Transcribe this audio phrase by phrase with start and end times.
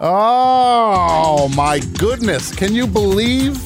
[0.00, 2.54] Oh my goodness.
[2.54, 3.56] Can you believe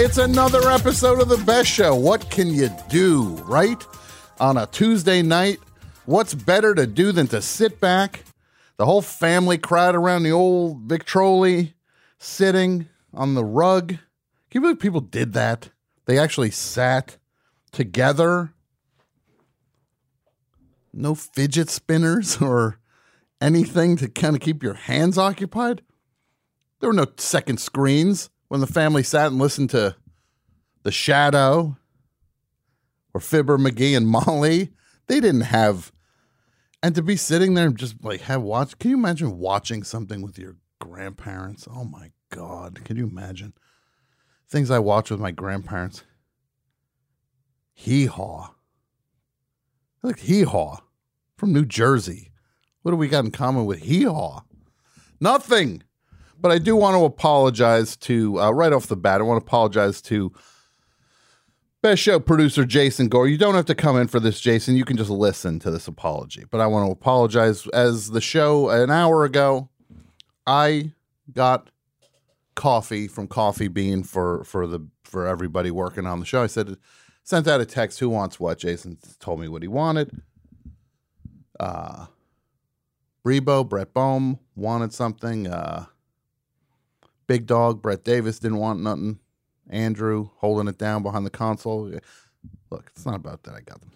[0.00, 1.94] it's another episode of The Best Show?
[1.94, 3.80] What can you do, right?
[4.40, 5.60] On a Tuesday night,
[6.04, 8.24] what's better to do than to sit back,
[8.76, 11.66] the whole family crowd around the old Victrola,
[12.18, 13.90] sitting on the rug?
[13.90, 13.98] Can
[14.54, 15.70] you believe people did that?
[16.06, 17.18] They actually sat
[17.70, 18.52] together.
[20.92, 22.80] No fidget spinners or
[23.42, 25.82] anything to kind of keep your hands occupied.
[26.80, 29.96] There were no second screens when the family sat and listened to
[30.82, 31.76] The Shadow
[33.12, 34.70] or Fibber McGee and Molly.
[35.08, 35.92] They didn't have,
[36.82, 38.78] and to be sitting there and just like have watch.
[38.78, 41.68] Can you imagine watching something with your grandparents?
[41.70, 42.80] Oh my God.
[42.84, 43.52] Can you imagine?
[44.48, 46.04] Things I watch with my grandparents.
[47.74, 48.54] Hee haw.
[50.02, 50.80] Like hee haw
[51.36, 52.31] from New Jersey.
[52.82, 54.42] What do we got in common with hee haw?
[55.20, 55.82] Nothing.
[56.40, 59.46] But I do want to apologize to, uh, right off the bat, I want to
[59.46, 60.32] apologize to
[61.82, 63.26] Best Show producer Jason Gore.
[63.26, 64.76] You don't have to come in for this, Jason.
[64.76, 66.44] You can just listen to this apology.
[66.48, 67.66] But I want to apologize.
[67.68, 69.68] As the show an hour ago,
[70.46, 70.92] I
[71.32, 71.70] got
[72.54, 76.44] coffee from Coffee Bean for for the for everybody working on the show.
[76.44, 76.76] I said
[77.24, 77.98] sent out a text.
[77.98, 78.58] Who wants what?
[78.58, 80.22] Jason told me what he wanted.
[81.58, 82.06] Uh,
[83.26, 85.46] Rebo, Brett Bohm wanted something.
[85.46, 85.86] Uh,
[87.26, 89.18] Big Dog, Brett Davis didn't want nothing.
[89.70, 91.92] Andrew holding it down behind the console.
[92.70, 93.54] Look, it's not about that.
[93.54, 93.92] I got them.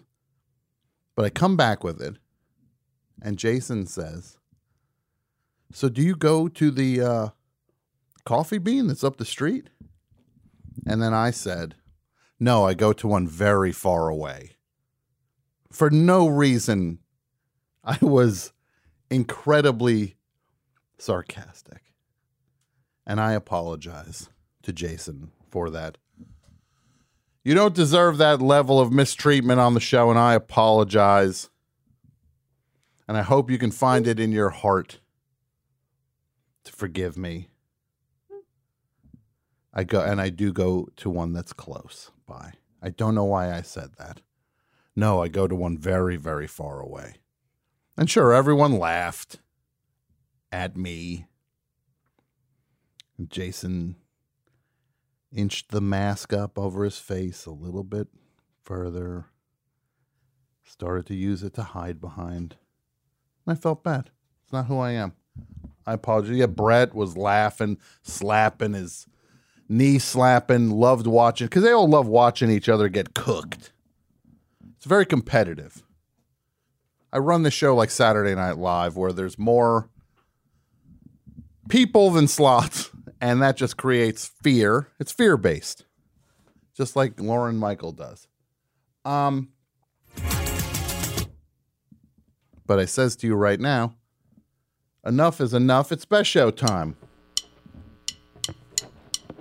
[1.15, 2.15] But I come back with it,
[3.21, 4.37] and Jason says,
[5.73, 7.27] So do you go to the uh,
[8.23, 9.69] coffee bean that's up the street?
[10.85, 11.75] And then I said,
[12.39, 14.51] No, I go to one very far away.
[15.71, 16.99] For no reason,
[17.83, 18.53] I was
[19.09, 20.15] incredibly
[20.97, 21.81] sarcastic.
[23.05, 24.29] And I apologize
[24.63, 25.97] to Jason for that.
[27.43, 31.49] You don't deserve that level of mistreatment on the show, and I apologize.
[33.07, 34.99] And I hope you can find it in your heart
[36.65, 37.47] to forgive me.
[39.73, 42.53] I go and I do go to one that's close by.
[42.81, 44.21] I don't know why I said that.
[44.95, 47.17] No, I go to one very, very far away.
[47.97, 49.39] And sure, everyone laughed
[50.51, 51.25] at me.
[53.27, 53.95] Jason
[55.31, 58.07] inched the mask up over his face a little bit
[58.63, 59.25] further,
[60.63, 62.57] started to use it to hide behind.
[63.47, 64.11] I felt bad.
[64.43, 65.13] It's not who I am.
[65.85, 66.35] I apologize.
[66.35, 69.07] Yeah, Brett was laughing, slapping his
[69.69, 73.71] knee slapping, loved watching because they all love watching each other get cooked.
[74.75, 75.83] It's very competitive.
[77.11, 79.89] I run the show like Saturday Night Live where there's more
[81.69, 82.89] people than slots,
[83.21, 84.89] and that just creates fear.
[84.99, 85.85] It's fear based,
[86.75, 88.27] just like Lorne Michael does.
[89.05, 89.49] Um,
[92.65, 93.95] but I says to you right now,
[95.05, 95.91] enough is enough.
[95.93, 96.97] It's best show time.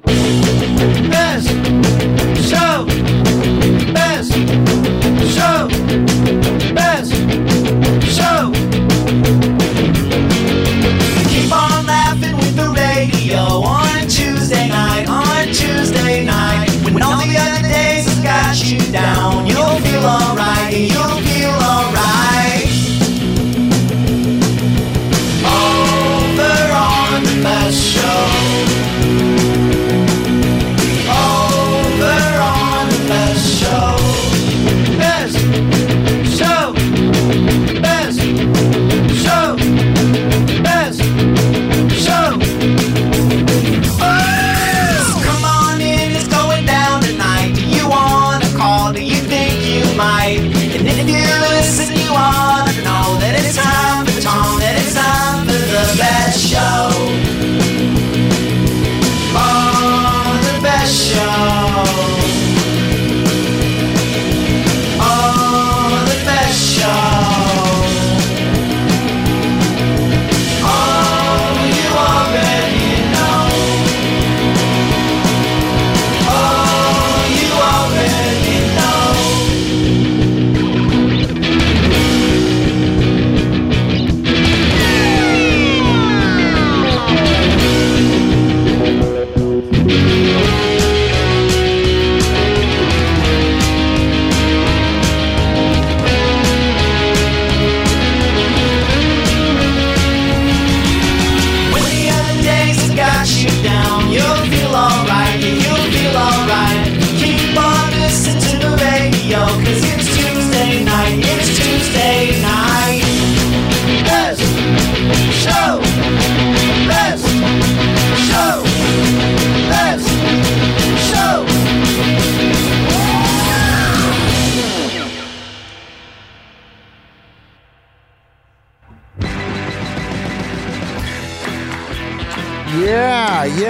[0.04, 1.48] Best
[2.48, 2.86] show.
[3.92, 4.32] Best
[5.34, 5.68] show.
[6.74, 7.55] Best
[8.16, 8.65] show.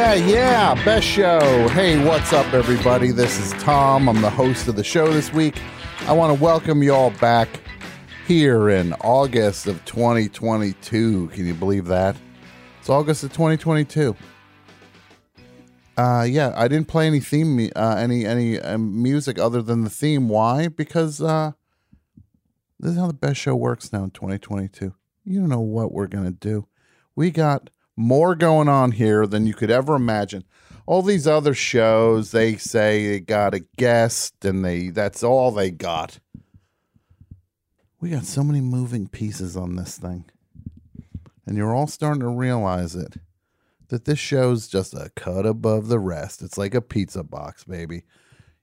[0.06, 0.84] Yeah, yeah.
[0.84, 1.66] Best show.
[1.70, 3.10] Hey, what's up, everybody?
[3.10, 4.08] This is Tom.
[4.08, 5.60] I'm the host of the show this week.
[6.02, 7.48] I want to welcome you all back
[8.24, 11.26] here in August of 2022.
[11.26, 12.14] Can you believe that?
[12.78, 14.14] It's August of 2022.
[15.96, 19.90] Uh, yeah, I didn't play any theme, uh, any any um, music other than the
[19.90, 20.28] theme.
[20.28, 20.68] Why?
[20.68, 21.50] Because uh,
[22.78, 24.94] this is how the best show works now in 2022.
[25.24, 26.68] You don't know what we're gonna do.
[27.16, 30.44] We got more going on here than you could ever imagine.
[30.86, 35.70] All these other shows, they say they got a guest and they that's all they
[35.70, 36.20] got.
[38.00, 40.26] We got so many moving pieces on this thing.
[41.46, 43.14] And you're all starting to realize it.
[43.88, 46.42] That this show's just a cut above the rest.
[46.42, 48.02] It's like a pizza box, baby.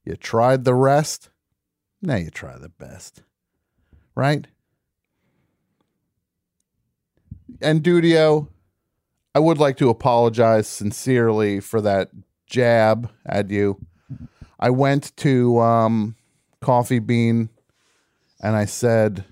[0.05, 1.29] You tried the rest,
[2.01, 3.23] now you try the best.
[4.15, 4.47] Right?
[7.61, 8.49] And Dudio,
[9.35, 12.09] I would like to apologize sincerely for that
[12.45, 13.83] jab at you.
[14.59, 16.15] I went to um,
[16.61, 17.49] Coffee Bean
[18.41, 19.25] and I said,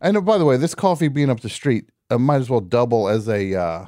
[0.00, 3.08] and by the way, this Coffee Bean up the street uh, might as well double
[3.08, 3.86] as a uh,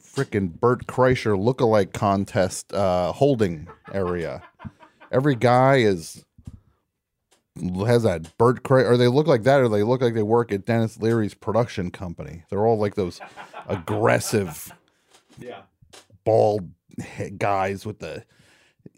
[0.00, 4.42] freaking Bert Kreischer lookalike contest uh, holding area.
[5.10, 6.24] Every guy is
[7.86, 10.52] has that Bert Kreischer, or they look like that, or they look like they work
[10.52, 12.44] at Denis Leary's production company.
[12.48, 13.20] They're all like those
[13.68, 14.72] aggressive,
[15.38, 15.62] Yeah.
[16.24, 16.70] bald
[17.38, 18.24] guys with the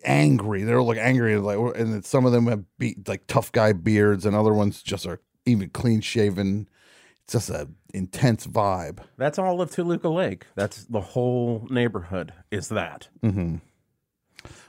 [0.05, 0.63] angry.
[0.63, 4.25] They're like angry, like, and then some of them have be, like tough guy beards,
[4.27, 6.69] and other ones just are even clean shaven.
[7.25, 8.99] It's just a intense vibe.
[9.17, 10.47] That's all of Toluca Lake.
[10.57, 13.09] That's the whole neighborhood is that.
[13.23, 13.57] Mm-hmm.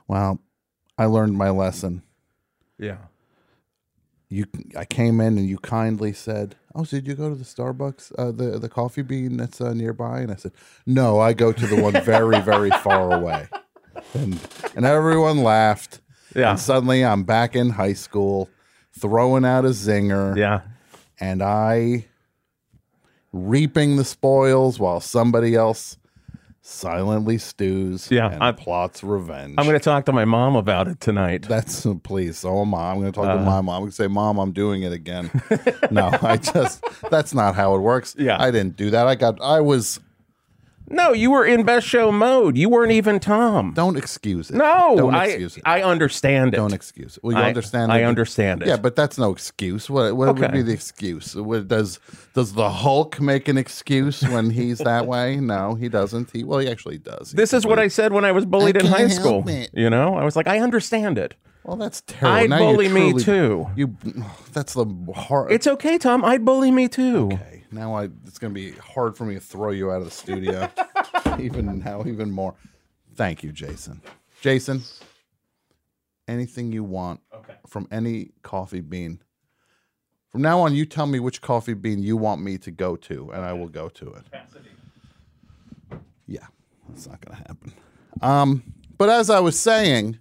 [0.07, 0.39] Well,
[0.97, 2.01] I learned my lesson.
[2.79, 2.97] Yeah.
[4.35, 4.45] You,
[4.77, 8.11] I came in and you kindly said, "Oh, so did you go to the Starbucks,
[8.17, 10.51] uh, the the coffee bean that's uh, nearby?" And I said,
[10.85, 13.47] "No, I go to the one very, very far away."
[14.13, 14.37] And
[14.75, 16.01] and everyone laughed.
[16.35, 16.49] Yeah.
[16.51, 18.49] And suddenly, I'm back in high school,
[18.99, 20.35] throwing out a zinger.
[20.35, 20.61] Yeah.
[21.19, 22.05] and I
[23.31, 25.97] reaping the spoils while somebody else
[26.67, 29.55] silently stews Yeah, and I- plots revenge.
[29.57, 31.43] I'm going to talk to my mom about it tonight.
[31.47, 32.37] That's please.
[32.39, 32.91] So am I.
[32.91, 33.43] I'm going to talk to Uh-huh.
[33.45, 33.69] my mom.
[33.69, 35.29] I'm going to say, "Mom, I'm doing it again."
[35.91, 38.15] no, I just that's not how it works.
[38.17, 38.37] Yeah.
[38.41, 39.07] I didn't do that.
[39.07, 39.39] I got.
[39.41, 39.99] I was.
[40.87, 42.57] No, you were in best show mode.
[42.57, 43.73] You weren't even Tom.
[43.73, 44.55] Don't excuse it.
[44.55, 45.63] no, don't I excuse it.
[45.65, 46.57] I understand it.
[46.57, 47.23] don't excuse it.
[47.23, 47.91] Well, you I- understand.
[47.91, 48.67] I understand it.
[48.67, 49.89] Yeah, but that's no excuse.
[49.89, 51.35] What, what would be the excuse?
[51.35, 51.99] What, does
[52.33, 55.37] does the Hulk make an excuse when he's that way?
[55.37, 56.31] No, he doesn't.
[56.31, 57.31] He well, he actually does.
[57.31, 59.43] He this is what I said when I was bullied I in high school.
[59.73, 61.33] You know, I was like, I understand it.
[61.65, 62.37] Well, that's terrible.
[62.37, 63.67] I'd Now you bully me too.
[63.75, 63.95] You.
[64.53, 64.85] That's the
[65.15, 65.51] hard.
[65.51, 66.23] It's okay, Tom.
[66.23, 67.31] I'd bully me too.
[67.33, 67.63] okay.
[67.71, 68.09] Now I.
[68.27, 70.69] It's going to be hard for me to throw you out of the studio.
[71.39, 72.53] even now, even more.
[73.15, 74.01] Thank you, Jason.
[74.41, 74.83] Jason.
[76.27, 77.55] Anything you want Okay.
[77.67, 79.21] from any coffee bean.
[80.29, 83.31] From now on, you tell me which coffee bean you want me to go to,
[83.31, 85.99] and I will go to it.
[86.27, 86.45] Yeah,
[86.89, 87.73] that's not going to happen.
[88.21, 88.63] Um,
[88.97, 90.19] but as I was saying,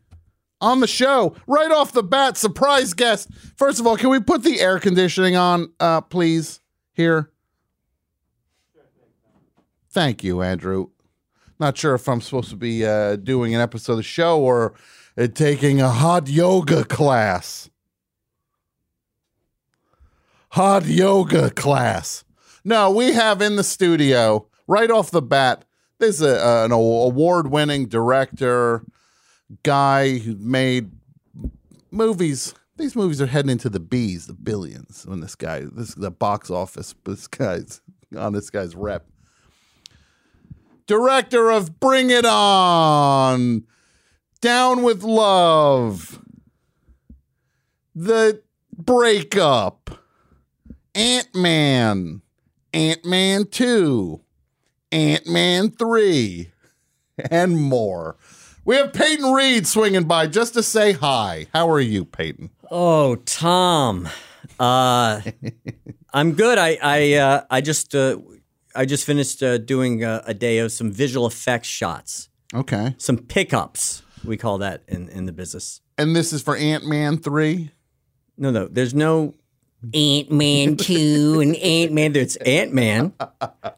[0.64, 3.28] on the show, right off the bat, surprise guest.
[3.56, 6.60] First of all, can we put the air conditioning on, uh, please?
[6.94, 7.30] Here.
[9.90, 10.88] Thank you, Andrew.
[11.60, 14.74] Not sure if I'm supposed to be uh, doing an episode of the show or
[15.16, 17.70] uh, taking a hot yoga class.
[20.50, 22.24] Hot yoga class.
[22.64, 25.64] No, we have in the studio right off the bat.
[25.98, 28.84] There's an award winning director,
[29.62, 30.90] guy who made
[31.90, 32.54] movies.
[32.76, 35.06] These movies are heading into the B's, the billions.
[35.06, 37.80] When this guy, this the box office, this guy's
[38.16, 39.06] on this guy's rep.
[40.86, 43.64] Director of Bring It On,
[44.42, 46.22] Down with Love,
[47.94, 48.42] The
[48.76, 49.98] Breakup,
[50.94, 52.20] Ant Man,
[52.74, 54.20] Ant Man 2,
[54.92, 56.50] Ant Man 3,
[57.30, 58.16] and more.
[58.64, 61.46] We have Peyton Reed swinging by just to say hi.
[61.52, 62.50] How are you, Peyton?
[62.70, 64.08] Oh, Tom.
[64.58, 65.20] Uh,
[66.14, 66.56] I'm good.
[66.58, 68.18] I I uh, I just uh,
[68.74, 72.94] I just finished uh, doing a, a day of some visual effects shots, Okay.
[72.98, 74.02] some pickups.
[74.24, 75.82] We call that in, in the business.
[75.98, 77.70] And this is for Ant Man 3?
[78.38, 79.34] No, no, there's no
[79.92, 82.12] Ant Man two and Ant Man.
[82.14, 83.12] There's Ant Man.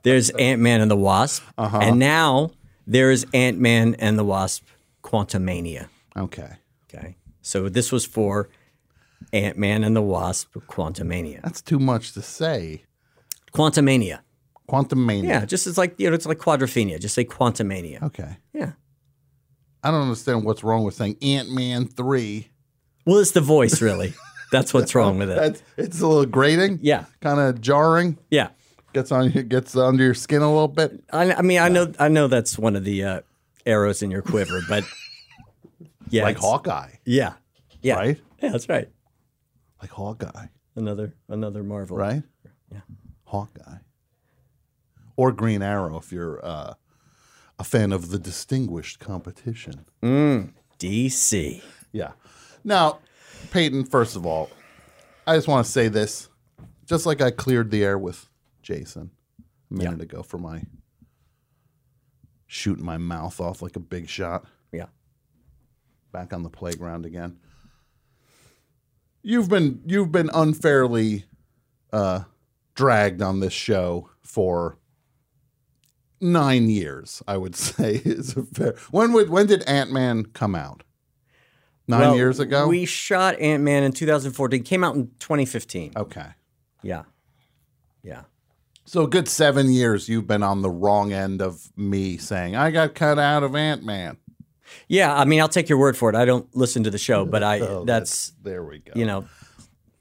[0.04, 2.52] There's Ant Man and the Wasp, and now
[2.86, 4.64] there's Ant Man and the Wasp:
[5.06, 5.88] Quantumania.
[6.16, 6.50] Okay.
[6.92, 8.48] Okay, so this was for
[9.32, 11.42] Ant Man and the Wasp: Quantumania.
[11.42, 12.84] That's too much to say.
[13.52, 14.20] Quantumania.
[14.66, 15.30] Quantum Mania.
[15.30, 17.00] Yeah, just it's like you know, it's like Quadrophenia.
[17.00, 18.02] Just say Quantumania.
[18.02, 18.36] Okay.
[18.52, 18.72] Yeah.
[19.82, 22.50] I don't understand what's wrong with saying Ant Man three.
[23.04, 24.14] Well, it's the voice, really.
[24.52, 25.36] That's what's wrong with it.
[25.36, 26.80] That's it's a little grating.
[26.82, 27.04] Yeah.
[27.20, 28.18] Kind of jarring.
[28.30, 28.48] Yeah.
[28.92, 31.04] Gets on you gets under your skin a little bit.
[31.12, 33.20] I, I mean, I know, I know that's one of the uh,
[33.66, 34.84] arrows in your quiver, but
[36.08, 37.34] yeah, like Hawkeye, Yeah.
[37.82, 37.94] Yeah.
[37.96, 38.20] right?
[38.42, 38.88] Yeah, that's right.
[39.82, 41.96] Like Hawkeye, Another, another Marvel.
[41.96, 42.22] right?
[42.72, 42.80] Yeah.
[43.24, 43.78] Hawkeye.
[45.16, 46.74] Or Green Arrow if you're uh,
[47.58, 49.86] a fan of the distinguished competition.
[50.78, 51.62] DC.
[51.92, 52.12] Yeah.
[52.64, 52.98] Now,
[53.50, 54.50] Peyton, first of all,
[55.26, 56.28] I just want to say this.
[56.84, 58.28] Just like I cleared the air with
[58.62, 59.10] Jason
[59.70, 60.62] a minute ago for my
[62.46, 64.86] shooting my mouth off like a big shot Yeah.
[66.12, 67.38] back on the playground again.
[69.22, 71.24] You've been you've been unfairly
[71.92, 72.24] uh,
[72.74, 74.78] dragged on this show for
[76.20, 77.22] nine years.
[77.26, 78.74] I would say is a fair.
[78.90, 80.84] When would when did Ant Man come out?
[81.88, 82.66] Nine Well, years ago.
[82.68, 84.62] We shot Ant Man in 2014.
[84.64, 85.92] Came out in 2015.
[85.96, 86.28] okay,
[86.82, 87.04] Yeah.
[88.02, 88.22] Yeah.
[88.86, 92.70] So a good seven years you've been on the wrong end of me saying I
[92.70, 94.16] got cut out of Ant Man.
[94.88, 95.14] Yeah.
[95.14, 96.16] I mean, I'll take your word for it.
[96.16, 98.92] I don't listen to the show, but I, Oh, that's, there we go.
[98.94, 99.26] you know,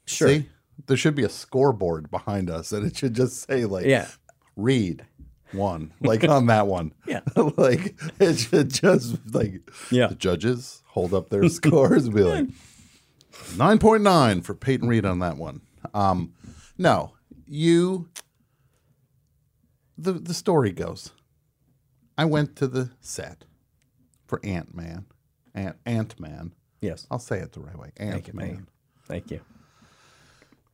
[0.06, 0.28] sure.
[0.30, 0.46] See,
[0.88, 4.08] there should be a scoreboard behind us, and it should just say like Yeah.
[4.56, 5.06] read
[5.52, 7.22] one like on that one Yeah.
[7.58, 9.62] like it should just like
[9.92, 10.08] Yeah.
[10.08, 12.48] the judges hold up their scores and be like
[13.56, 15.62] 9.9 for peyton reed on that one
[15.94, 16.34] um
[16.78, 17.14] no
[17.48, 18.10] you
[19.98, 21.12] the the story goes
[22.18, 23.46] i went to the set
[24.28, 25.06] for ant-man
[25.54, 27.08] ant ant-man Yes.
[27.10, 28.68] i'll say it the right way Thank ant-man.
[29.08, 29.40] Thank you.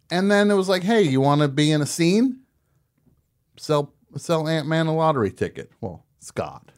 [0.10, 2.40] and then it was like, hey, you want to be in a scene?
[3.58, 5.70] Sell sell Ant Man a lottery ticket.
[5.82, 6.72] Well, Scott.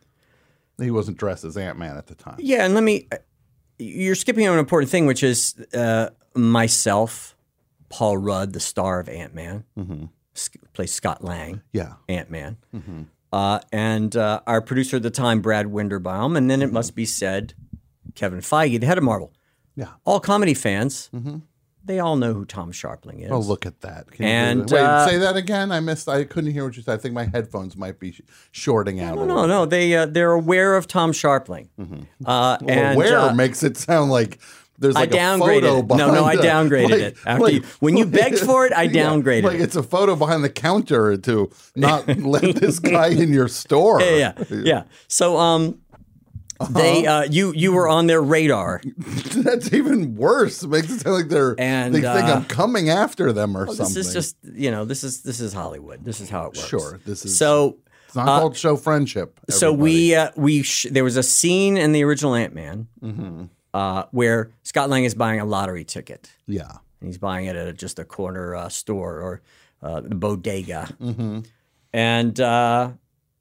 [0.80, 2.36] He wasn't dressed as Ant Man at the time.
[2.40, 3.08] Yeah, and let me.
[3.78, 7.36] You're skipping on an important thing, which is uh, myself,
[7.90, 10.10] Paul Rudd, the star of Ant Man, mm
[10.74, 11.94] plays Scott Lang, Yeah.
[12.10, 12.58] Ant Man,
[13.32, 17.06] uh, and uh, our producer at the time, Brad Winderbaum, and then it must be
[17.06, 17.54] said,
[18.16, 19.34] Kevin Feige, the head of Marvel.
[19.76, 19.90] Yeah.
[20.06, 21.10] All comedy fans,
[21.84, 23.32] they all know who Tom Scharpling is.
[23.32, 24.10] Oh, look at that.
[24.12, 24.72] Can you And, it?
[24.72, 25.72] Wait, uh, say that again.
[25.72, 26.08] I missed.
[26.08, 26.94] I couldn't hear what you said.
[26.94, 28.16] I think my headphones might be
[28.52, 29.16] shorting out.
[29.16, 29.66] no, no, no.
[29.66, 31.70] They uh, they're aware of Tom Scharpling.
[31.80, 34.40] Uh, Well, and, where uh, makes it sound like
[34.80, 37.18] there's like I a downgraded behind No, no, I the- downgraded like- it.
[37.26, 39.62] After like- you, when you begged for it, I Yeah, downgraded like it.
[39.62, 44.02] it's a photo behind the counter to not let this guy in your store.
[44.02, 44.84] yeah, yeah, yeah.
[45.08, 45.80] So, um,
[46.70, 47.20] they, Uh-huh.
[47.20, 48.82] uh, you, you were on their radar.
[48.98, 50.64] That's even worse.
[50.64, 53.66] It makes it sound like they're And, they think uh, I'm coming after them or
[53.66, 53.94] This something.
[53.96, 56.06] This is just, you know, this is this is Hollywood.
[56.06, 56.66] This is how it works.
[56.68, 57.78] Sure, this is- so.
[58.06, 59.40] it's not called show friendship.
[59.50, 63.44] So we uh, we sh- there was a scene in the original Ant Man Mm-hmm.
[63.74, 66.32] Uh, where Scott Lang is buying a lottery ticket.
[66.48, 69.42] yeah and he's buying it at a, just a corner uh, store or
[69.82, 70.88] uh, the bodega.
[71.02, 71.40] Mm-hmm.
[71.92, 72.92] And uh,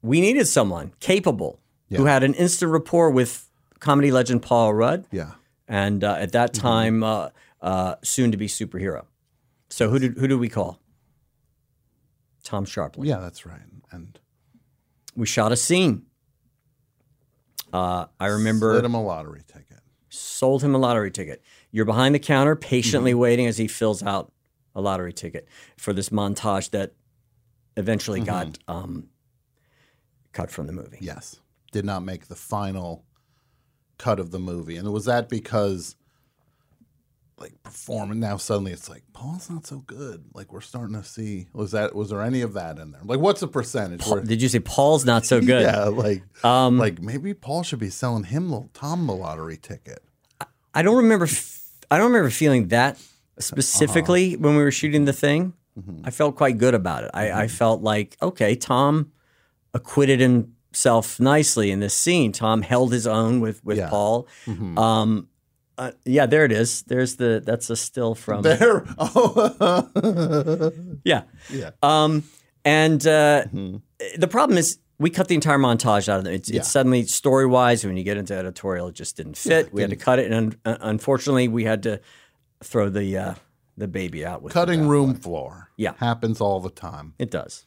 [0.01, 1.59] we needed someone capable
[1.95, 3.47] who had an instant rapport with
[3.79, 5.33] comedy legend Paul Rudd, yeah
[5.67, 6.61] and uh, at that Mm-hmm.
[6.67, 7.29] time, uh,
[7.61, 9.05] uh, soon to be superhero.
[9.69, 10.79] So who did who did we call?
[12.43, 13.05] Tom Scharpling.
[13.05, 13.61] yeah that's right.
[13.91, 14.19] And
[15.15, 16.07] We shot a scene.
[17.71, 19.52] Uh, I remember slid him a lottery ticket.
[20.13, 21.41] Sold him a lottery ticket.
[21.71, 23.19] You're behind the counter, patiently Mm-hmm.
[23.19, 24.31] waiting as he fills out
[24.75, 26.93] a lottery ticket for this montage that
[27.77, 28.25] eventually Mm-hmm.
[28.27, 29.09] got um,
[30.31, 30.97] cut from the movie.
[31.01, 31.39] Yes,
[31.71, 33.03] did not make the final
[33.97, 35.95] cut of the movie, and was that because
[37.37, 40.23] like performing now suddenly it's like Paul's not so good.
[40.33, 43.01] Like we're starting to see was that was there any of that in there?
[43.03, 44.05] Like what's the percentage?
[44.05, 45.63] where, Did you say Paul's not so good?
[45.63, 50.03] Yeah, like Um, like maybe Paul should be selling him Tom the lottery ticket.
[50.73, 51.27] I don't remember.
[51.91, 52.97] I don't remember feeling that
[53.39, 54.41] specifically Uh-huh.
[54.41, 55.53] when we were shooting the thing.
[55.79, 56.01] Mm-hmm.
[56.05, 57.11] I felt quite good about it.
[57.13, 59.11] I, I felt like okay, Tom
[59.73, 62.31] acquitted himself nicely in this scene.
[62.31, 63.89] Tom held his own with with Yeah.
[63.89, 64.27] Paul.
[64.77, 65.27] Um,
[65.77, 66.83] uh, yeah, there it is.
[66.83, 70.71] There's the that's a still from There, oh,
[71.03, 71.23] yeah.
[71.49, 72.23] yeah, Um,
[72.65, 73.45] and uh,
[74.17, 76.33] the problem is we cut the entire montage out of it.
[76.33, 76.59] It's, Yeah.
[76.59, 79.73] it's suddenly story wise when you get into editorial, it just didn't fit.
[79.73, 81.99] we had to cut it, and un- unfortunately, we had to
[82.63, 83.33] throw the uh,
[83.75, 85.69] the baby out with the cutting room floor.
[85.77, 85.93] Yeah.
[85.97, 87.13] happens all the time.
[87.17, 87.65] It does.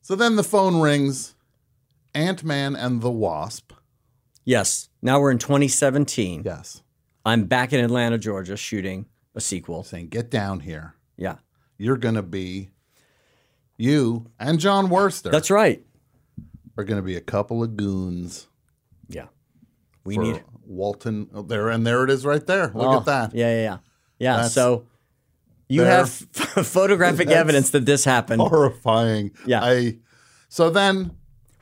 [0.00, 1.34] So then the phone rings.
[2.14, 3.65] Ant Man and the Wasp.
[4.46, 4.88] Yes.
[5.02, 6.42] Now we're in 2017.
[6.46, 6.82] Yes,
[7.26, 9.82] I'm back in Atlanta, Georgia, shooting a sequel.
[9.84, 10.94] saying get down here.
[11.18, 11.36] Yeah.
[11.76, 12.70] You're gonna be
[13.76, 15.84] you and Jon Wurster That's right.
[16.78, 18.46] are going to be a couple of goons
[19.08, 19.26] Yeah.
[20.04, 21.28] We need Walton.
[21.34, 22.68] Oh, there and there it is, right there.
[22.74, 23.34] Look Oh, at that.
[23.34, 23.78] Yeah, yeah, yeah.
[24.18, 24.32] Yeah.
[24.36, 24.86] That's- so
[25.68, 26.08] you there- have
[26.66, 28.40] photographic That's- evidence that this happened.
[28.40, 29.32] Horrifying.
[29.44, 29.62] Yeah.
[29.62, 29.98] I.
[30.48, 31.10] So then,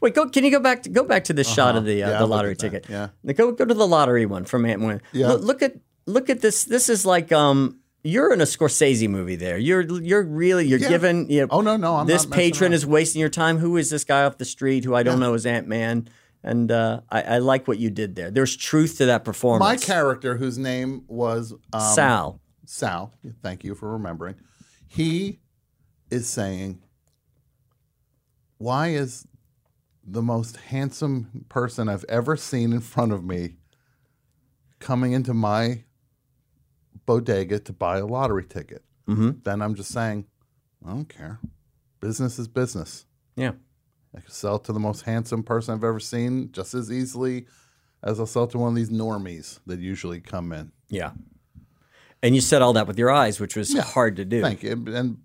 [0.04, 0.28] Wait, go.
[0.28, 0.82] Can you go back?
[0.82, 2.12] To, go back to the shot of the uh, Uh-huh.
[2.12, 2.86] Yeah, the lottery ticket.
[2.90, 3.08] Yeah.
[3.34, 5.00] Go go to the lottery one from Ant Man.
[5.12, 5.28] Yeah.
[5.28, 6.64] Look, look at look at this.
[6.64, 7.80] This is like um.
[8.06, 9.34] You're in a Scorsese movie.
[9.36, 10.90] There, you're you're really you're Yeah.
[10.90, 11.30] given.
[11.30, 13.56] You know, Oh, no, no, I'm this patron is wasting your time.
[13.56, 16.10] Who is this guy off the street who I don't know is Ant Man?
[16.42, 18.30] And uh, I, I like what you did there.
[18.30, 19.66] There's truth to that performance.
[19.66, 22.40] my character, whose name was um, Sal.
[22.66, 23.10] Sal,
[23.42, 24.34] thank you for remembering.
[24.86, 25.40] He
[26.10, 26.82] is saying,
[28.58, 29.26] Why is
[30.06, 33.56] the most handsome person I've ever seen in front of me
[34.78, 35.84] coming into my
[37.06, 38.84] bodega to buy a lottery ticket?
[39.08, 39.30] Mm-hmm.
[39.42, 40.26] Then I'm just saying,
[40.86, 41.38] I don't care.
[42.00, 43.06] Business is business.
[43.36, 43.52] Yeah.
[44.16, 47.46] I could sell to the most handsome person I've ever seen just as easily
[48.02, 50.70] as I'll sell to one of these normies that usually come in.
[50.88, 51.12] Yeah.
[52.24, 54.40] And you said all that with your eyes, which was hard to do.
[54.40, 55.18] Thank you, and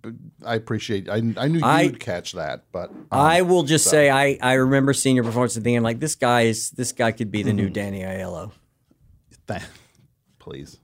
[0.45, 1.07] I appreciate.
[1.09, 4.53] I I knew I- you'd catch that, but um, I will just say I, I
[4.55, 7.51] remember seeing your performance and thinking like this guy is this guy could be the
[7.51, 7.57] Mm-hmm.
[7.57, 8.51] new Danny Aiello.
[10.39, 10.77] please,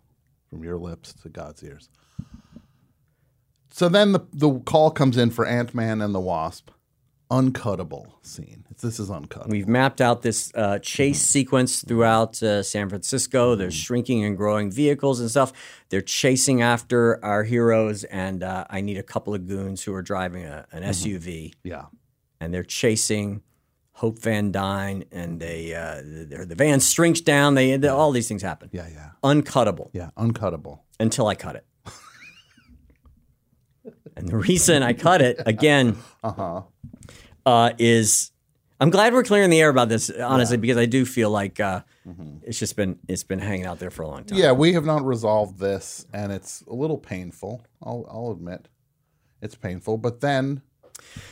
[0.50, 1.90] from your lips to God's ears.
[3.70, 6.70] So then the the call comes in for Ant Man and the Wasp,
[7.30, 8.65] uncuttable scene.
[8.82, 9.50] This is uncuttable.
[9.50, 11.26] We've mapped out this uh, chase Mm-hmm.
[11.32, 13.56] sequence throughout uh, San Francisco.
[13.56, 15.54] There's shrinking and growing vehicles and stuff.
[15.90, 20.02] They're chasing after our heroes, and uh, I need a couple of goons who are
[20.02, 21.86] driving a, an SUV, yeah,
[22.40, 23.42] and they're chasing
[23.94, 27.56] Hope Van Dyne, and they uh, the, van shrinks down.
[27.56, 28.70] They, they all these things happen.
[28.74, 29.90] yeah, yeah, Uncuttable.
[29.94, 30.80] yeah, uncuttable.
[31.00, 31.66] until I cut it.
[34.18, 35.98] and the reason I cut it again
[37.46, 38.32] uh is
[38.80, 41.82] I'm glad we're clearing the air about this, honestly, because I do feel like uh,
[42.44, 44.38] it's just been it's been hanging out there for a long time.
[44.38, 47.66] Yeah, we have not resolved this, and it's a little painful.
[47.82, 48.68] I'll I'll admit,
[49.42, 49.98] it's painful.
[49.98, 50.62] But then,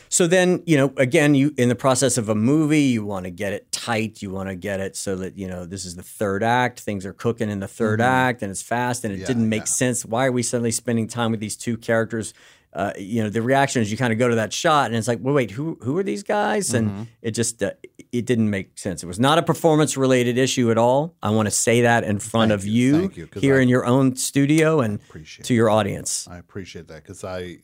[0.08, 3.30] So then, you know, again, you in the process of a movie, you want to
[3.30, 4.22] get it tight.
[4.22, 6.80] You want to get it so that you know this is the third act.
[6.80, 9.20] Things are cooking in the 3rd act, and it's fast, and it Mm-hmm.
[9.22, 9.64] Yeah, didn't make yeah.
[9.66, 10.04] sense.
[10.06, 12.32] Why are we suddenly spending time with these two characters?
[12.74, 15.06] Uh, you know, the reaction is you kind of go to that shot, and it's
[15.06, 16.74] like, well, wait, who who are these guys?
[16.74, 17.02] And Mm-hmm.
[17.22, 17.70] it just uh,
[18.10, 19.02] it didn't make sense.
[19.02, 21.14] It was not a performance related issue at all.
[21.22, 23.68] I want to say that in front Thank of you, you, you, here I in
[23.68, 24.98] your own studio and
[25.44, 26.26] to your audience.
[26.28, 27.58] I appreciate that because I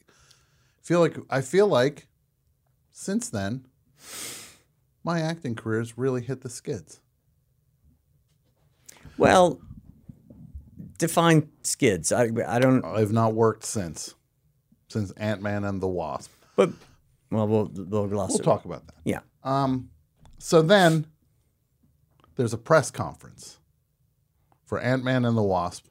[0.82, 2.06] feel like I feel like
[2.92, 3.66] since then,
[5.02, 7.00] my acting career's really hit the skids.
[9.18, 9.60] Well,
[10.98, 12.12] define skids.
[12.12, 12.84] I I don't.
[12.84, 14.14] I've not worked since,
[14.90, 16.30] since Ant Man and the Wasp.
[16.56, 16.70] But
[17.30, 18.96] well, we'll we'll gloss We'll talk about that.
[19.04, 19.20] Yeah.
[19.44, 19.90] Um.
[20.38, 21.06] So then,
[22.36, 23.58] there's a press conference
[24.64, 25.86] for Ant Man and the Wasp,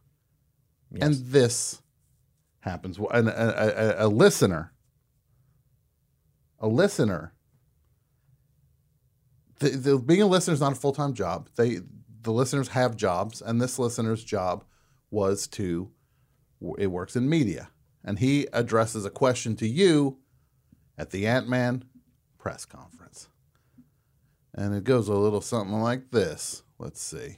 [0.99, 1.81] and this
[2.59, 2.99] happens.
[3.11, 4.73] And a, a, a, a listener,
[6.59, 7.33] a listener.
[9.59, 11.49] The, the, being a listener is not a full time job.
[11.55, 11.79] They
[12.21, 14.63] the listeners have jobs, and this listener's job
[15.11, 15.89] was to
[16.77, 17.69] it works in media,
[18.03, 20.17] and he addresses a question to you
[20.97, 21.85] at the Ant Man
[22.37, 23.27] press conference.
[24.53, 26.63] And it goes a little something like this.
[26.79, 27.37] Let's see.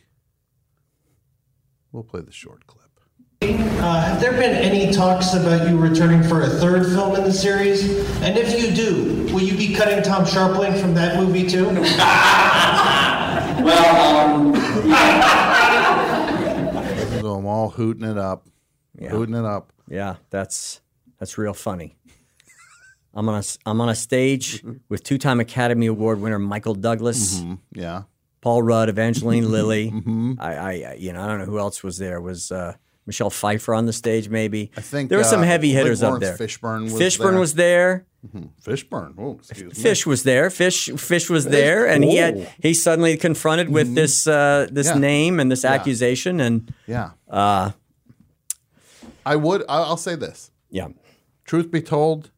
[1.91, 2.81] We'll play the short clip.
[3.43, 7.33] Uh, have there been any talks about you returning for a third film in the
[7.33, 7.83] series?
[8.21, 11.65] And if you do, will you be cutting Tom Scharpling from that movie too?
[13.61, 14.53] Well,
[17.19, 18.47] So I'm all hooting it up,
[18.99, 19.71] hooting it up.
[19.89, 20.81] Yeah, that's
[21.19, 21.97] that's real funny.
[23.13, 28.03] I'm on a I'm on a stage with two-time Academy Award winner Michael Douglas, Yeah.
[28.41, 29.91] Paul Rudd, Evangeline Lilly.
[29.91, 30.33] Mm-hmm.
[30.39, 32.21] I, I you know I don't know who else was there.
[32.21, 32.75] Was uh,
[33.05, 34.29] Michelle Pfeiffer on the stage?
[34.29, 36.37] Maybe I think there were some uh, heavy hitters up there.
[36.37, 37.39] Fishburne was Fishburne there.
[37.39, 38.05] was there.
[38.63, 39.15] Fishburne.
[39.17, 39.83] Oh, excuse me.
[39.83, 40.49] Fish was there.
[40.49, 42.21] Fish Fish was there, and he Oh.
[42.21, 44.95] had he suddenly confronted with this uh, this Mm-hmm.
[45.03, 45.07] Yeah.
[45.09, 47.11] name and this accusation, and Yeah.
[49.25, 49.63] I would.
[49.69, 50.51] I'll say this.
[50.69, 50.87] yeah,
[51.45, 52.31] Truth be told,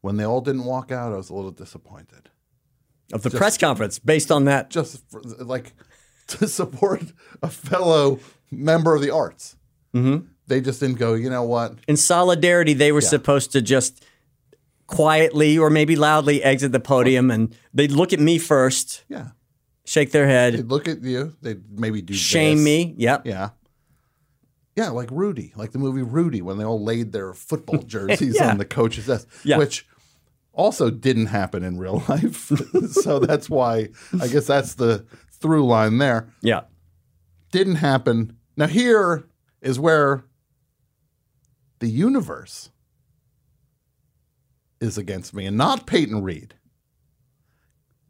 [0.00, 2.30] when they all didn't walk out, I was a little disappointed.
[3.12, 4.70] of the press conference based on that.
[4.70, 5.72] Just for, like
[6.28, 7.02] to support
[7.42, 9.56] a fellow member of the arts.
[9.94, 10.26] Mm-hmm.
[10.46, 11.14] They just didn't go.
[11.14, 11.74] You know what?
[11.88, 14.04] in solidarity, they were supposed to just
[14.86, 19.28] quietly or maybe loudly exit the podium and they'd look at me first, Yeah.
[19.84, 20.54] shake their head.
[20.54, 21.34] They'd look at you.
[21.42, 22.64] They'd maybe do shame this.
[22.64, 22.94] me.
[22.96, 23.26] Yep.
[23.26, 23.50] Yeah.
[24.78, 28.50] Yeah, like Rudy, like the movie Rudy, when they all laid their football jerseys Yeah.
[28.52, 29.26] on the coach's desk.
[29.44, 29.58] Yeah.
[29.58, 29.84] Which
[30.52, 32.52] also didn't happen in real life.
[32.92, 33.88] so that's why
[34.20, 36.28] I guess that's the through line there.
[36.42, 36.60] Yeah.
[37.50, 38.36] Didn't happen.
[38.56, 39.24] Now here
[39.60, 40.24] is where
[41.80, 42.70] the universe
[44.80, 46.54] is against me and not Peyton Reed.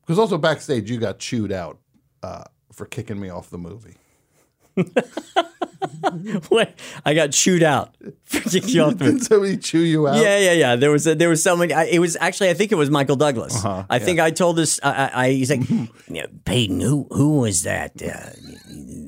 [0.02, 1.78] Because also backstage you got chewed out
[2.22, 3.96] uh, for kicking me off the movie.
[7.04, 7.94] I got chewed out.
[8.24, 10.16] for kicking you off the- Didn't somebody chew you out?
[10.22, 10.76] Yeah, yeah, yeah.
[10.76, 11.72] There was a, there was someone.
[11.72, 13.56] I, it was actually I think it was Michael Douglas.
[13.64, 14.80] Uh-huh, I think I told this.
[14.82, 15.62] I, I, I he's like,
[16.08, 17.92] "Yeah, Peyton, who who was that?
[18.02, 18.30] Uh,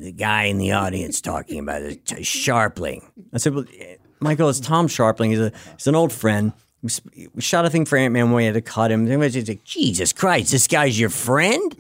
[0.00, 3.04] the guy in the audience talking about it, Scharpling.
[3.32, 5.30] I said, well, eh, Michael, it's Tom Scharpling.
[5.30, 6.52] He's a he's an old friend.
[6.82, 6.90] We,
[7.40, 8.26] shot a thing for Ant Man.
[8.26, 9.06] When we had to cut him.
[9.10, 11.76] And he's like, Jesus Christ, this guy's your friend.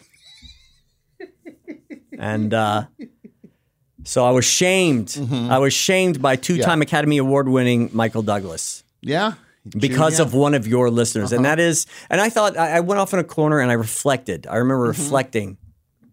[2.18, 2.84] and uh,
[4.04, 5.18] so I was shamed.
[5.50, 9.34] I was shamed by two-time Academy Award-winning Michael Douglas Yeah.
[9.68, 12.80] Because you of one of your listeners, and that is, and I thought I, I
[12.80, 14.46] went off in a corner and I reflected.
[14.46, 15.58] I remember reflecting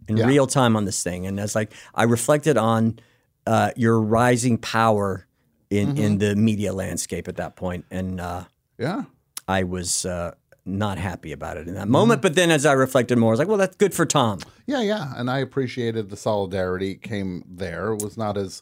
[0.09, 0.25] in Yeah.
[0.27, 2.99] real time on this thing, and it's like I reflected on
[3.45, 5.25] uh, your rising power
[5.69, 8.43] in in the media landscape at that point, and uh,
[8.77, 9.03] Yeah.
[9.47, 10.31] I was uh,
[10.67, 11.91] not happy about it in that mm-hmm.
[11.91, 12.21] moment.
[12.21, 14.39] But then, as I reflected more, I was like, well, that's good for Tom.
[14.65, 15.13] Yeah, yeah.
[15.15, 17.93] And I appreciated the solidarity came there.
[17.93, 18.61] It was not as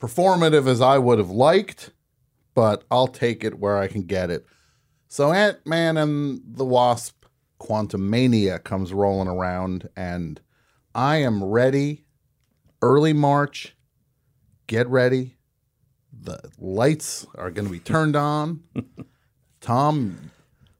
[0.00, 1.90] performative as I would have liked,
[2.54, 4.46] but I'll take it where I can get it.
[5.08, 7.24] So Ant Man and the Wasp
[7.58, 10.40] Quantum Mania comes rolling around, and
[10.94, 12.04] I am ready.
[12.82, 13.74] Early March,
[14.66, 15.36] get ready.
[16.12, 18.62] The lights are going to be turned on.
[19.60, 20.30] Tom,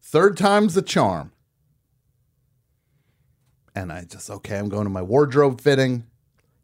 [0.06, 1.32] third time's the charm.
[3.74, 6.06] And I just, okay, I'm going to my wardrobe fitting.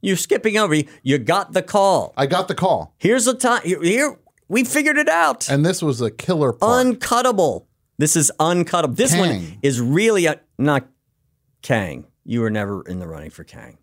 [0.00, 0.76] You're skipping over.
[1.02, 2.14] You got the call.
[2.16, 2.94] I got the call.
[2.98, 3.62] Here's the time.
[3.64, 5.48] Here, we figured it out.
[5.50, 6.86] And this was a killer part.
[6.86, 7.66] uncuttable.
[7.98, 8.96] This is uncuttable.
[8.96, 10.88] This one is really a, not
[11.60, 12.06] Kang.
[12.24, 13.78] You were never in the running for Kang,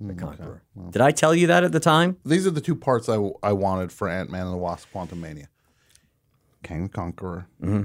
[0.00, 0.62] the Conqueror.
[0.90, 2.18] Did I tell you that at the time?
[2.24, 5.20] These are the two parts I, I wanted for Ant Man and the Wasp Quantum
[5.20, 5.48] Mania
[6.62, 7.46] Kang the Conqueror.
[7.62, 7.84] Mm-hmm.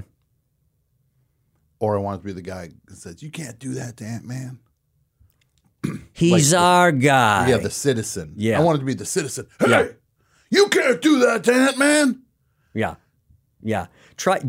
[1.80, 4.24] Or I wanted to be the guy that says, You can't do that to Ant
[4.24, 4.58] Man.
[6.12, 7.48] He's our guy.
[7.48, 8.32] Yeah, the citizen.
[8.36, 8.58] Yeah.
[8.58, 9.46] I wanted to be the citizen.
[9.60, 9.86] Hey, Yeah.
[10.50, 12.22] you can't do that to Ant Man.
[12.74, 12.96] yeah,
[13.62, 13.86] yeah.
[14.16, 14.40] Try,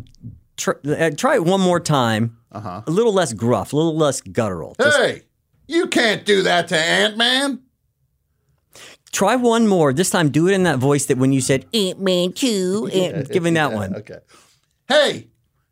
[0.58, 2.38] try, uh, try it one more time.
[2.52, 2.82] Uh-huh.
[2.88, 4.76] A little less gruff, a little less guttural.
[4.82, 5.22] Just Hey,
[5.68, 7.60] you can't do that to Ant Man.
[9.12, 9.94] try one more.
[9.94, 13.30] This time, do it in that voice that when you said Ant Man two, Ant,
[13.30, 13.96] giving that one.
[13.98, 14.18] Okay.
[14.88, 15.28] Hey,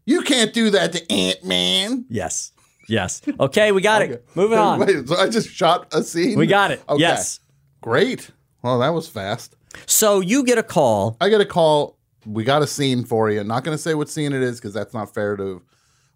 [0.08, 2.06] you can't do that to Ant Man.
[2.10, 2.52] Yes,
[2.89, 3.22] yes.
[3.39, 4.26] Okay, we got it.
[4.34, 4.80] Moving on.
[4.80, 6.38] Wait, so I just shot a scene?
[6.39, 6.82] We got it.
[6.89, 7.00] Okay.
[7.02, 7.39] Yes.
[7.82, 8.32] Great.
[8.63, 9.56] Well, that was fast.
[9.86, 11.15] So you get a call.
[11.22, 11.98] I get a call.
[12.26, 13.43] We got a scene for you.
[13.43, 15.62] Not going to say what scene it is because that's not fair to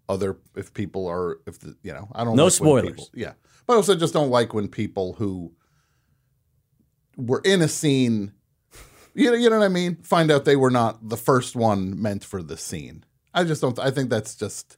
[0.08, 2.84] other if people are if the you know I don't No like spoilers.
[2.90, 3.32] people- yeah,
[3.66, 5.52] but I also just don't like when people who
[7.16, 8.32] were in a scene,
[9.14, 12.00] you know, you know what I mean, find out they were not the first one
[12.00, 13.04] meant for the scene.
[13.34, 13.78] I just don't.
[13.78, 14.76] I think that's just.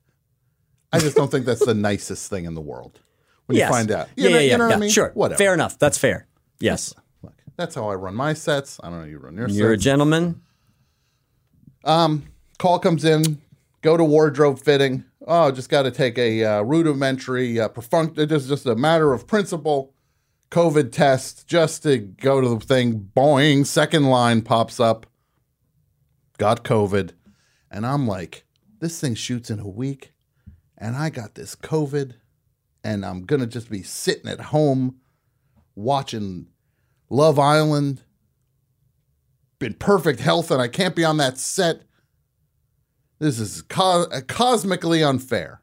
[0.93, 3.01] I just don't think that's the nicest thing in the world
[3.47, 3.69] when yes.
[3.69, 4.09] you find out.
[4.17, 4.53] You yeah, know, yeah, yeah.
[4.53, 4.77] you know what yeah.
[4.77, 4.91] I mean?
[4.91, 5.11] Sure.
[5.15, 5.39] Whatever.
[5.39, 5.79] Fair enough.
[5.79, 6.27] That's fair.
[6.61, 6.95] Yes.
[7.23, 8.79] Look, that's how I run my sets.
[8.83, 9.07] I don't know.
[9.07, 9.59] You run your sets.
[9.59, 9.85] You're a sets.
[9.85, 10.41] gentleman.
[11.85, 13.41] call comes in,
[13.83, 15.05] go to wardrobe fitting.
[15.27, 18.19] Oh, just got to take a uh, rudimentary, uh, perfunct.
[18.19, 19.95] It's just a matter of principle.
[20.51, 23.11] COVID test just to go to the thing.
[23.17, 25.07] Boing, second line pops up.
[26.39, 27.11] Got COVID,
[27.75, 28.45] and I'm like,
[28.79, 30.13] this thing shoots in a week,
[30.79, 32.15] and I got this COVID,
[32.85, 35.01] and I'm gonna just be sitting at home
[35.75, 36.47] watching
[37.11, 38.03] Love Island.
[39.61, 41.83] In perfect health, and I can't be on that set.
[43.19, 45.63] This is co- uh, cosmically unfair.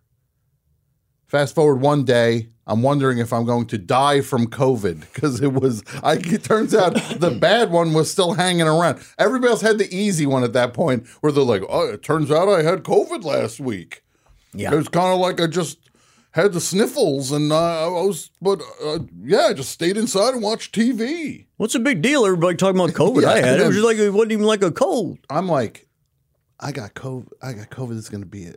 [1.31, 5.53] Fast forward one day, I'm wondering if I'm going to die from COVID because it
[5.53, 5.81] was.
[6.03, 9.01] I, it turns out the bad one was still hanging around.
[9.17, 12.31] Everybody else had the easy one at that point, where they're like, "Oh, it turns
[12.31, 14.03] out I had COVID last week."
[14.53, 14.73] Yeah.
[14.73, 15.77] It was kind of like I just
[16.31, 20.43] had the sniffles, and uh, I was, but uh, yeah, I just stayed inside and
[20.43, 21.45] watched TV.
[21.55, 22.25] What's a big deal?
[22.25, 23.23] Everybody talking about COVID.
[23.23, 23.63] I had it.
[23.63, 25.19] It was just like it wasn't even like a cold.
[25.29, 25.87] I'm like,
[26.59, 27.29] I got COVID.
[27.41, 27.97] I got COVID.
[27.97, 28.49] It's going to be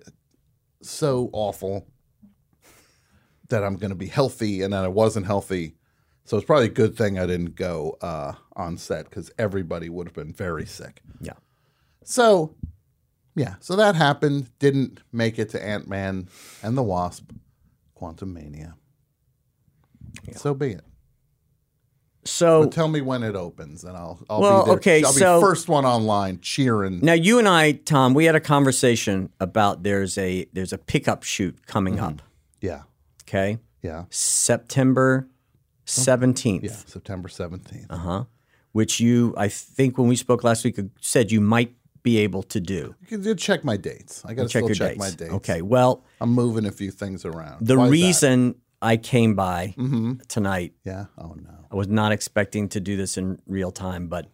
[0.83, 1.87] so awful
[3.49, 5.75] that I'm going to be healthy, and that I wasn't healthy.
[6.25, 10.07] So it's probably a good thing I didn't go uh, on set because everybody would
[10.07, 11.03] have been very sick.
[11.21, 11.35] Yeah.
[12.03, 12.55] So,
[13.35, 14.49] yeah, so that happened.
[14.59, 16.29] Didn't make it to Ant Man
[16.63, 17.31] and the Wasp,
[17.95, 18.75] Quantum Mania.
[20.37, 20.85] So be it.
[22.27, 24.19] So Tell me when it opens, and I'll.
[24.31, 24.77] I'll Well, be there.
[24.79, 27.01] okay, I'll so- be first one online cheering.
[27.01, 31.23] now you and I, Tom, we had a conversation about there's a there's a pickup
[31.23, 32.05] shoot coming Mm-hmm.
[32.05, 32.23] up.
[32.63, 32.83] Yeah,
[33.27, 35.29] Okay, yeah, September
[35.85, 36.65] seventeenth.
[36.65, 36.73] yeah.
[36.73, 37.87] September seventeenth.
[37.91, 38.25] Uh-huh.
[38.73, 42.61] Which you, I think, when we spoke last week, said you might be able to
[42.61, 42.95] do.
[43.03, 44.23] You can you check my dates.
[44.25, 44.99] I got to Check still your check dates.
[44.99, 45.33] my dates.
[45.35, 45.63] Okay.
[45.63, 47.67] Well, I'm moving a few things around.
[47.67, 50.15] the Why reason I came by Mm-hmm.
[50.29, 51.07] tonight, Yeah.
[51.17, 51.51] Oh no.
[51.71, 54.27] I was not expecting to do this in real time, but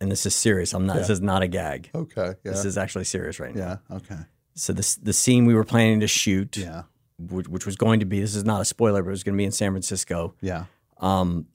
[0.00, 0.72] and this is serious.
[0.72, 0.96] I'm not.
[0.96, 1.90] This is not a gag.
[1.94, 2.34] Okay.
[2.44, 2.52] Yeah.
[2.52, 3.80] This is actually serious right now.
[3.90, 3.96] yeah.
[3.96, 4.18] Okay.
[4.54, 6.82] So the the scene we were planning to shoot, Yeah.
[7.18, 9.34] which, which was going to be this is not a spoiler, but it was going
[9.34, 10.34] to be in San Francisco.
[10.40, 10.64] Yeah.
[10.98, 11.46] Um,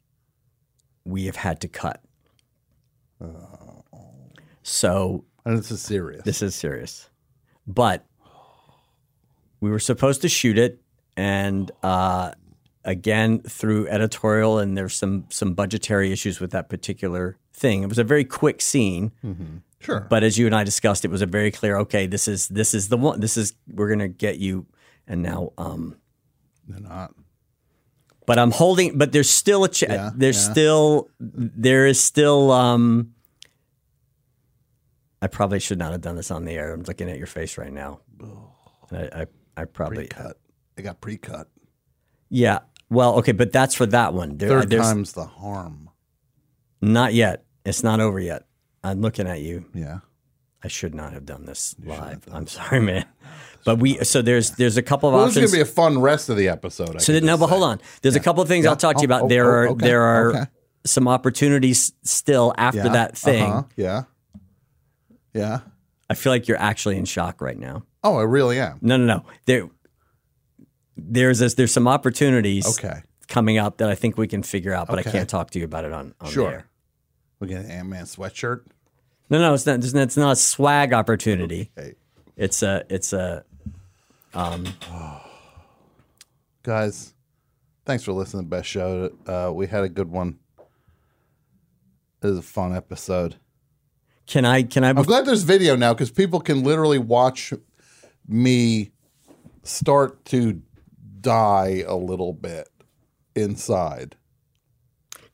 [1.05, 2.01] we have had to cut.
[4.63, 6.23] So And this is serious.
[6.23, 7.09] This is serious.
[7.67, 8.05] But
[9.59, 10.81] we were supposed to shoot it,
[11.17, 12.31] and uh,
[12.83, 17.83] again through editorial, and there's some some budgetary issues with that particular thing.
[17.83, 19.11] It was a very quick scene,
[19.85, 20.07] sure.
[20.09, 21.77] but as you and I discussed, it was a very clear.
[21.79, 23.19] Okay, this is this is the one.
[23.19, 24.65] This is we're gonna get you.
[25.07, 25.95] And now, um,
[26.67, 27.13] They're not.
[28.25, 28.97] but I'm holding.
[28.97, 29.69] But there's still a.
[29.69, 30.51] Ch- Yeah, there's yeah.
[30.51, 32.51] still there is still.
[32.51, 33.11] Um,
[35.21, 36.73] I probably should not have done this on the air.
[36.73, 38.01] I'm looking at your face right now.
[38.91, 39.25] I, I,
[39.57, 40.07] I probably.
[40.07, 40.37] Pre-cut.
[40.75, 41.47] They got pre-cut.
[42.29, 42.59] Yeah.
[42.89, 44.37] Well, okay, but that's for that one.
[44.37, 45.89] There, Third there's time's the harm.
[46.81, 47.43] not yet.
[47.65, 48.43] It's not over yet.
[48.85, 49.65] I'm looking at you.
[49.73, 49.99] Yeah.
[50.63, 52.23] I should not have done this live.
[52.31, 53.05] I'm sorry, man.
[53.65, 55.99] But we so there's there's a couple of Well, this is gonna be a fun
[55.99, 56.97] rest of the episode.
[56.97, 57.49] I so no, but say.
[57.49, 57.81] hold on.
[58.03, 58.69] There's a couple of things Yeah.
[58.69, 59.23] I'll talk to you Oh, about.
[59.23, 60.43] oh, there oh, are okay, there are okay.
[60.85, 62.89] some opportunities still after Yeah.
[62.89, 63.41] that thing.
[63.43, 63.63] Uh-huh.
[63.75, 64.03] Yeah.
[65.33, 65.59] Yeah.
[66.11, 67.81] I feel like you're actually in shock right now.
[68.03, 68.77] Oh, I really am.
[68.83, 69.25] No, no, no.
[69.45, 69.67] There,
[70.95, 73.01] there's this, there's some opportunities Okay.
[73.27, 75.09] coming up that I think we can figure out, but Okay.
[75.09, 76.49] I can't talk to you about it on, on Sure.
[76.49, 76.67] the air.
[77.39, 78.61] We get an Ant Man sweatshirt.
[79.29, 79.79] No, no, it's not.
[79.79, 81.71] It's not, it's not a swag opportunity.
[81.75, 81.95] Hey,
[82.35, 83.43] It's a, it's a.
[84.33, 84.65] Um,
[86.63, 87.13] guys,
[87.85, 89.11] thanks for listening to the best show.
[89.25, 90.37] Uh, we had a good one.
[92.21, 93.35] It was a fun episode.
[94.27, 94.63] Can I?
[94.63, 94.89] Can I?
[94.89, 97.53] I'm glad there's video now because people can literally watch
[98.27, 98.91] me
[99.63, 100.61] start to
[101.21, 102.67] die a little bit
[103.35, 104.15] inside.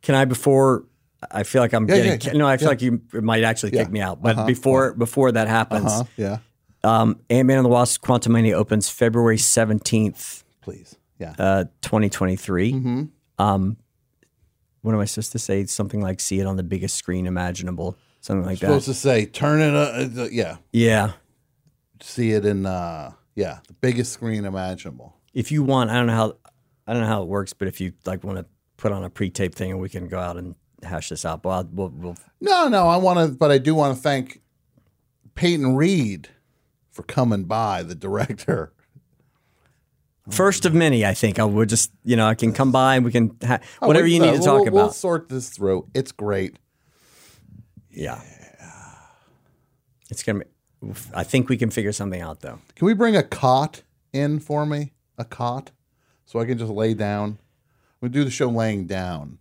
[0.02, 0.26] Can I?
[0.26, 0.86] Before
[1.30, 2.34] I feel like I'm Yeah, getting.
[2.34, 4.22] yeah, no, I feel like you might actually kick me out.
[4.22, 4.46] But Uh-huh.
[4.48, 6.04] before before that happens, Huh?
[6.18, 6.38] Yeah.
[6.84, 10.96] um, Ant Man and the Wasp: Quantumania opens February seventeenth, Please.
[11.20, 11.36] Yeah.
[11.38, 12.74] uh, twenty twenty three.
[12.74, 13.04] Mm-hmm.
[13.38, 13.78] Um,
[14.82, 15.66] what am I supposed to say?
[15.66, 17.98] Something like see it on the biggest screen imaginable.
[18.20, 18.68] Something like that.
[18.68, 19.74] Supposed to say, turn it.
[19.76, 20.58] Uh, uh, yeah.
[20.72, 21.12] Yeah.
[22.02, 22.66] See it in.
[22.66, 25.16] uh Yeah, the biggest screen imaginable.
[25.34, 26.34] If you want, I don't know how,
[26.88, 28.46] I don't know how it works, but if you like want to
[28.78, 31.68] put on a pre-tape thing and we can go out and hash this out, well,
[31.72, 34.42] we'll, we'll No, no, I want to, but I do want to thank
[35.36, 36.30] Peyton Reed
[36.90, 38.74] for coming by, the director.
[40.30, 41.06] first of many.
[41.06, 43.60] I think I would just, you know, I can come by and we can ha-
[43.80, 44.74] whatever We- you need uh, to talk we'll, about.
[44.74, 45.88] We'll sort this through.
[45.94, 46.58] It's great.
[47.90, 48.22] yeah.
[50.10, 50.40] It's gonna.
[50.40, 52.60] Be, I think we can figure something out though.
[52.76, 54.92] Can we bring a cot in for me?
[55.18, 55.72] A cot,
[56.26, 57.40] so I can just lay down.
[58.02, 59.38] We do the show laying down.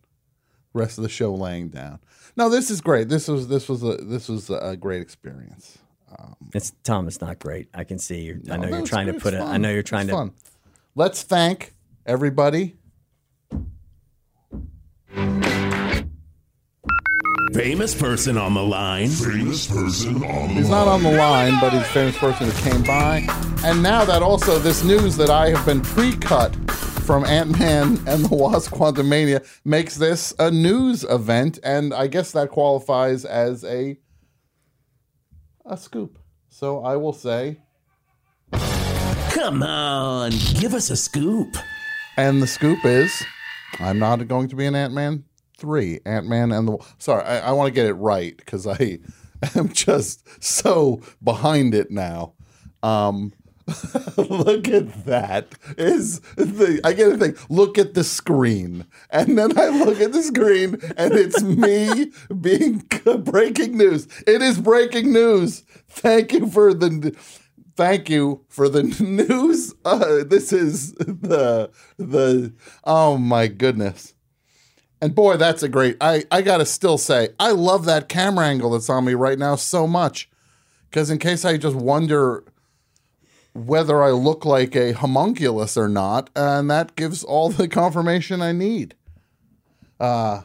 [0.73, 1.99] Rest of the show laying down.
[2.37, 3.09] No, this is great.
[3.09, 5.79] This was this was a this was a great experience.
[6.17, 7.07] Um, it's Tom.
[7.09, 7.69] It's not great.
[7.75, 8.41] I can see you.
[8.51, 9.41] I know you're it's trying to put it.
[9.41, 10.17] I know you're trying It's to.
[10.17, 10.33] fun.
[10.95, 11.75] Let's thank
[12.07, 12.77] everybody.
[17.53, 19.09] Famous person on the line.
[19.09, 20.49] Famous person on the line.
[20.51, 23.27] He's not on the line, but he's a famous person who came by.
[23.65, 26.55] And now that also this news that I have been pre-cut
[27.11, 32.51] from Ant-Man and the Wasp Quantumania makes this a news event, and I guess that
[32.51, 33.99] qualifies as a
[35.67, 36.21] a scoop.
[36.51, 37.63] So I will say,
[38.53, 41.57] Come on, give us a scoop.
[42.17, 43.25] and the scoop is,
[43.81, 45.25] I'm not going to be an Ant-Man
[45.59, 45.99] three.
[46.07, 49.01] Ant-Man and the sorry, I, I want to get it right because I
[49.57, 52.35] am just so behind it now.
[52.85, 53.33] Um,
[54.17, 55.55] look at that.
[55.79, 57.37] Is the I get a thing.
[57.49, 62.85] Look at the screen, and then I look at the screen, and it's me being
[63.19, 64.09] breaking news.
[64.27, 65.61] It is breaking news.
[65.89, 67.15] Thank you for the.
[67.77, 69.75] Thank you for the news.
[69.85, 72.53] Uh, this is the the.
[72.85, 74.15] Oh my goodness.
[75.03, 75.97] And boy, that's a great.
[76.01, 79.57] I I gotta still say, I love that camera angle that's on me right now
[79.57, 80.29] so much,
[80.91, 82.45] because in case I just wonder
[83.53, 88.53] whether I look like a homunculus or not, and that gives all the confirmation I
[88.53, 88.95] need.
[89.99, 90.43] Uh,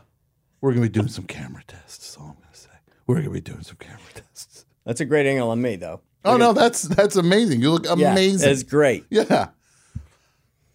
[0.62, 1.98] we're gonna be doing some camera tests.
[1.98, 2.70] That's all I'm gonna say.
[3.08, 4.66] We're gonna be doing some camera tests.
[4.86, 6.02] That's a great angle on me, though.
[6.24, 7.62] Oh no, that's that's amazing.
[7.62, 8.50] You look Yeah, amazing.
[8.52, 9.06] it's great.
[9.10, 9.50] Yeah.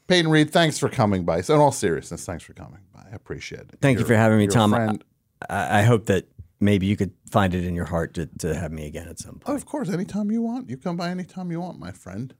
[0.07, 1.41] Peyton Reed, thanks for coming by.
[1.41, 3.03] So in all seriousness, thanks for coming by.
[3.13, 3.79] I appreciate it.
[3.81, 4.71] Thank you You're- for having me, Tom.
[4.71, 5.05] friend.
[5.49, 6.27] I, I hope that
[6.61, 9.37] maybe you could find it in your heart to, to have me again at some
[9.43, 9.57] Oh, point.
[9.59, 10.69] of course, anytime you want.
[10.71, 12.35] You come by anytime you want, my friend.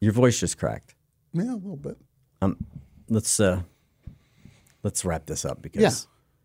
[0.00, 0.94] Your voice just cracked.
[1.32, 1.96] Yeah, a little bit.
[2.42, 2.56] Um,
[3.08, 3.62] let's uh,
[4.82, 5.90] let's wrap this up because Yeah.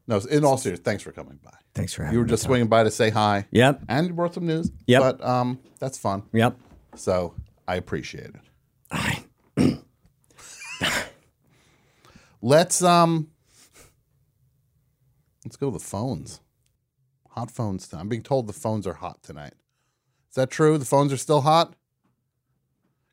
[0.07, 1.51] No, in all seriousness, thanks for coming by.
[1.75, 3.45] thanks for having You were just swinging by to say hi.
[3.51, 3.83] Yep.
[3.87, 4.71] And you brought some news.
[4.87, 5.01] Yep.
[5.01, 6.23] But um, that's fun.
[6.33, 6.57] Yep.
[6.95, 7.35] So
[7.67, 8.35] I appreciate it.
[8.91, 9.77] All right.
[12.41, 13.27] Let's um
[15.45, 16.41] let's go to the phones.
[17.31, 17.91] Hot phones.
[17.93, 19.53] I'm being told the phones are hot tonight.
[20.29, 20.77] Is that true?
[20.77, 21.75] The phones are still hot?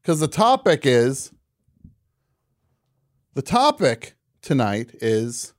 [0.02, 1.32] Because the topic is
[3.34, 5.54] the topic tonight is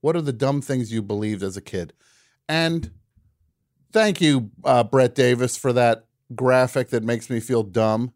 [0.00, 1.92] what are the dumb things you believed as a kid?
[2.48, 2.92] And
[3.92, 6.04] thank you, uh, Brett Davis, for that
[6.34, 8.12] graphic that makes me feel dumb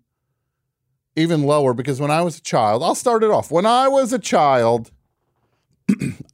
[1.17, 3.51] even lower because when I was a child, I'll start it off.
[3.51, 4.93] When I was a child,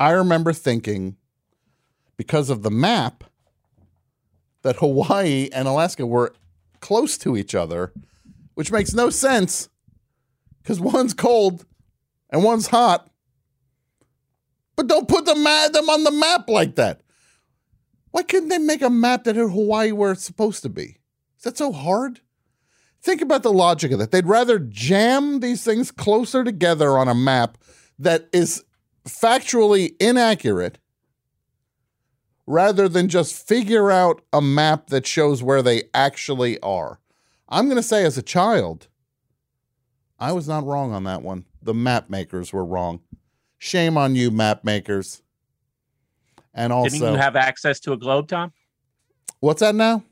[0.00, 1.16] I remember thinking
[2.16, 3.24] because of the map
[4.62, 6.34] that Hawaii and Alaska were
[6.80, 7.92] close to each other,
[8.54, 9.68] which makes no sense
[10.62, 11.64] because one's cold
[12.30, 13.08] and one's hot.
[14.76, 17.02] But don't put the ma- them on the map like that.
[18.10, 20.98] Why couldn't they make a map that had Hawaii where it's supposed to be?
[21.38, 22.20] Is that so hard?
[23.02, 24.10] Think about the logic of that.
[24.10, 27.58] They'd rather jam these things closer together on a map
[27.98, 28.64] that is
[29.06, 30.78] factually inaccurate
[32.46, 37.00] rather than just figure out a map that shows where they actually are.
[37.48, 38.88] I'm going to say, as a child,
[40.18, 41.44] I was not wrong on that one.
[41.62, 43.00] The map makers were wrong.
[43.58, 45.22] Shame on you, map makers.
[46.52, 48.52] And also, Didn't you have access to a globe, Tom?
[49.40, 50.02] what's that now?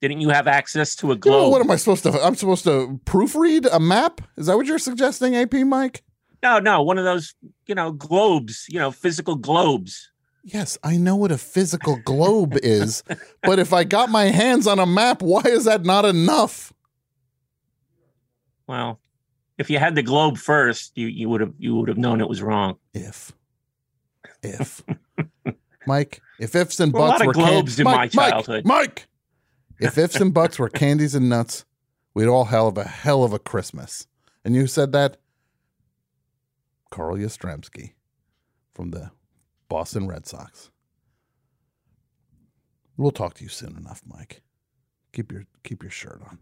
[0.00, 1.50] Didn't you have access to a globe?
[1.50, 2.12] what am I supposed to?
[2.22, 4.20] I'm supposed to proofread a map?
[4.36, 6.02] Is that what you're suggesting, AP Mike?
[6.42, 7.34] No, no, one of those,
[7.66, 10.10] you know, globes, you know, physical globes.
[10.44, 13.02] Yes, I know what a physical globe is,
[13.42, 16.72] but if I got my hands on a map, why is that not enough?
[18.68, 19.00] Well,
[19.58, 22.28] if you had the globe first, you you would have you would have known it
[22.28, 22.76] was wrong.
[22.94, 23.32] If,
[24.42, 24.82] if,
[25.86, 28.22] Mike, if ifs and Well, a buts lot of were can- globes in Mike, my
[28.22, 28.64] Mike, childhood.
[28.64, 29.08] Mike,
[29.80, 31.64] if ifs and buts were candies and nuts,
[32.14, 34.06] we'd all have a hell of a Christmas.
[34.44, 35.16] And you said that,
[36.90, 37.92] Carl Yastrzemski,
[38.72, 39.10] from the
[39.68, 40.70] Boston Red Sox.
[42.96, 44.42] We'll talk to you soon enough, Mike.
[45.12, 46.38] Keep your keep your shirt on.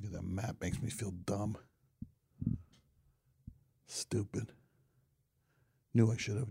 [0.00, 1.56] That map makes me feel dumb.
[3.86, 4.52] Stupid.
[5.94, 6.48] Knew I should have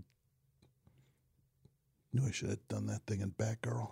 [2.11, 3.91] knew I should have done that thing in Batgirl.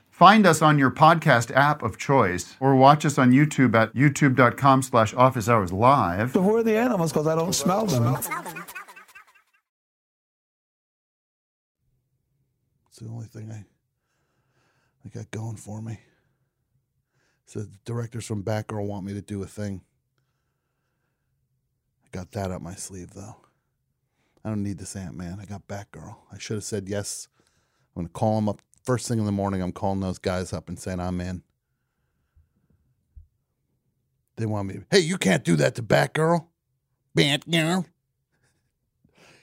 [0.21, 4.83] Find us on your podcast app of choice or watch us on YouTube at youtube.com
[4.83, 6.33] slash office hours live.
[6.33, 7.11] So Who are the animals?
[7.11, 8.17] Because I don't smell them.
[12.87, 13.65] It's the only thing I
[15.03, 15.97] I got going for me.
[17.47, 19.81] So the directors from Batgirl want me to do a thing.
[22.05, 23.37] I got that up my sleeve though.
[24.45, 25.39] I don't need this Ant Man.
[25.41, 26.15] I got Batgirl.
[26.31, 27.27] I should have said yes.
[27.95, 29.61] I'm gonna call him up first thing in the morning.
[29.61, 31.43] I'm calling those guys up and saying I'm in.
[34.37, 34.79] They want me.
[34.89, 36.47] Hey, you can't do that to Batgirl.
[37.15, 37.85] Batgirl.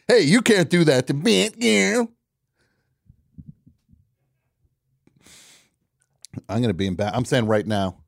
[0.09, 2.09] Hey, you can't do that to Batgirl.
[6.49, 7.15] I'm to be in bat.
[7.15, 7.99] I'm saying right now.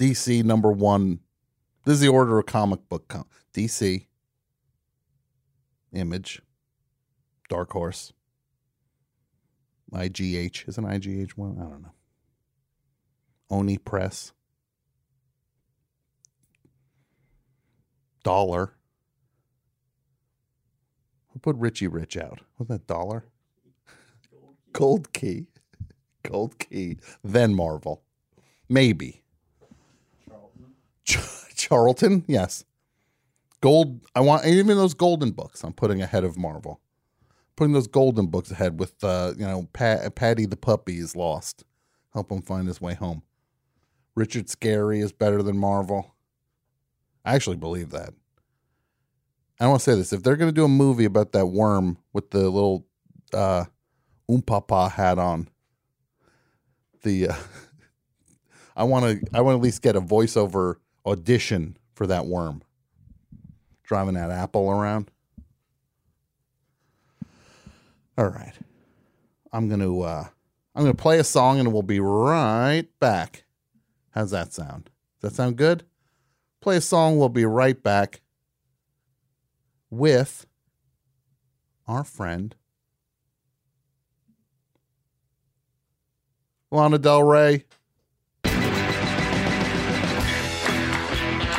[0.00, 1.20] DC number one.
[1.84, 3.08] This is the order of comic book.
[3.08, 4.06] Com- DC.
[5.92, 6.42] Image.
[7.48, 8.12] Dark Horse.
[9.92, 10.68] IGH.
[10.68, 11.56] Is an IGH one?
[11.58, 11.92] I don't know.
[13.50, 14.32] Oni Press.
[18.22, 18.74] Dollar.
[21.32, 22.40] Who put Richie Rich out?
[22.58, 23.24] Was that Dollar?
[24.72, 25.46] Gold Key.
[26.22, 26.98] Gold Key.
[27.24, 28.02] Then Marvel.
[28.68, 29.22] Maybe.
[30.28, 30.74] Charlton.
[31.54, 32.24] Charlton?
[32.26, 32.64] Yes.
[33.60, 34.00] Gold.
[34.14, 35.64] I want even those golden books.
[35.64, 36.80] I'm putting ahead of Marvel.
[37.56, 41.64] Putting those golden books ahead with uh, you know, Pat, Patty the puppy is lost.
[42.12, 43.22] Help him find his way home.
[44.14, 46.14] Richard Scarry is better than Marvel.
[47.24, 48.14] I actually believe that.
[49.60, 51.98] I want to say this: if they're going to do a movie about that worm
[52.12, 52.86] with the little
[53.34, 53.66] uh,
[54.30, 55.48] umpapa hat on,
[57.02, 57.34] the uh,
[58.76, 62.62] I want to I want to at least get a voiceover audition for that worm
[63.90, 65.10] driving that apple around.
[68.20, 68.52] All right,
[69.50, 70.26] I'm gonna uh,
[70.74, 73.44] I'm gonna play a song and we'll be right back.
[74.10, 74.90] How's that sound?
[75.22, 75.84] Does that sound good?
[76.60, 77.16] Play a song.
[77.16, 78.20] We'll be right back
[79.88, 80.44] with
[81.88, 82.54] our friend
[86.70, 87.64] Lana Del Rey.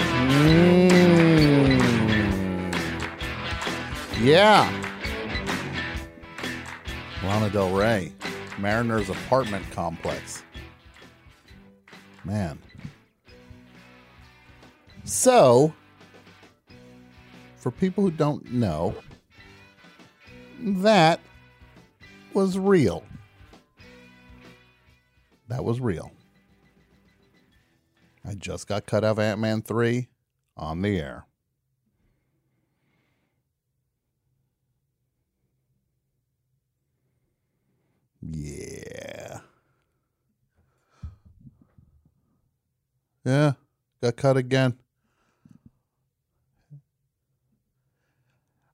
[0.06, 0.92] Mm.
[4.22, 4.91] Yeah.
[7.24, 8.14] Lana Del Rey,
[8.58, 10.44] Mariner's apartment complex.
[12.24, 12.58] Man.
[15.04, 15.74] So,
[17.58, 18.96] for people who don't know,
[20.60, 21.20] that
[22.34, 23.04] was real.
[25.48, 26.12] That was real.
[28.26, 30.08] I just got cut out of Ant Man 3
[30.58, 31.26] on the air.
[38.22, 39.42] Yeah.
[43.26, 43.54] Yeah,
[44.02, 44.78] got cut again.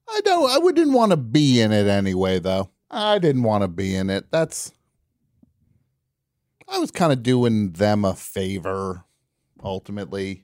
[0.09, 2.69] I don't I didn't want to be in it anyway though.
[2.89, 4.31] I didn't want to be in it.
[4.31, 4.71] That's
[6.67, 9.03] I was kind of doing them a favor
[9.63, 10.43] ultimately.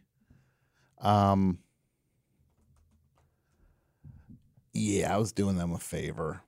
[1.00, 1.60] Um
[4.74, 6.42] Yeah, I was doing them a favor.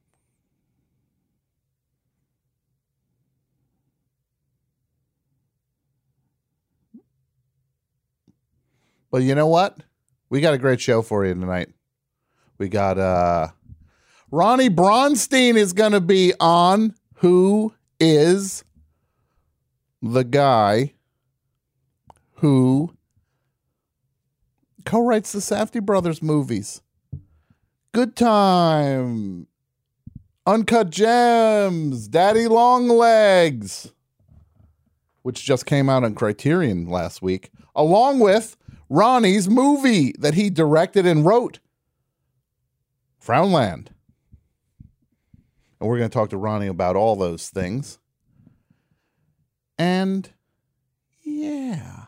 [9.15, 9.77] But you know what?
[10.29, 11.69] We got a great show for you tonight.
[12.57, 13.47] We got uh
[14.29, 18.65] Ronnie Bronstein is going to be on who is
[20.01, 20.95] the guy
[22.39, 22.93] who
[24.83, 26.81] co-writes the Safdie Brothers movies.
[27.93, 29.47] Good Time,
[30.45, 33.93] Uncut Gems, Daddy Long Legs,
[35.21, 38.57] which just came out on Criterion last week, along with
[38.89, 41.59] Ronnie's movie that he directed and wrote,
[43.23, 43.87] Frownland.
[45.79, 47.99] And we're going to talk to Ronnie about all those things.
[49.77, 50.29] And
[51.23, 52.05] yeah,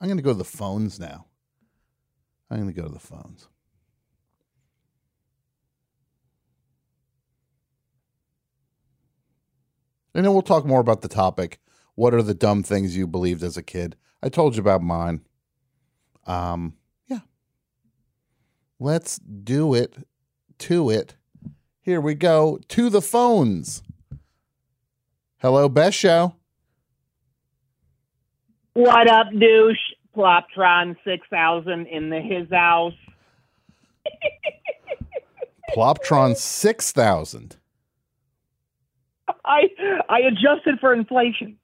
[0.00, 1.26] I'm going to go to the phones now.
[2.50, 3.48] I'm going to go to the phones.
[10.14, 11.60] And then we'll talk more about the topic.
[11.94, 13.94] What are the dumb things you believed as a kid?
[14.22, 15.20] I told you about mine.
[16.28, 16.74] Um,
[17.08, 17.20] yeah.
[18.78, 19.96] Let's do it
[20.58, 21.16] to it.
[21.80, 23.82] Here we go to the phones.
[25.38, 26.34] Hello, Best Show.
[28.74, 29.78] What up, douche?
[30.14, 32.92] Ploptron 6000 in the his house.
[35.74, 37.56] Ploptron 6000.
[39.44, 39.62] I
[40.08, 41.56] I adjusted for inflation.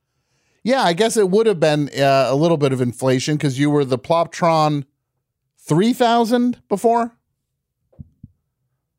[0.65, 3.69] Yeah, I guess it would have been uh, a little bit of inflation because you
[3.71, 4.85] were the Ploptron
[5.59, 7.13] 3000 before.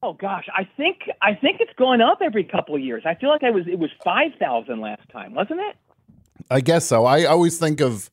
[0.04, 3.02] Oh gosh, I think I think it's going up every couple of years.
[3.08, 5.76] I feel like I was it was 5000 last time, wasn't it?
[6.52, 7.06] I guess so.
[7.06, 8.12] I always think of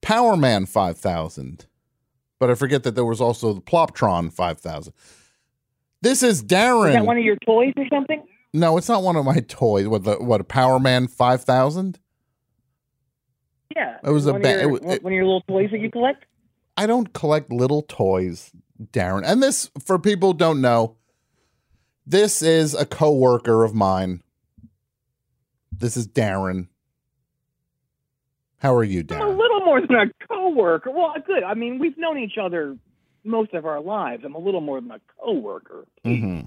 [0.00, 1.66] Power Man 5000,
[2.38, 4.92] but I forget that there was also the Ploptron 5000.
[6.00, 6.90] This is Darren.
[6.90, 8.22] Is that one of your toys or something?
[8.52, 9.88] No, it's not one of my toys.
[9.88, 11.98] What the what a Power Man 5000?
[13.74, 13.98] Yeah.
[14.04, 16.24] It was a one ba- of your, one of your little toys that you collect?
[16.76, 18.50] I don't collect little toys,
[18.92, 19.22] Darren.
[19.24, 20.96] And this, for people who don't know,
[22.06, 24.22] this is a coworker of mine.
[25.70, 26.68] This is Darren.
[28.58, 29.22] How are you, Darren?
[29.22, 30.90] I'm a little more than a coworker.
[30.90, 31.42] Well, good.
[31.42, 32.76] I mean, we've known each other
[33.24, 34.22] most of our lives.
[34.24, 35.86] I'm a little more than a coworker.
[36.04, 36.40] hmm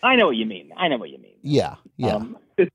[0.00, 0.70] I know what you mean.
[0.76, 1.34] I know what you mean.
[1.42, 2.14] Yeah, yeah.
[2.14, 2.36] Um,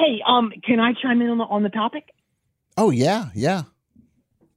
[0.00, 2.04] hey, um, can I chime in on the on the topic?
[2.76, 3.64] oh, yeah, yeah.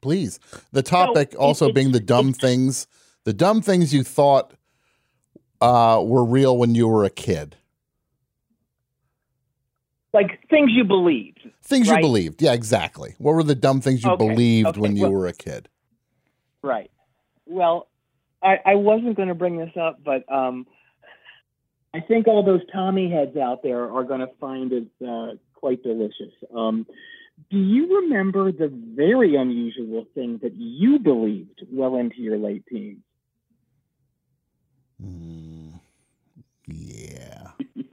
[0.02, 0.40] Please.
[0.72, 2.88] The topic it- also it's- being the dumb things,
[3.26, 4.54] the dumb things you thought
[5.62, 7.56] uh, were real when you were a kid.
[10.14, 11.40] Like things you believed.
[11.64, 12.42] Things you believed.
[12.42, 13.16] Yeah, exactly.
[13.18, 15.70] What were the dumb things you Okay, believed okay, when you well- were a kid?
[16.62, 16.92] Right.
[17.46, 17.90] well,
[18.42, 20.66] I, I wasn't going to bring this up, but um,
[21.94, 25.84] I think all those Tommy heads out there are going to find it uh, quite
[25.84, 26.34] delicious.
[26.56, 26.88] Um,
[27.50, 33.04] do you remember the very unusual thing that you believed well into your late teens?
[35.04, 35.80] Mm,
[36.68, 37.52] yeah.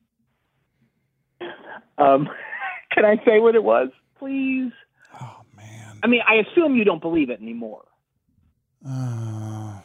[2.00, 2.28] Um,
[2.92, 4.72] can I say what it was, please?
[5.20, 5.98] Oh man.
[6.02, 7.84] I mean, I assume you don't believe it anymore.
[8.86, 9.80] Uh,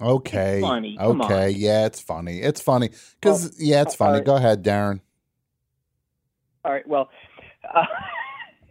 [0.00, 0.58] okay.
[0.58, 0.96] It's funny.
[0.98, 1.46] Come Okay.
[1.46, 1.54] on.
[1.54, 2.40] Yeah, it's funny.
[2.40, 2.90] It's funny
[3.20, 4.18] because yeah, it's funny.
[4.18, 4.24] right.
[4.24, 5.00] Go ahead, Darren.
[6.64, 6.86] All right.
[6.86, 7.10] Well,
[7.74, 7.84] uh,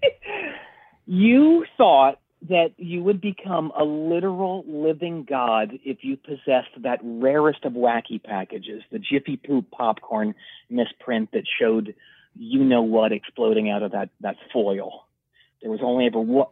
[1.06, 7.66] you thought that you would become a literal living god if you possessed that rarest
[7.66, 10.36] of wacky packages, the Jiffy Poop popcorn
[10.70, 11.96] misprint that showed
[12.36, 15.06] you know what exploding out of that that foil.
[15.62, 16.46] There was only ever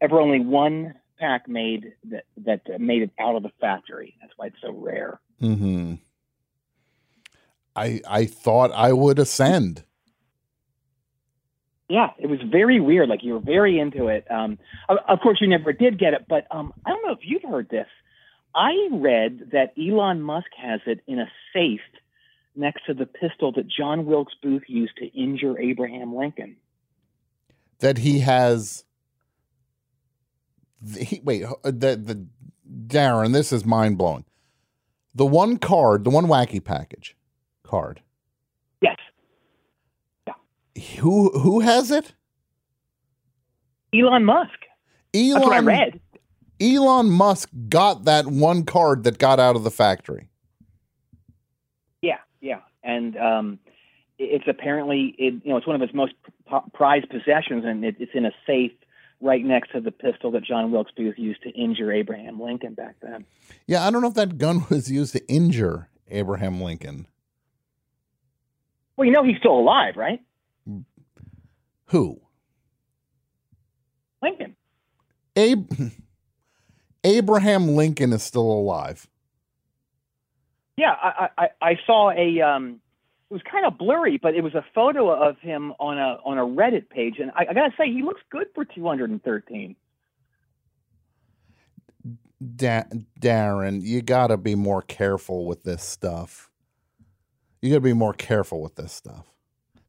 [0.00, 4.16] ever only one pack made that that made it out of the factory.
[4.20, 5.20] That's why it's so rare.
[5.40, 5.94] Hmm.
[7.74, 9.84] I I thought I would ascend.
[11.88, 13.08] Yeah, it was very weird.
[13.08, 14.30] Like you were very into it.
[14.30, 14.58] Um,
[14.88, 17.70] of, course, you never did get it, but um, I don't know if you've heard
[17.70, 17.86] this.
[18.54, 21.80] I read that Elon Musk has it in a safe
[22.54, 26.56] next to the pistol that John Wilkes Booth used to injure Abraham Lincoln.
[27.78, 28.84] that he has
[30.98, 32.26] he, wait uh, the the
[32.86, 34.24] Darren this is mind blowing
[35.14, 37.16] the one card the one wacky package
[37.62, 38.00] card.
[38.80, 38.96] Yes,
[40.98, 42.14] who who has it?
[43.94, 44.50] Elon Musk.
[45.14, 46.00] Elon That's what I read.
[46.60, 50.28] Elon Musk got that one card that got out of the factory.
[52.02, 53.58] Yeah, yeah, and um,
[54.18, 56.14] it's apparently it, you know it's one of his most
[56.72, 58.72] prized possessions, and it, it's in a safe
[59.20, 62.96] right next to the pistol that John Wilkes Booth used to injure Abraham Lincoln back
[63.00, 63.24] then.
[63.66, 67.06] yeah I don't know if that gun was used to injure Abraham Lincoln
[68.96, 70.20] Well, you know he's still alive, right?
[71.86, 72.20] who
[74.22, 74.56] Lincoln.
[75.36, 75.70] Ab-
[77.04, 79.08] Abraham Lincoln is still alive
[80.76, 82.40] Yeah, I, I, I saw a.
[82.40, 82.80] Um,
[83.30, 86.38] it was kind of blurry, but it was a photo of him on a on
[86.38, 89.76] a Reddit page, and I, I gotta say, he looks good for 213.
[92.56, 92.84] da-
[93.20, 96.50] Darren, you got to be more careful with this stuff.
[97.60, 99.26] You got to be more careful with this stuff.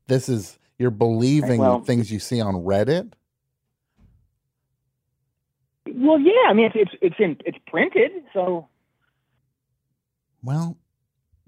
[0.07, 3.13] This is you're believing Well- things you see on Reddit.
[5.91, 8.67] Well, yeah, I mean, it's it's it's in it's printed, so
[10.43, 10.77] Well,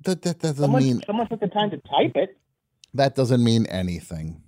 [0.04, 2.38] that that doesn't someone mean someone took the time to type it.
[2.94, 4.42] that doesn't mean anything,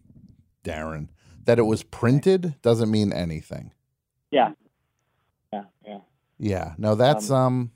[0.64, 1.10] Darren.
[1.45, 3.74] That it was printed doesn't mean anything.
[4.32, 4.51] Yeah,
[5.51, 5.99] yeah, yeah.
[6.39, 7.72] Yeah, no, that's um,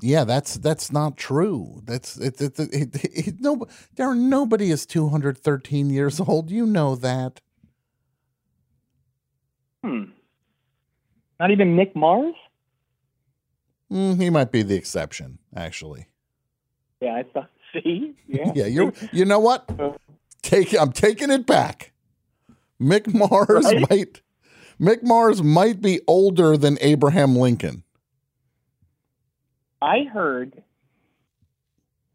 [0.00, 1.80] yeah, that's that's not true.
[1.84, 2.40] That's it.
[2.40, 3.66] it, it, it, it no,
[3.96, 4.28] Darren.
[4.28, 6.50] Nobody is two hundred thirteen years old.
[6.50, 7.40] You know that.
[9.84, 10.04] Hmm.
[11.40, 12.34] Not even Mick Mars.
[13.92, 16.06] Mm, he might be the exception, actually.
[17.00, 17.50] Yeah, I thought.
[17.72, 18.92] See, yeah, Yeah, you're.
[19.12, 19.68] You know what?
[20.42, 20.74] Take.
[20.78, 21.92] I'm taking it back.
[22.80, 23.90] Mick Mars Right?
[23.90, 24.20] might.
[24.80, 27.84] Mick Mars might be older than Abraham Lincoln.
[29.80, 30.62] I heard.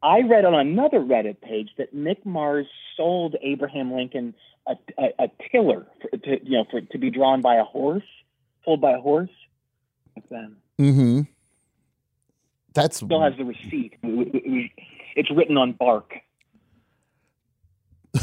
[0.03, 4.33] I read on another Reddit page that Mick Mars sold Abraham Lincoln
[4.67, 8.03] a, a, a tiller, for, to, you know, for to be drawn by a horse,
[8.63, 9.29] pulled by a horse.
[10.15, 11.21] Back then, Mm-hmm.
[12.77, 13.95] That's still has the receipt.
[14.03, 14.71] It- it- it-
[15.15, 16.13] It's written on bark.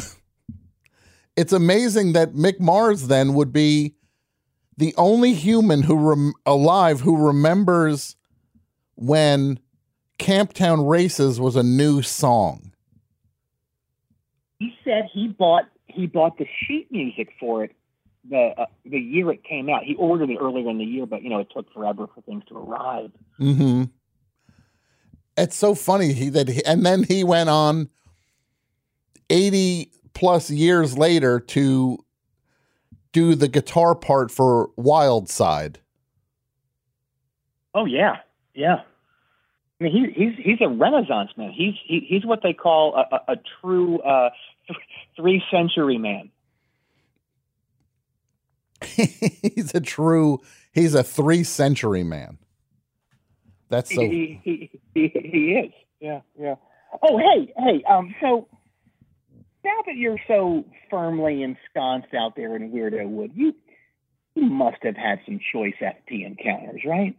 [1.35, 3.95] it's amazing that Mick Mars then would be
[4.77, 8.15] the only human who rem- alive who remembers
[8.95, 9.59] when
[10.19, 12.71] Camptown Races was a new song.
[14.59, 17.75] He said he bought he bought the sheet music for it
[18.29, 19.83] the uh, the year it came out.
[19.83, 22.43] He ordered it earlier in the year, but you know it took forever for things
[22.47, 23.11] to arrive.
[23.37, 23.83] Mm-hmm.
[25.37, 27.89] It's so funny he that he, and then he went on
[29.29, 31.97] 80 plus years later to
[33.11, 35.79] do the guitar part for Wild Side.
[37.73, 38.17] Oh yeah,
[38.53, 38.81] yeah.
[39.79, 41.51] I mean, he, he's he's a Renaissance man.
[41.51, 44.29] He's he, he's what they call a, a, a true uh,
[44.67, 44.79] th-
[45.17, 46.29] three century man.
[48.85, 52.37] he's a true he's a 3 century man.
[53.69, 55.71] That's so he, he, he, he is.
[55.99, 56.55] Yeah, yeah.
[57.01, 57.83] Oh, hey, hey.
[57.89, 58.47] Um, so
[59.63, 63.53] now that you're so firmly ensconced out there in Weirdo Wood, you
[64.35, 67.17] you must have had some choice FP encounters, right?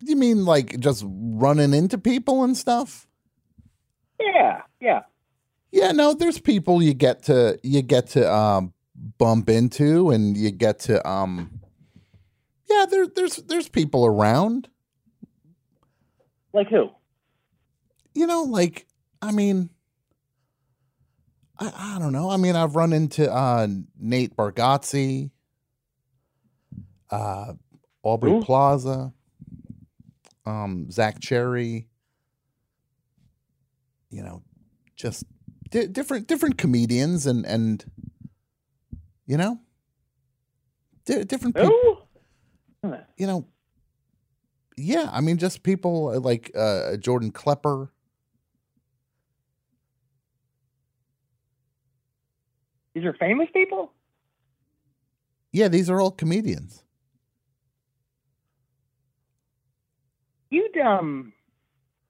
[0.00, 3.06] You mean like just running into people and stuff?
[4.20, 5.00] Yeah, yeah.
[5.72, 8.72] Yeah, no, there's people you get to you get to um
[9.18, 11.60] bump into and you get to um
[12.68, 14.68] Yeah, there there's there's people around.
[16.52, 16.90] Like who?
[18.14, 18.86] You know, like
[19.20, 19.70] I mean
[21.58, 22.30] I, I don't know.
[22.30, 23.66] I mean, I've run into uh
[23.98, 25.30] Nate Bargatze,
[27.10, 27.52] uh
[28.02, 28.42] Aubrey Who?
[28.42, 29.12] Plaza,
[30.44, 31.88] um Zach Cherry,
[34.10, 34.42] you know,
[34.96, 35.24] just
[35.70, 37.84] di- different different comedians and and
[39.26, 39.60] you know,
[41.04, 41.93] di- different people.
[43.16, 43.46] You know,
[44.76, 45.08] yeah.
[45.12, 47.90] I mean, just people uh, like uh Jordan Klepper.
[52.94, 53.92] These are famous people?
[55.52, 56.82] Yeah, these are all comedians.
[60.50, 61.32] You'd um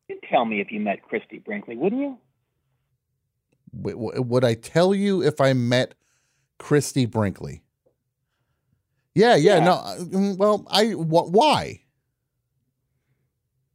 [0.09, 2.18] you'd tell me if you met Christie Brinkley, wouldn't you?
[3.83, 5.95] W- would I tell you if I met
[6.59, 7.63] Christie Brinkley?
[9.14, 9.56] Yeah, yeah.
[9.58, 9.64] Yeah.
[9.64, 11.80] No, uh, mm, well, I wh- why?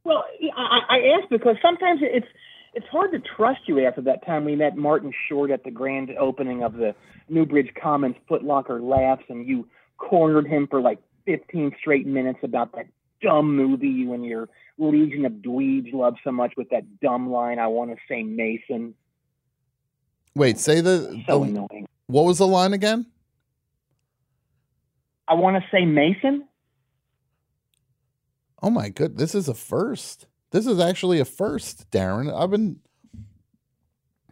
[0.04, 0.24] Well,
[0.56, 2.26] I, I asked because sometimes it's
[2.74, 6.10] it's hard to trust you after that time we met Martin Short at the grand
[6.18, 6.94] opening of the
[7.28, 9.66] Newbridge Commons Footlocker Laughs, and you
[9.98, 12.86] cornered him for like 15 straight minutes about that
[13.22, 17.58] dumb movie you and your Legion of Dweebs love so much with that dumb line,
[17.58, 18.94] I want to say Mason.
[20.34, 21.86] Wait, say the, So the annoying.
[22.06, 23.04] what was the line again?
[25.30, 26.48] I want to say Mason?
[28.60, 30.26] Oh my good, this is a first.
[30.50, 32.34] This is actually a first, Darren.
[32.34, 32.80] I've been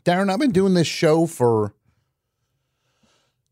[0.05, 1.74] Darren, I've been doing this show for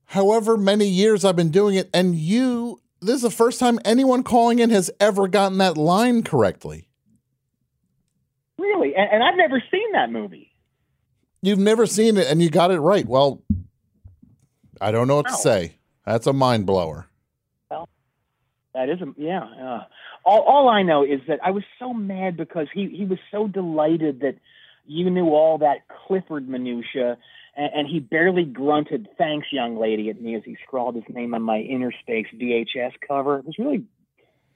[0.07, 4.24] however many years I've been doing it, and you this is the first time anyone
[4.24, 6.88] calling in has ever gotten that line correctly.
[8.59, 8.94] Really?
[8.97, 10.51] And, and I've never seen that movie.
[11.42, 13.07] You've never seen it and you got it right.
[13.07, 13.44] Well,
[14.80, 15.76] I don't know what to say.
[16.05, 17.07] That's a mind blower.
[18.77, 19.41] That is, a, yeah.
[19.43, 19.85] Uh,
[20.22, 23.49] all, all I know is that I was so mad because he, he was so
[23.49, 24.37] delighted that
[24.85, 27.16] you knew all that Clifford minutia,
[27.57, 31.33] and, and he barely grunted "Thanks, young lady" at me as he scrawled his name
[31.33, 33.39] on my Innerspace VHS cover.
[33.39, 33.85] It was really,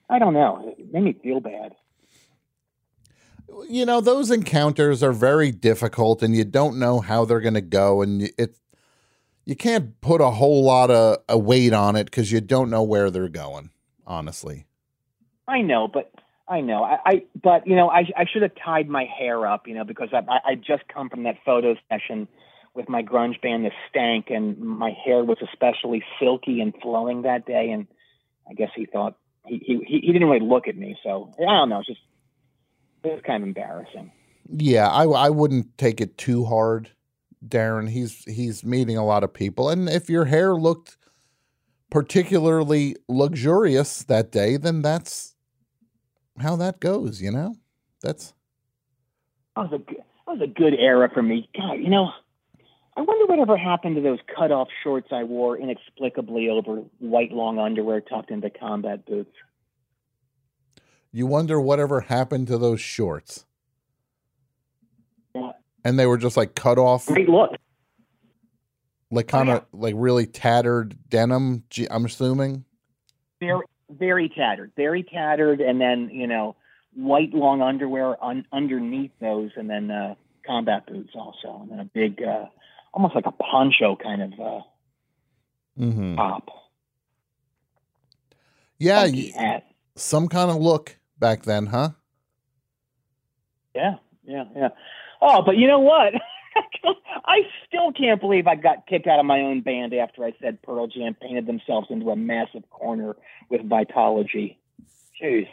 [0.07, 1.73] I don't know, it made me feel bad.
[3.67, 7.61] You know, those encounters are very difficult and you don't know how they're going to
[7.61, 8.55] go and you- it
[9.45, 12.83] you can't put a whole lot of a weight on it cuz you don't know
[12.83, 13.71] where they're going,
[14.11, 14.65] honestly.
[15.47, 16.11] I know, but
[16.47, 16.83] I know.
[16.83, 19.85] I, I but you know, I I should have tied my hair up, you know,
[19.85, 22.27] because I I I just come from that photo session
[22.73, 27.45] with my grunge band, The Stank, and my hair was especially silky and flowing that
[27.45, 27.87] day, and
[28.49, 31.45] I guess he thought he he he he didn't really look at me, so I
[31.45, 31.79] don't know.
[31.79, 32.01] It's just
[33.03, 34.11] it was kind of embarrassing.
[34.49, 36.89] Yeah, I I wouldn't take it too hard,
[37.45, 37.89] Darren.
[37.89, 40.97] He's he's meeting a lot of people and if your hair looked
[41.91, 45.35] particularly luxurious that day, then that's
[46.39, 47.55] how that goes, you know?
[48.01, 48.33] That's
[49.55, 51.47] That was a good, that was a good era for me.
[51.55, 52.09] God, you know,
[52.97, 58.01] I wonder whatever happened to those cut-off shorts I wore inexplicably over white long underwear
[58.01, 59.35] tucked into combat boots.
[61.11, 63.45] you wonder whatever happened to those shorts.
[65.35, 65.51] Yeah.
[65.83, 67.51] And they were just like cut off, Great look.
[69.11, 71.63] Like kind of like really tattered denim.
[71.89, 72.65] I'm assuming.
[73.39, 76.55] very very tattered, very tattered, and then you know
[76.93, 81.85] white long underwear un- underneath those, and then uh, combat boots also, and then a
[81.85, 82.45] big, uh,
[82.93, 84.61] almost like a poncho kind of uh,
[85.79, 86.15] Mm-hmm.
[86.15, 86.49] top.
[88.77, 89.61] Yeah, y-
[89.95, 91.91] some kind of look back then, huh?
[93.73, 93.95] Yeah,
[94.25, 94.69] yeah, yeah.
[95.21, 96.13] Oh, but you know what?
[97.25, 100.61] I still can't believe I got kicked out of my own band after I said
[100.61, 103.15] Pearl Jam painted themselves into a massive corner
[103.49, 104.57] with Vitalogy.
[105.21, 105.47] Jeez,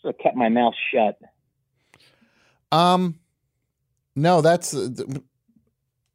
[0.00, 1.18] so have kept my mouth shut.
[2.72, 3.18] Um,
[4.16, 4.74] no, that's.
[4.74, 5.22] Uh, th-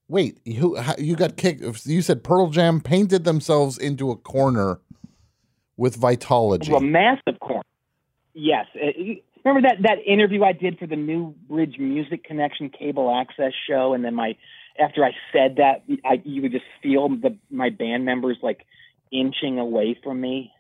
[0.08, 1.86] wait, you how- you got kicked?
[1.86, 4.80] You said Pearl Jam painted themselves into a corner
[5.78, 6.66] with Vitalogy.
[6.66, 7.64] Into a massive corner.
[8.34, 8.66] Yes.
[8.74, 13.54] You- Remember that, that interview I did for the New Bridge Music Connection cable access
[13.68, 14.36] show, and then my
[14.80, 18.66] after I said that, I, you would just feel the my band members like
[19.12, 20.52] inching away from me.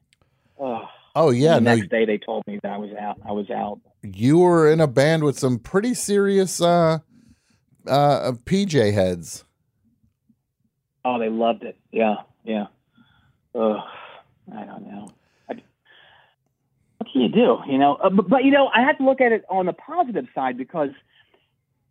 [0.61, 0.81] Ugh.
[1.15, 3.17] oh yeah, the no, next day they told me that I was out.
[3.27, 3.79] I was out.
[4.01, 6.99] you were in a band with some pretty serious uh,
[7.87, 9.43] uh, PJ heads.
[11.03, 11.77] Oh, they loved it.
[11.91, 12.67] Yeah, yeah.
[13.55, 13.79] Ugh,
[14.53, 15.09] I don't know.
[17.11, 17.57] Can you do?
[17.67, 19.73] You know, uh, but, but you know, I have to look at it on the
[19.73, 20.89] positive side because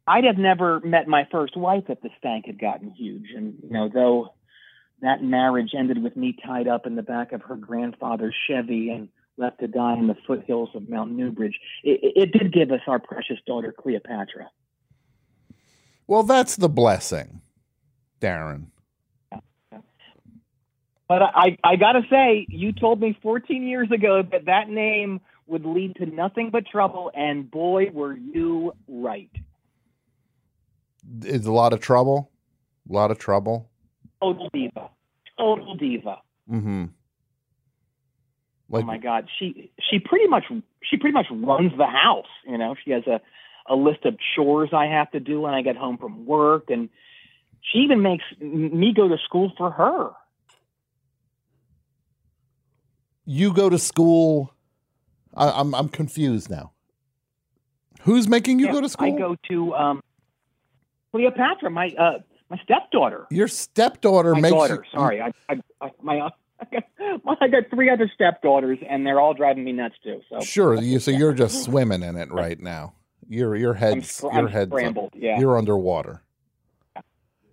[0.07, 3.71] I'd have never met my first wife if the stank had gotten huge, and you
[3.71, 4.35] know, though
[5.03, 9.09] that marriage ended with me tied up in the back of her grandfather's Chevy and
[9.37, 12.99] left to die in the foothills of Mount Newbridge, it it did give us our
[12.99, 14.51] precious daughter Cleopatra.
[16.07, 17.43] Well, that's the blessing,
[18.21, 18.69] Darren.
[21.09, 25.21] But I, I got to say, you told me 14 years ago that that name
[25.47, 29.31] would lead to nothing but trouble, and boy, were you right.
[31.23, 32.31] It's a lot of trouble.
[32.89, 33.71] A lot of trouble.
[34.23, 34.91] Total diva.
[35.39, 36.19] Total diva.
[36.51, 36.85] Mm-hmm.
[38.73, 40.45] oh my God, she she pretty much
[40.83, 42.27] she pretty much runs the house.
[42.47, 43.21] You know, she has a
[43.71, 46.89] a list of chores I have to do when I get home from work, and
[47.61, 50.11] she even makes me go to school for her.
[53.29, 54.55] You go to school.
[55.37, 56.73] I, I'm I'm confused now.
[58.03, 59.15] Who's making you Yeah, go to school?
[59.15, 60.03] I go to um,
[61.13, 62.19] Cleopatra, my uh,
[62.49, 63.27] my stepdaughter.
[63.31, 64.85] Your stepdaughter my makes daughter.
[64.93, 69.07] you- Sorry, I, I, I my uh, I got, I got three other stepdaughters, and
[69.07, 70.21] they're all driving me nuts too.
[70.31, 72.95] So Sure, you so you're just swimming in it right now.
[73.29, 75.39] Your your head's scr- your I'm head's scrambled, yeah.
[75.39, 76.23] You're underwater.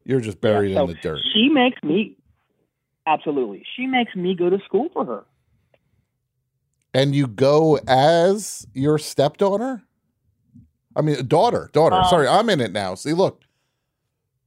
[0.05, 1.19] You're just buried so in the dirt.
[1.33, 2.15] She makes me
[3.05, 3.65] absolutely.
[3.75, 5.23] She makes me go to school for her.
[6.95, 9.83] And you go as your stepdaughter?
[10.95, 11.97] I mean daughter, daughter.
[11.97, 12.95] Uh, Sorry, I'm in it now.
[12.95, 13.41] See, look.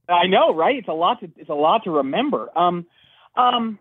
[0.09, 0.75] I know, right?
[0.75, 2.49] It's a lot to it's a lot to remember.
[2.57, 2.87] Um,
[3.35, 3.77] um,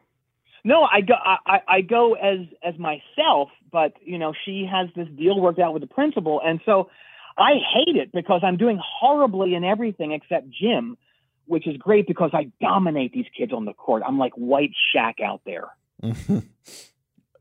[0.64, 5.08] no, I go I, I- go as as myself, but you know she has this
[5.16, 6.90] deal worked out with the principal, and so
[7.38, 10.98] I hate it because I'm doing horribly in everything except gym,
[11.46, 14.02] which is great because I dominate these kids on the court.
[14.06, 15.68] I'm like White Shack out there.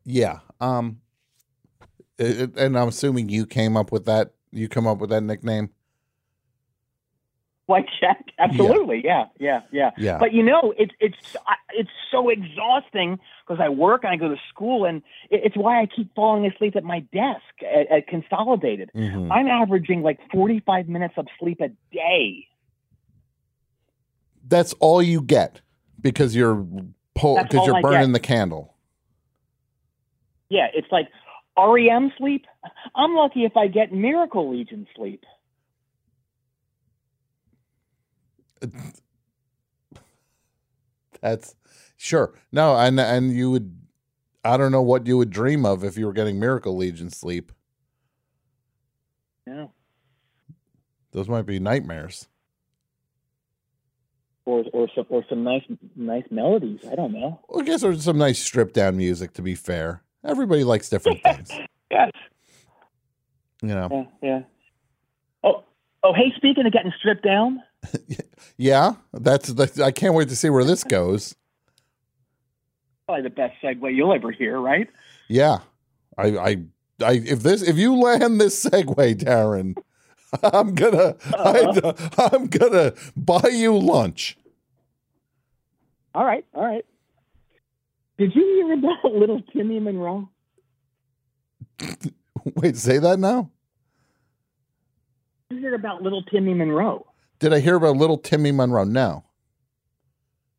[0.05, 0.39] yeah.
[0.61, 1.01] Um
[2.17, 5.69] it- and I'm assuming you came up with that you come up with that nickname.
[7.65, 9.91] White Shack, absolutely, yeah, yeah, yeah.
[9.97, 10.17] Yeah.
[10.19, 11.17] But you know, it's it's
[11.73, 15.85] it's so exhausting because I work and I go to school, and it's why I
[15.85, 18.89] keep falling asleep at my desk at, at Consolidated.
[18.95, 19.29] Mhm.
[19.31, 22.47] I'm averaging like 45 minutes of sleep a day.
[24.47, 25.59] That's all you get
[25.99, 28.13] because you're because all you're I burning get.
[28.13, 28.75] the candle.
[30.49, 31.09] Yeah, it's like
[31.57, 32.45] REM sleep.
[32.95, 35.23] I'm lucky if I get Miracle Legion sleep.
[41.21, 41.55] That's
[41.97, 42.33] sure.
[42.51, 43.75] No, and and you would
[44.43, 47.51] I don't know what you would dream of if you were getting Miracle Legion sleep.
[49.45, 49.67] Yeah.
[51.11, 52.27] Those might be nightmares.
[54.45, 55.63] Or, or some or some nice
[55.95, 56.79] nice melodies.
[56.89, 57.41] I don't know.
[57.49, 60.03] Well, I guess there's some nice stripped down music to be fair.
[60.25, 61.51] Everybody likes different things.
[61.89, 62.11] Yes.
[63.61, 64.09] You know.
[64.21, 64.29] Yeah.
[64.29, 64.41] Yeah.
[65.41, 65.63] Oh.
[66.03, 66.11] Oh.
[66.11, 67.63] Hey, speaking of getting stripped down.
[68.57, 71.35] Yeah, that's, that's I can't wait to see where this goes.
[73.05, 74.89] Probably the best segue you'll ever hear, right?
[75.27, 75.59] Yeah.
[76.17, 76.57] I I
[77.03, 79.75] I if this if you land this segue, Darren,
[80.43, 82.29] I'm gonna I, uh-huh.
[82.33, 84.37] I'm gonna buy you lunch.
[86.15, 86.85] All right, all right.
[88.17, 90.29] Did you hear about little Timmy Monroe?
[92.55, 93.51] Wait, say that now?
[95.49, 97.05] Did you hear about little Timmy Monroe?
[97.39, 98.83] Did I hear about little Timmy Monroe?
[98.83, 99.23] No.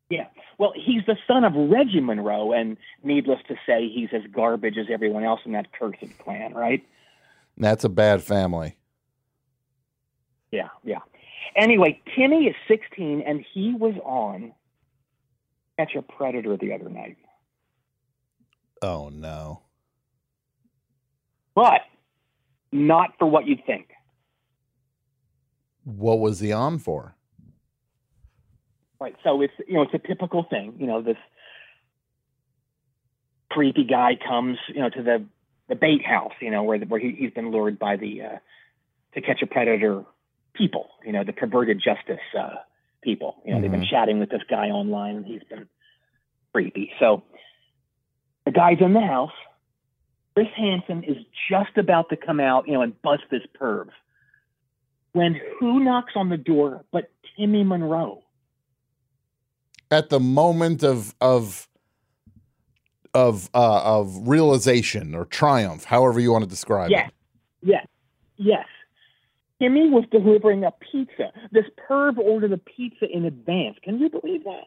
[0.09, 0.27] Yeah.
[0.57, 4.87] Well, he's the son of Reggie Monroe, and needless to say, he's as garbage as
[4.91, 6.85] everyone else in that cursed clan, right?
[7.57, 8.77] That's a bad family.
[10.51, 10.99] Yeah, yeah.
[11.55, 14.53] Anyway, Timmy is 16, and he was on
[15.77, 17.17] Catch a Predator the other night.
[18.81, 19.61] Oh no.
[21.55, 21.81] But
[22.71, 23.89] not for what you'd think.
[25.83, 27.15] What was he on for?
[28.99, 29.15] Right.
[29.23, 30.75] So it's you know it's a typical thing.
[30.77, 31.17] You know this
[33.49, 35.25] creepy guy comes you know to the
[35.67, 36.33] the bait house.
[36.41, 38.37] You know where the, where he, he's been lured by the uh,
[39.15, 40.03] to catch a predator
[40.53, 40.89] people.
[41.05, 42.55] You know the perverted justice uh,
[43.01, 43.41] people.
[43.45, 43.89] You know they've been Mhm.
[43.89, 45.67] chatting with this guy online and he's been
[46.53, 46.91] creepy.
[46.99, 47.23] So
[48.49, 49.31] the guy's in the house.
[50.33, 51.17] Chris Hansen is
[51.51, 53.89] just about to come out, you know, and bust this perv.
[55.11, 58.23] When who knocks on the door but Timmy Monroe?
[59.91, 61.67] At the moment of of
[63.13, 67.09] of uh of realization or triumph, however you want to describe Yes,
[67.61, 67.69] it.
[67.69, 67.87] yes,
[68.37, 68.65] yes.
[69.61, 71.31] Timmy was delivering a pizza.
[71.51, 73.77] This perv ordered a pizza in advance.
[73.83, 74.65] Can you believe that?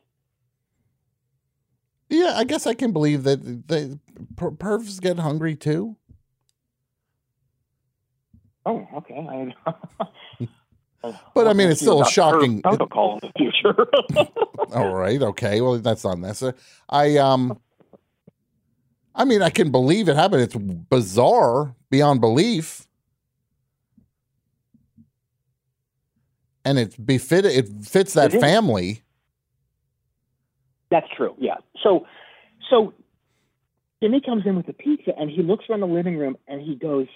[2.12, 3.98] Yeah, I guess I can believe that the
[4.36, 5.96] per- pervs get hungry too.
[8.66, 9.54] Oh, okay.
[9.66, 9.74] I,
[11.34, 12.60] But I mean, it's still a shocking.
[12.62, 13.86] protocol in the future.
[14.74, 15.60] All right, okay.
[15.62, 16.52] Well, that's not necessary.
[16.88, 17.58] I um,
[19.14, 20.42] I mean, I can believe it happened.
[20.42, 22.86] It's bizarre beyond belief,
[26.64, 29.02] and it befit it fits that It family.
[30.92, 31.34] That's true.
[31.38, 31.56] Yeah.
[31.82, 32.06] So,
[32.70, 32.92] so
[34.02, 36.74] Jimmy comes in with the pizza and he looks around the living room and he
[36.76, 37.06] goes,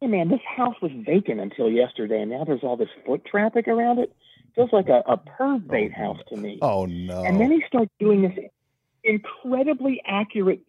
[0.00, 3.66] "Hey man, this house was vacant until yesterday, and now there's all this foot traffic
[3.66, 4.14] around it.
[4.54, 7.24] Feels like a, a perv bait oh, house to me." Oh no!
[7.24, 8.38] And then he starts doing this
[9.02, 10.60] incredibly accurate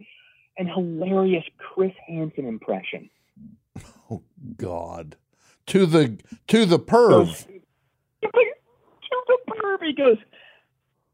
[0.57, 3.09] and hilarious Chris Hansen impression.
[4.09, 4.21] Oh
[4.55, 5.17] God,
[5.67, 7.45] to the to the perv.
[7.47, 7.61] to
[8.21, 10.17] the perv, he goes,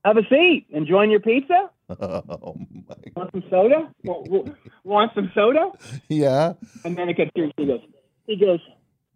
[0.06, 0.68] "Have a seat.
[0.72, 1.70] Enjoying your pizza."
[2.00, 2.96] Oh my!
[3.16, 3.92] Want some soda?
[4.04, 5.72] Want, want some soda?
[6.08, 6.54] Yeah.
[6.86, 7.52] And then it gets serious.
[7.58, 7.82] He goes,
[8.28, 8.60] he goes,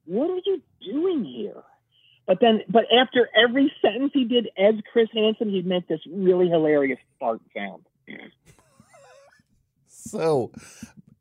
[0.05, 1.61] what are you doing here?
[2.25, 6.47] But then, but after every sentence he did as Chris Hansen, he'd make this really
[6.49, 7.83] hilarious fart sound.
[10.05, 10.51] So,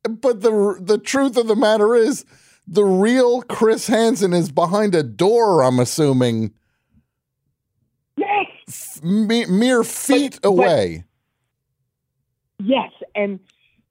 [0.02, 2.26] but the the truth of the matter is,
[2.66, 5.62] the real Chris Hansen is behind a door.
[5.62, 6.52] I'm assuming.
[8.16, 8.46] Yes.
[8.68, 11.04] F- mere feet away.
[12.58, 13.40] Yes, and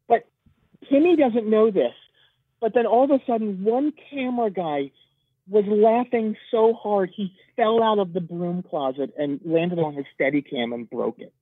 [0.08, 0.28] but
[0.90, 1.94] Timmy doesn't know this.
[2.62, 4.92] But then all of a sudden, one camera guy
[5.50, 10.06] was laughing so hard he fell out of the broom closet and landed on his
[10.18, 11.34] Steadicam and broke it.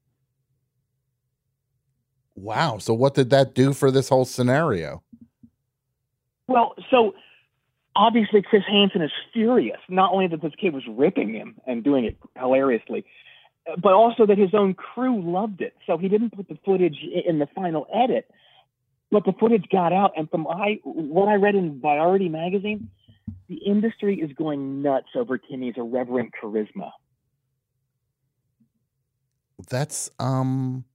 [2.36, 2.78] Wow.
[2.78, 5.04] So what did that do for this whole scenario?
[6.48, 7.14] Well, so
[7.96, 9.80] obviously Chris Hansen is furious.
[9.90, 13.06] Not only that this kid was ripping him and doing it hilariously,
[13.78, 15.76] but also that his own crew loved it.
[15.86, 18.30] So he didn't put the footage in the final edit,
[19.12, 20.14] but the footage got out.
[20.16, 22.90] And from I what I read in Variety magazine,
[23.48, 26.92] the industry is going nuts over Timmy's irreverent charisma.
[29.70, 30.86] That's um.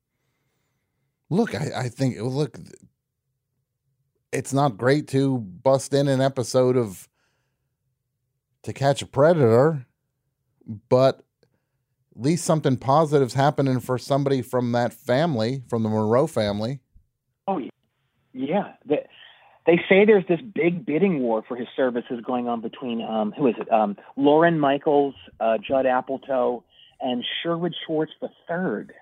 [1.30, 2.58] Look, I, I think look.
[4.34, 7.08] It's not great to bust in an episode of
[8.64, 9.86] To Catch a Predator,
[10.88, 11.22] but
[12.16, 16.80] at least something positive's happening for somebody from that family, from the Monroe family.
[17.46, 17.60] Oh,
[18.32, 18.72] yeah.
[18.84, 19.06] They,
[19.66, 23.46] they say there's this big bidding war for his services going on between um, who
[23.46, 23.72] is it?
[23.72, 26.64] Um, Lorne Michaels, uh, Judd Apatow,
[27.00, 28.92] and Sherwood Schwartz the third.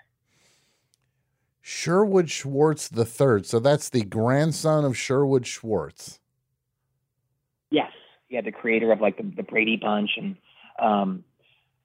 [1.62, 3.46] Sherwood Schwartz the third.
[3.46, 6.18] So that's the grandson of Sherwood Schwartz.
[7.70, 7.92] Yes,
[8.28, 10.36] yeah, the creator of like the, the Brady Bunch and
[10.78, 11.24] um,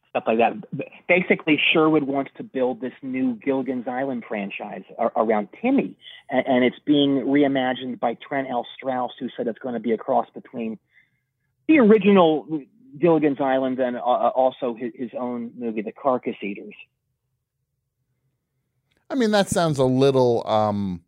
[0.10, 0.54] stuff like that.
[1.08, 4.84] Basically, Sherwood wants to build this new Gilligan's Island franchise
[5.16, 5.96] around Timmy,
[6.30, 8.66] and, and it's being reimagined by Trent L.
[8.76, 10.80] Strauss, who said it's going to be a cross between
[11.68, 12.64] the original
[12.98, 16.74] Gilligan's Island and uh, also his, his own movie, The Carcass Eaters.
[19.10, 21.02] I mean, that sounds a little, um,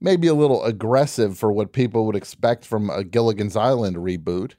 [0.00, 4.54] maybe a little aggressive for what people would expect from a Gilligan's Island reboot.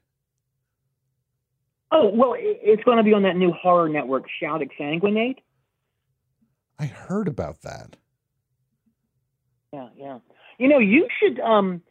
[1.91, 5.37] Oh well, it's going to be on that new horror network, Shout Exsanguinate.
[6.77, 7.95] I heard about that.
[9.73, 10.19] Yeah, yeah.
[10.59, 11.81] You know, you should um,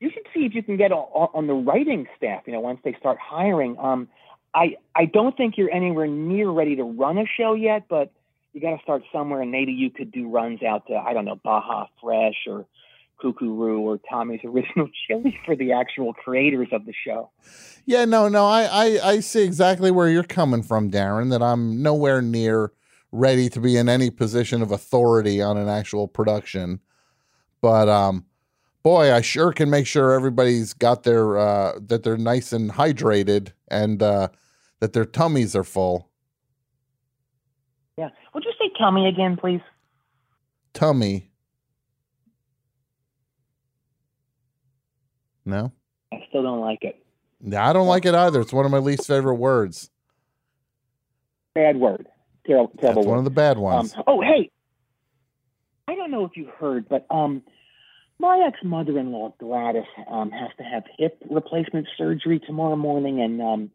[0.00, 2.42] you should see if you can get on, on the writing staff.
[2.46, 3.78] You know, once they start hiring.
[3.78, 4.08] Um,
[4.54, 8.12] I I don't think you're anywhere near ready to run a show yet, but
[8.58, 11.24] you got to start somewhere, and maybe you could do runs out to I don't
[11.24, 12.66] know Baja Fresh or
[13.22, 17.30] Roo or Tommy's Original Chili for the actual creators of the show.
[17.84, 21.82] Yeah, no, no, I, I, I see exactly where you're coming from, Darren, that I'm
[21.82, 22.72] nowhere near
[23.10, 26.80] ready to be in any position of authority on an actual production.
[27.60, 28.26] But um
[28.82, 33.52] boy, I sure can make sure everybody's got their uh that they're nice and hydrated
[33.68, 34.28] and uh
[34.80, 36.07] that their tummies are full.
[37.98, 38.10] Yeah.
[38.32, 39.60] Would you say tummy again, please?
[40.72, 41.32] Tummy.
[45.44, 45.72] No?
[46.12, 47.04] I still don't like it.
[47.40, 48.40] Yeah, I don't like it either.
[48.40, 49.90] It's one of my least favorite words.
[51.56, 52.06] Bad word.
[52.46, 52.70] Terrible.
[52.74, 53.94] That's terrible one of the bad Um, ones.
[54.06, 54.50] oh, hey,
[55.88, 57.42] I don't know if you heard, but um,
[58.20, 63.70] my ex mother-in-law Gladys um, has to have hip replacement surgery tomorrow morning, and um,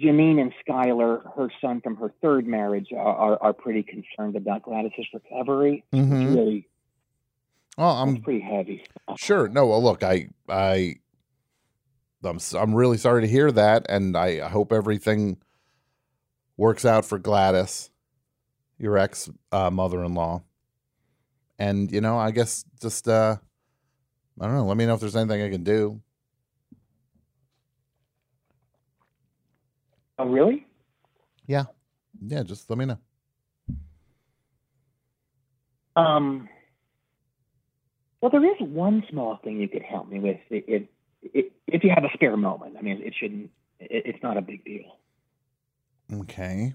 [0.00, 4.62] Janine and Skylar, her son from her third marriage, are, are, are pretty concerned about
[4.62, 5.84] Gladys's recovery.
[5.92, 6.22] Mhm.
[6.26, 6.66] It's really,
[7.78, 8.84] Oh, I'm pretty heavy.
[9.16, 9.48] Sure.
[9.48, 9.66] No.
[9.66, 10.96] Well, look, I, I,
[12.22, 15.38] I'm, I'm really sorry to hear that, and I, I hope everything
[16.56, 17.90] works out for Gladys,
[18.78, 20.42] your ex uh, mother-in-law,
[21.58, 23.36] And you know, I guess just uh
[24.40, 26.00] I don't know, let me know if there's anything I can do.
[30.20, 30.66] Oh, really?
[31.46, 31.64] Yeah.
[32.20, 32.98] Yeah, just let me know.
[35.96, 36.46] Um.
[38.20, 40.82] Well, there is one small thing you could help me with, if
[41.22, 42.76] if, if you have a spare moment.
[42.78, 43.50] I mean, it shouldn't.
[43.78, 44.98] It, it's not a big deal.
[46.12, 46.74] Okay.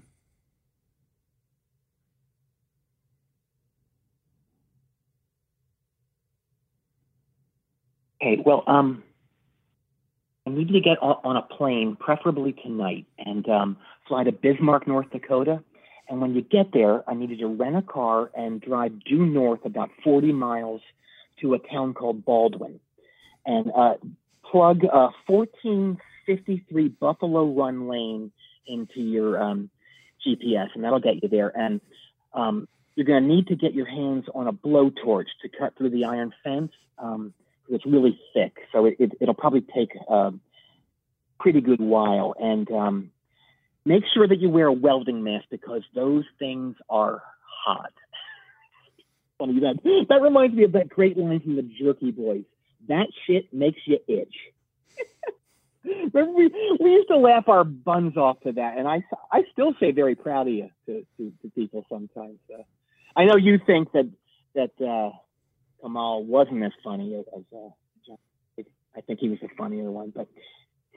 [8.20, 8.42] Okay.
[8.44, 9.04] Well, um,
[10.46, 13.76] I need to get on, a plane, preferably tonight, and um,
[14.06, 15.62] fly to Bismarck, North Dakota.
[16.08, 19.26] And when you get there, I need you to rent a car and drive due
[19.26, 20.80] north about 40 miles
[21.40, 22.78] to a town called Baldwin,
[23.44, 23.94] and uh,
[24.50, 28.30] plug uh, 1453 Buffalo Run Lane
[28.66, 29.68] into your um,
[30.24, 31.52] GPS, and that'll get you there.
[31.54, 31.80] And
[32.34, 35.90] um, you're going to need to get your hands on a blowtorch to cut through
[35.90, 36.72] the iron fence.
[36.98, 37.34] Um,
[37.68, 40.32] it's really thick, so it, it, it'll probably take a
[41.38, 42.34] pretty good while.
[42.38, 43.10] And um,
[43.84, 47.22] make sure that you wear a welding mask because those things are
[47.64, 47.92] hot.
[49.38, 52.44] Funny that that reminds me of that great line from the Jerky Boys.
[52.88, 54.34] That shit makes you itch.
[55.84, 56.50] Remember we,
[56.80, 60.14] we used to laugh our buns off to that, and I I still say very
[60.14, 62.38] proud of you to to, to people sometimes.
[62.52, 62.62] Uh,
[63.14, 64.10] I know you think that
[64.54, 65.10] that uh,
[65.82, 67.68] Kamal wasn't as funny as, uh,
[68.06, 68.18] John.
[68.96, 70.26] I think he was the funnier one, but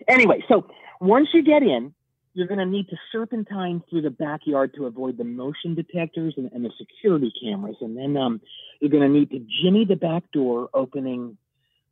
[0.07, 0.43] anyway.
[0.47, 0.67] So
[1.01, 1.93] once you get in,
[2.33, 6.49] you're going to need to serpentine through the backyard to avoid the motion detectors and,
[6.53, 8.39] and the security cameras, and then um,
[8.79, 11.37] you're going to need to jimmy the back door opening,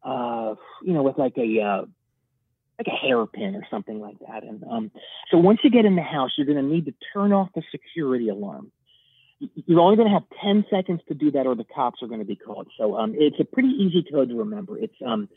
[0.04, 1.86] uh, you know, with like a uh,
[2.78, 4.44] like a hairpin or something like that.
[4.44, 4.92] And um,
[5.32, 7.64] so once you get in the house, you're going to need to turn off the
[7.72, 8.72] security alarm.
[9.40, 12.20] You're only going to have 10 seconds to do that, or the cops are going
[12.20, 12.68] to be called.
[12.78, 14.78] So um, it's a pretty easy code to remember.
[14.78, 15.30] It's um,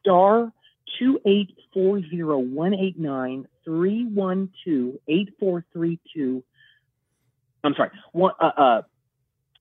[0.00, 0.52] star
[0.98, 6.42] two eight four zero one eight nine three one two eight four three two.
[7.62, 7.90] I'm sorry.
[8.12, 8.32] One.
[8.40, 8.82] Uh, uh,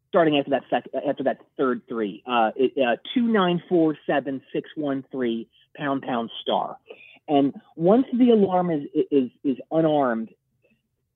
[0.09, 2.23] starting after that sec- after that third three.
[2.25, 6.77] Uh, uh, two nine four seven six one three pound pound star.
[7.27, 10.29] And once the alarm is is is unarmed,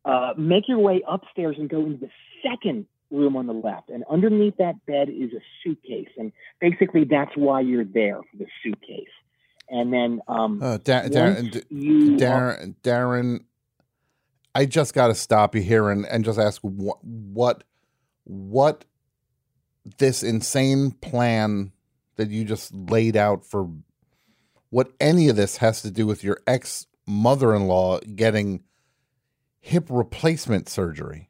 [0.10, 2.10] uh, make your way upstairs and go into the
[2.44, 3.90] second room on the left.
[3.90, 6.10] And underneath that bed is a suitcase.
[6.18, 9.08] And basically, that's why you're there for the suitcase.
[9.70, 13.40] And then um, Uh, da- Darren, D- you are- Darren, Darren,
[14.56, 17.64] I just got to stop you here and, and just ask what what
[18.26, 18.86] what
[19.98, 21.72] this insane plan
[22.16, 23.70] that you just laid out for
[24.72, 28.62] what any of this has to do with your ex mother in law getting
[29.60, 31.30] hip replacement surgery.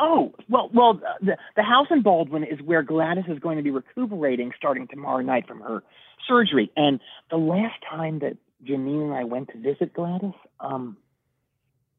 [0.00, 3.70] Oh, well, well, the, the house in Baldwin is where Gladys is going to be
[3.70, 5.84] recuperating starting tomorrow night from her
[6.26, 6.72] surgery.
[6.76, 6.98] And
[7.30, 10.96] the last time that Janine and I went to visit Gladys, um,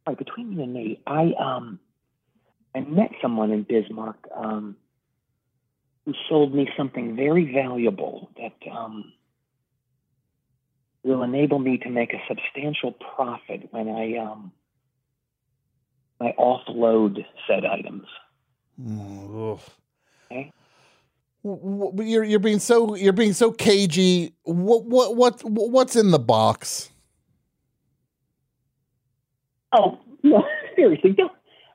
[0.05, 1.79] like between you and me, I um,
[2.75, 4.75] I met someone in Bismarck um,
[6.05, 9.13] who sold me something very valuable that um,
[11.03, 14.51] will enable me to make a substantial profit when I um,
[16.19, 18.07] I offload said items.
[18.81, 19.59] Ugh.
[20.31, 20.51] Okay.
[21.43, 24.33] You're you're being so you're being so cagey.
[24.43, 26.89] What what what what's in the box?
[29.73, 30.43] Oh, no,
[30.75, 31.31] seriously, don't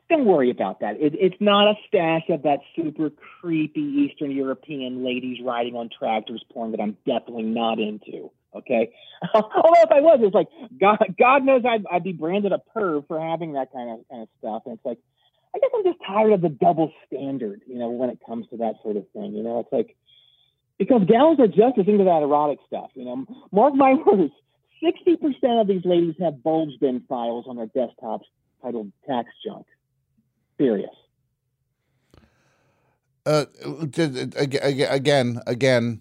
[0.08, 0.96] don't worry about that.
[0.98, 3.10] It, it's not a stash of that super
[3.40, 8.30] creepy Eastern European ladies riding on tractors porn that I'm definitely not into.
[8.54, 8.90] Okay,
[9.34, 10.48] although if I was, it's like
[10.80, 14.22] God, God knows I'd, I'd be branded a perv for having that kind of kind
[14.22, 14.62] of stuff.
[14.64, 14.98] And it's like,
[15.54, 18.56] I guess I'm just tired of the double standard, you know, when it comes to
[18.58, 19.34] that sort of thing.
[19.34, 19.96] You know, it's like
[20.78, 22.90] because gals are just as into that erotic stuff.
[22.94, 24.32] You know, mark my words.
[24.82, 28.24] Sixty percent of these ladies have bulge bin files on their desktops
[28.62, 29.66] titled "tax junk."
[30.56, 30.94] Serious.
[33.26, 33.44] Uh,
[33.90, 36.00] d- d- ag- ag- again, again,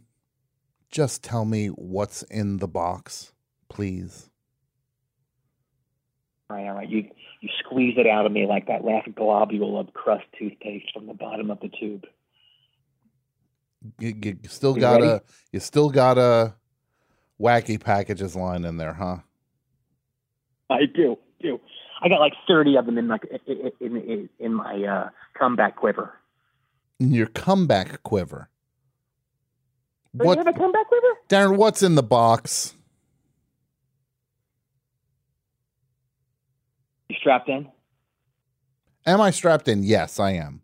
[0.98, 3.32] just tell me what's in the box,
[3.70, 4.32] please.
[6.50, 6.90] All right, all right.
[6.90, 7.08] You
[7.40, 11.14] you squeeze it out of me like that last globule of crust toothpaste from the
[11.14, 12.06] bottom of the tube.
[14.00, 15.06] You, you still You got ready?
[15.06, 15.22] a
[15.52, 16.56] you still got a
[17.40, 19.18] wacky packages line in there, huh?
[20.72, 21.60] I do, do.
[22.02, 25.76] I got like thirty of them in my in in, in, in my uh, comeback
[25.76, 26.16] quiver.
[27.00, 28.50] In your comeback quiver.
[30.20, 31.08] Oh, you have a comeback quiver?
[31.30, 31.58] Darren?
[31.58, 32.74] What's in the box?
[37.10, 37.68] You strapped in?
[39.06, 39.84] Am I strapped in?
[39.84, 40.62] Yes, I am.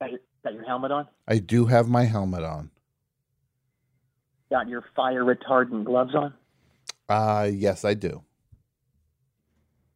[0.00, 0.10] That,
[0.44, 1.08] Got your helmet on?
[1.26, 2.70] I do have my helmet on.
[4.50, 6.32] Got your fire retardant gloves on?
[7.08, 8.22] Uh, yes, I do.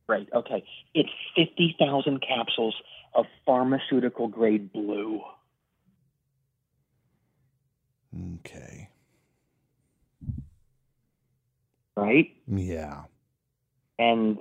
[0.09, 0.29] Right.
[0.35, 0.65] Okay.
[0.95, 2.75] It's 50,000 capsules
[3.15, 5.21] of pharmaceutical grade blue.
[8.15, 8.89] Okay.
[11.97, 12.35] Right?
[12.47, 13.03] Yeah.
[13.99, 14.39] And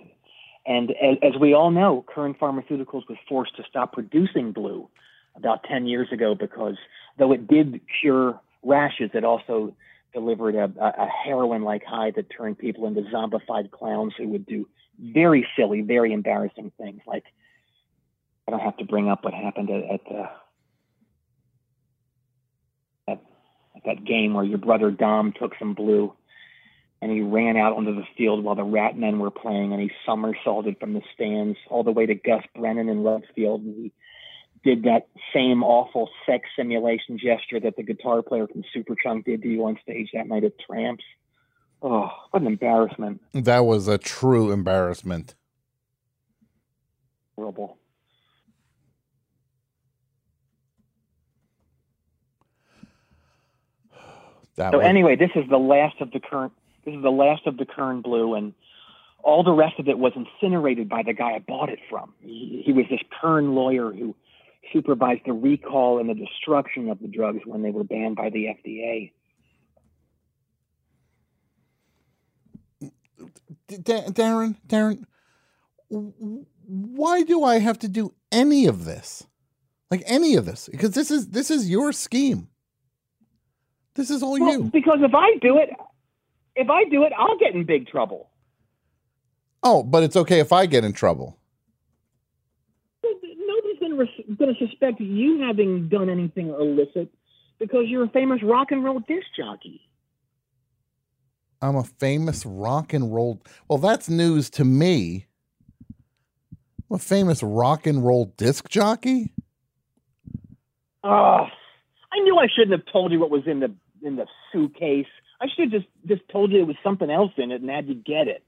[0.65, 0.91] and
[1.23, 4.87] as, we all know, Kern Pharmaceuticals was forced to stop producing blue
[5.35, 6.75] about 10 years ago because
[7.17, 9.73] though it did cure rashes, it also
[10.13, 14.67] delivered a, a heroin-like high that turned people into zombified clowns who would do
[14.99, 17.01] very silly, very embarrassing things.
[17.07, 17.23] Like
[18.47, 20.29] I don't have to bring up what happened at, at the
[23.07, 23.21] at,
[23.70, 26.13] at that game where your brother Dom took some blue
[27.01, 29.89] and he ran out onto the field while the Rat Men were playing, and he
[30.05, 33.91] somersaulted from the stands all the way to Gus Brennan in left field, and he
[34.63, 39.47] did that same awful sex simulation gesture that the guitar player from Superchunk did to
[39.47, 41.03] you on stage that night at Tramps.
[41.81, 43.21] Oh, what an embarrassment!
[43.33, 45.33] That was a true embarrassment.
[47.35, 47.79] Horrible.
[54.61, 56.53] That So was, anyway, this is the last of the current.
[56.85, 58.53] This is the last of the Kern Blue, and
[59.23, 62.13] all the rest of it was incinerated by the guy I bought it from.
[62.21, 64.15] He, he was this Kern lawyer who
[64.71, 68.45] supervised the recall and the destruction of the drugs when they were banned by the
[68.45, 69.11] FDA.
[73.67, 75.05] Da- Darren, Darren,
[75.89, 79.25] w- w- why do I have to do any of this?
[79.89, 80.69] Like any of this?
[80.71, 82.47] Because this is this is your scheme.
[83.95, 84.63] This is all Well, you.
[84.63, 85.69] because if I do it,
[86.55, 88.29] if I do it, I'll get in big trouble.
[89.63, 91.37] Oh, but it's okay if I get in trouble.
[93.03, 93.97] Nobody's going
[94.47, 97.09] to to suspect you having done anything illicit
[97.59, 99.81] because you're a famous rock and roll disc jockey.
[101.61, 103.39] I'm a famous rock and roll.
[103.67, 105.27] Well, that's news to me.
[106.89, 109.33] I'm a famous rock and roll disc jockey.
[111.03, 111.45] Oh,
[112.13, 113.71] I knew I shouldn't have told you what was in the
[114.03, 115.07] in the suitcase.
[115.39, 117.87] I should have just just told you there was something else in it and had
[117.87, 118.43] you get it.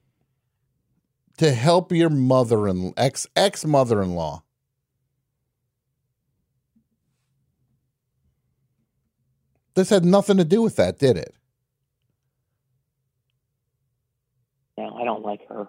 [1.38, 4.44] to help your mother and ex ex mother in law.
[9.76, 11.34] This had nothing to do with that, did it?
[14.78, 15.68] No, I don't like her.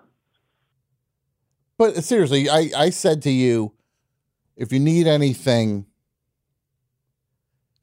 [1.78, 3.72] But seriously, I, I said to you,
[4.56, 5.86] if you need anything,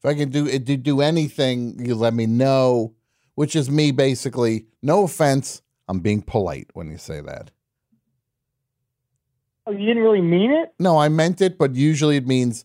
[0.02, 2.94] if I can do eh, do, do anything, you let me know.
[3.34, 4.66] Which is me basically.
[4.82, 7.50] No offense, I'm being polite when you say that.
[9.66, 10.74] Oh, you didn't really mean it?
[10.78, 12.64] No, I meant it, but usually it means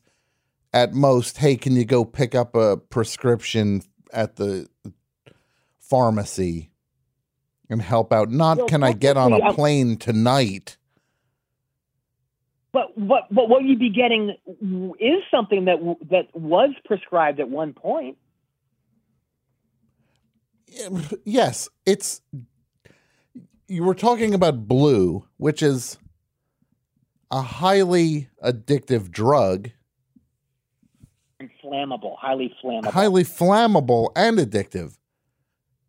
[0.74, 4.68] at most, hey, can you go pick up a prescription at the
[5.80, 6.72] pharmacy
[7.70, 8.32] and help out?
[8.32, 10.78] Not Well, can I get on a plane tonight?
[12.78, 14.36] But what but what you'd be getting
[15.00, 15.78] is something that
[16.12, 18.20] that was prescribed at one point.
[21.26, 22.22] Yes, it's
[23.68, 25.98] you were talking about blue, which is
[27.32, 29.72] a highly addictive drug,
[31.40, 32.92] And flammable, highly flammable.
[32.92, 34.98] highly flammable and addictive.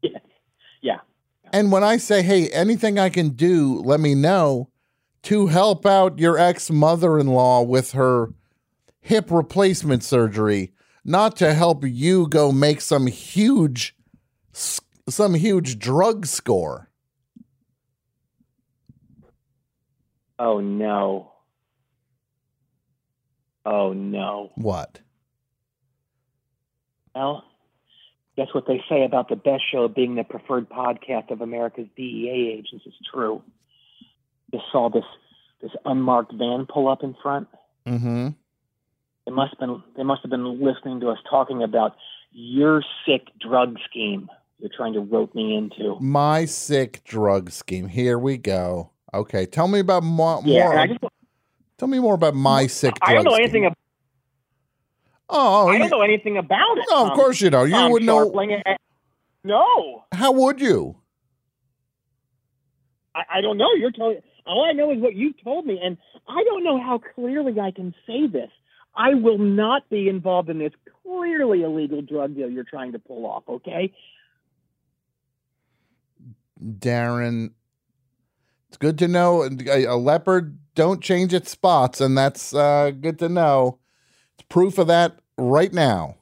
[0.01, 0.23] Yes.
[0.81, 1.01] Yeah.
[1.53, 4.71] And when I say, hey, anything I can do, let me know
[5.23, 8.33] to help out your ex mother in law with her
[9.01, 10.73] hip replacement surgery,
[11.05, 13.97] not to help you go make some huge,
[14.53, 16.89] some huge drug score.
[20.39, 21.33] Oh no.
[23.65, 24.53] Oh no.
[24.55, 25.01] What?
[27.15, 27.45] Well,
[28.37, 32.57] guess what they say about the best show being the preferred podcast of America's DEA
[32.59, 33.43] agents is true.
[34.53, 35.05] Just saw this
[35.61, 37.49] this unmarked van pull up in front.
[37.87, 38.29] Mm-hmm.
[39.27, 41.97] They must have been they must have been listening to us talking about
[42.33, 44.29] your sick drug scheme
[44.61, 45.97] you're trying to rope me into.
[46.01, 47.87] My sick drug scheme.
[47.89, 48.91] Here we go.
[49.15, 50.43] Okay, tell me about more.
[50.45, 51.01] Yeah, more I just
[51.79, 53.43] tell me more about my sick drug I don't know scheme.
[53.45, 53.65] anything.
[53.67, 53.75] Ab-
[55.31, 56.87] Oh, I you- don't know anything about it.
[56.91, 57.69] No, of Tom- course you don't.
[57.69, 58.31] You Tom would know-
[59.45, 60.97] No, how would you?
[63.15, 63.73] I, I don't know.
[63.75, 64.21] You're telling.
[64.49, 67.71] All I know is what you told me, and I don't know how clearly I
[67.71, 68.51] can say this.
[68.97, 70.73] I will not be involved in this
[71.03, 73.45] clearly illegal drug deal you're trying to pull off.
[73.49, 73.93] Okay.
[76.61, 77.53] Darren.
[78.69, 83.19] It's good to know a, a leopard don't change its spots, and that's uh, good
[83.19, 83.79] to know.
[84.35, 86.17] It's proof of that right now.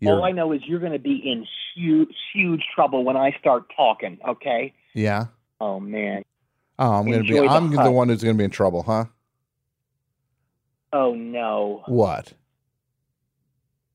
[0.00, 3.36] You're, All I know is you're going to be in huge, huge trouble when I
[3.38, 4.18] start talking.
[4.26, 4.74] Okay.
[4.94, 5.26] yeah.
[5.60, 6.24] Oh man.
[6.78, 7.38] Um, oh, I'm gonna be.
[7.38, 9.04] I'm the one who's gonna be in trouble, huh?
[10.92, 11.82] Oh no.
[11.86, 12.32] What?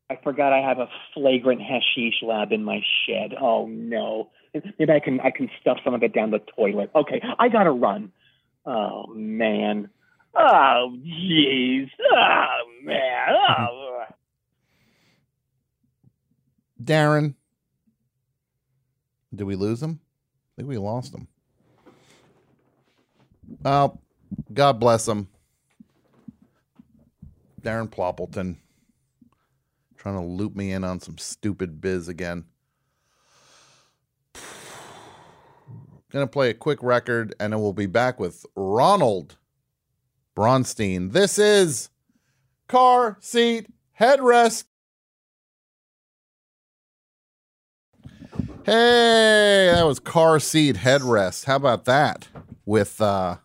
[0.10, 3.34] I forgot I have a flagrant hashish lab in my shed.
[3.40, 4.30] Oh no.
[4.54, 6.90] Maybe I can I can stuff some of it down the toilet.
[6.96, 8.12] Okay, I gotta run.
[8.66, 9.90] Oh man.
[10.36, 11.90] Oh jeez.
[12.12, 13.36] Oh man.
[13.50, 14.04] Oh.
[16.84, 17.36] Darren.
[19.36, 20.00] Did we lose him?
[20.02, 21.28] I think we lost him.
[23.66, 24.00] Oh,
[24.54, 25.28] God bless him.
[27.62, 28.58] Darren Ploppleton.
[29.98, 32.46] Trying to loop me in on some stupid biz again.
[36.12, 39.38] Gonna play a quick record and then we'll be back with Ronald
[40.38, 41.12] Bronstein.
[41.12, 41.90] This is
[42.68, 43.68] Car Seat
[44.00, 44.64] Headrest.
[48.66, 51.46] Hey, that was car seat headrest.
[51.46, 52.28] How about that?
[52.66, 53.38] With uh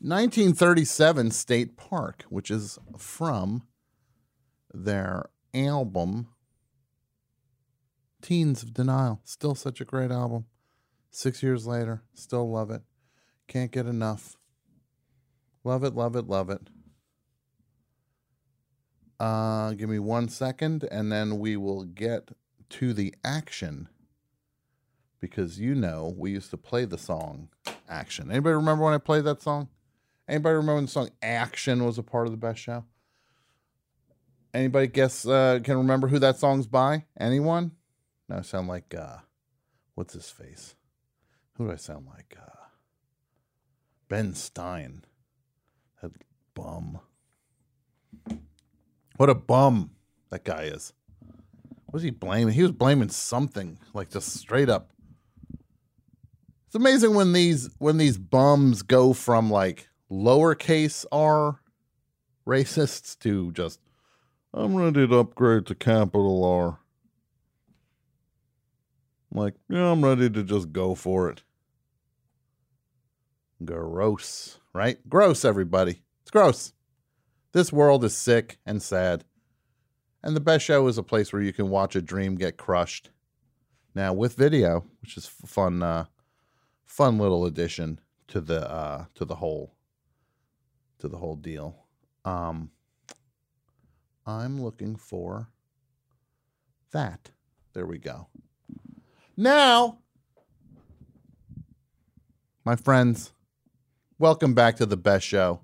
[0.00, 3.64] 1937 State Park, which is from
[4.72, 6.28] their album
[8.22, 9.20] Teens of Denial.
[9.24, 10.46] Still such a great album.
[11.10, 12.82] 6 years later, still love it.
[13.48, 14.36] Can't get enough.
[15.64, 16.62] Love it, love it, love it.
[19.18, 22.30] Uh, give me one second, and then we will get
[22.70, 23.88] to the action
[25.20, 27.50] because you know we used to play the song
[27.88, 28.30] Action.
[28.30, 29.68] Anybody remember when I played that song?
[30.30, 32.84] Anybody remember the song Action was a part of the best show?
[34.54, 37.04] Anybody guess uh, can remember who that song's by?
[37.18, 37.72] Anyone?
[38.28, 39.18] No, I sound like uh
[39.96, 40.76] what's his face?
[41.54, 42.36] Who do I sound like?
[42.40, 42.66] Uh
[44.08, 45.04] Ben Stein.
[46.00, 46.12] That
[46.54, 47.00] bum.
[49.16, 49.90] What a bum
[50.30, 50.92] that guy is.
[51.90, 52.54] Was he blaming?
[52.54, 54.92] He was blaming something, like just straight up.
[56.68, 61.60] It's amazing when these when these bums go from like lowercase r
[62.46, 63.80] racists to just
[64.52, 66.80] I'm ready to upgrade to capital R.
[69.30, 71.44] I'm like, yeah, I'm ready to just go for it.
[73.64, 74.98] Gross, right?
[75.08, 76.02] Gross, everybody.
[76.22, 76.72] It's gross.
[77.52, 79.24] This world is sick and sad.
[80.22, 83.10] And the best show is a place where you can watch a dream get crushed.
[83.94, 86.06] Now with video, which is fun, uh,
[86.86, 89.74] fun little addition to the uh, to the whole
[91.00, 91.76] to the whole deal.
[92.24, 92.70] Um,
[94.26, 95.48] I'm looking for
[96.92, 97.30] that.
[97.72, 98.28] There we go.
[99.36, 99.98] Now,
[102.64, 103.32] my friends,
[104.18, 105.60] welcome back to the best show.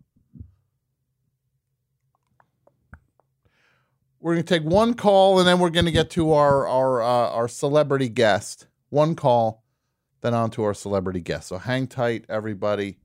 [4.20, 7.02] We're going to take one call and then we're going to get to our our
[7.02, 8.66] uh, our celebrity guest.
[8.88, 9.62] One call,
[10.20, 11.48] then on to our celebrity guest.
[11.48, 12.98] So hang tight, everybody.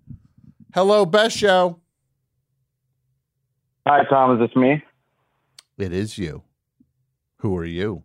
[0.73, 1.80] Hello, best show.
[3.87, 4.39] Hi, Tom.
[4.39, 4.83] Is this me?
[5.77, 6.43] It is you.
[7.37, 8.03] Who are you?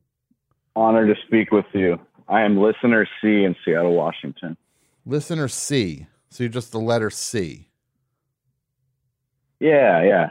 [0.75, 2.01] Honored to speak with you.
[2.29, 4.57] I am listener C in Seattle, Washington.
[5.05, 6.07] Listener C.
[6.31, 7.69] So you're just the letter C.
[9.61, 10.29] Yeah, yeah.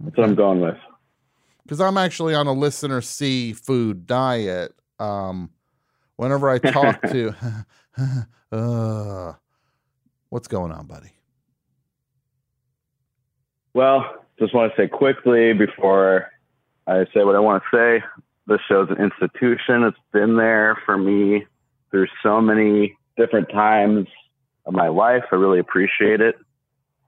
[0.00, 0.78] That's what I'm going with.
[1.62, 4.74] Because I'm actually on a listener C food diet.
[4.98, 5.50] Um,
[6.16, 7.34] whenever I talk to,
[8.52, 9.32] uh,
[10.30, 11.12] what's going on, buddy?
[13.74, 16.30] Well, just want to say quickly before
[16.86, 18.04] I say what I want to say,
[18.46, 19.84] this show's an institution.
[19.84, 21.44] It's been there for me
[21.90, 24.06] through so many different times
[24.64, 25.24] of my life.
[25.32, 26.36] I really appreciate it.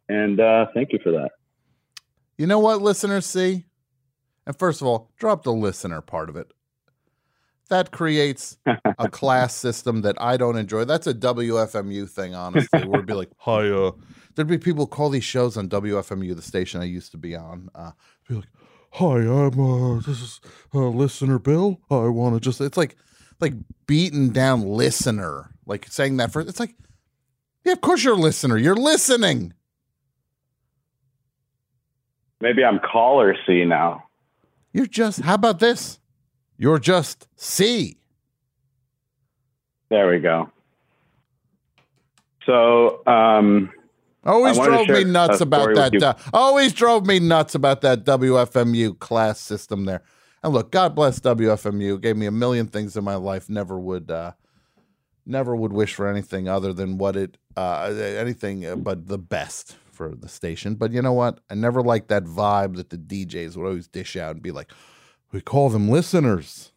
[0.08, 1.30] And uh, thank you for that.
[2.36, 3.66] You know what, listeners see?
[4.46, 6.52] And first of all, drop the listener part of it.
[7.70, 8.58] That creates
[8.98, 10.84] a class system that I don't enjoy.
[10.84, 12.80] That's a WFMU thing, honestly.
[12.80, 13.92] Where it'd be like, hi, uh,
[14.34, 17.70] there'd be people call these shows on WFMU, the station I used to be on.
[17.72, 17.92] Uh,
[18.28, 18.48] be like,
[18.90, 20.40] hi, I'm uh, this is
[20.74, 21.80] uh, listener Bill.
[21.88, 22.60] I want to just.
[22.60, 22.96] It's like,
[23.40, 23.54] like
[23.86, 26.74] beaten down listener, like saying that for, It's like,
[27.64, 28.56] yeah, of course you're a listener.
[28.56, 29.54] You're listening.
[32.40, 34.08] Maybe I'm caller C now.
[34.72, 35.20] You're just.
[35.20, 35.99] How about this?
[36.60, 37.96] You're just C.
[39.88, 40.50] There we go.
[42.44, 43.72] So, um,
[44.26, 46.20] Always I wanted to drove me nuts about that.
[46.34, 50.02] always drove me nuts about that WFMU class system there.
[50.42, 51.98] And look, God bless WFMU.
[51.98, 53.48] Gave me a million things in my life.
[53.48, 54.32] Never would, uh,
[55.24, 57.84] never would wish for anything other than what it, uh,
[58.18, 60.74] anything but the best for the station.
[60.74, 61.40] But you know what?
[61.48, 64.70] I never liked that vibe that the DJs would always dish out and be like,
[65.32, 66.72] "We call them listeners."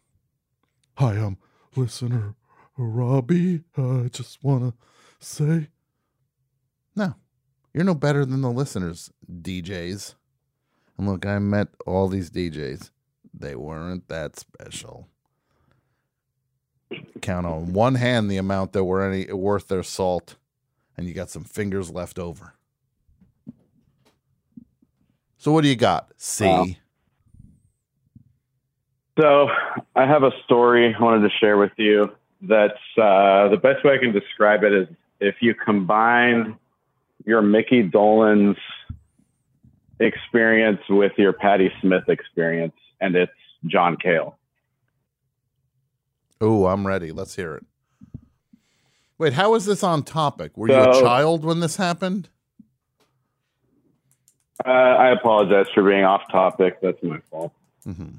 [0.98, 1.38] Hi, I'm
[1.76, 2.36] listener
[2.76, 3.64] Robbie.
[3.76, 4.74] I just wanna
[5.18, 5.68] say,
[6.96, 7.14] no,
[7.72, 10.14] you're no better than the listeners, DJs.
[10.98, 12.90] And look, I met all these DJs.
[13.32, 15.08] They weren't that special.
[17.20, 20.36] Count on one hand the amount that were any worth their salt,
[20.96, 22.54] and you got some fingers left over.
[25.36, 26.12] So what do you got?
[26.16, 26.78] C.
[29.18, 29.48] So
[29.94, 32.14] I have a story I wanted to share with you.
[32.42, 34.88] That's uh, the best way I can describe it is
[35.20, 36.58] if you combine
[37.24, 38.56] your Mickey Dolenz
[40.00, 43.32] experience with your Patti Smith experience, and it's
[43.66, 44.36] John Cale.
[46.40, 47.12] Oh, I'm ready.
[47.12, 47.64] Let's hear it.
[49.16, 50.56] Wait, how is this on topic?
[50.56, 52.28] Were you a child when this happened?
[54.66, 56.80] Uh, I apologize for being off topic.
[56.82, 57.52] That's my fault.
[57.86, 58.16] Mm-hmm.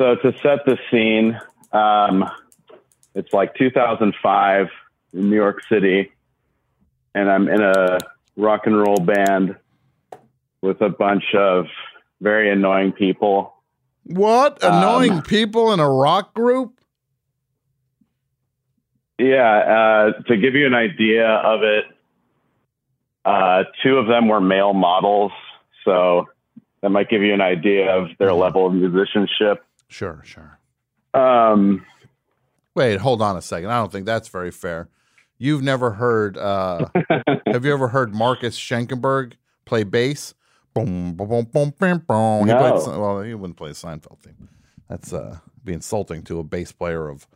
[0.00, 1.38] So to set the scene,
[1.72, 2.24] um,
[3.14, 4.68] it's like 2005
[5.12, 6.10] in New York City,
[7.14, 7.98] and I'm in a
[8.34, 9.56] rock and roll band
[10.62, 11.66] with a bunch of
[12.22, 13.52] very annoying people.
[14.04, 14.64] What?
[14.64, 16.80] Um, Annoying people in a rock group?
[19.18, 21.84] Yeah, uh, to give you an idea of it,
[23.26, 25.32] uh, two of them were male models,
[25.84, 26.26] so
[26.80, 29.62] that might give you an idea of their level of musicianship.
[29.90, 30.58] Sure, sure.
[31.14, 31.84] Um,
[32.76, 33.70] Wait, hold on a second.
[33.70, 34.88] I don't think that's very fair.
[35.36, 36.86] You've never heard uh
[37.52, 39.32] have you ever heard Marcus Schenkenberg
[39.64, 40.34] play bass?
[40.72, 42.46] Boom, boom, boom, boom, boom, boom.
[42.46, 42.58] He No.
[42.58, 44.48] played, well, he wouldn't play a Seinfeld theme.
[44.88, 47.26] That's uh be insulting to a bass player of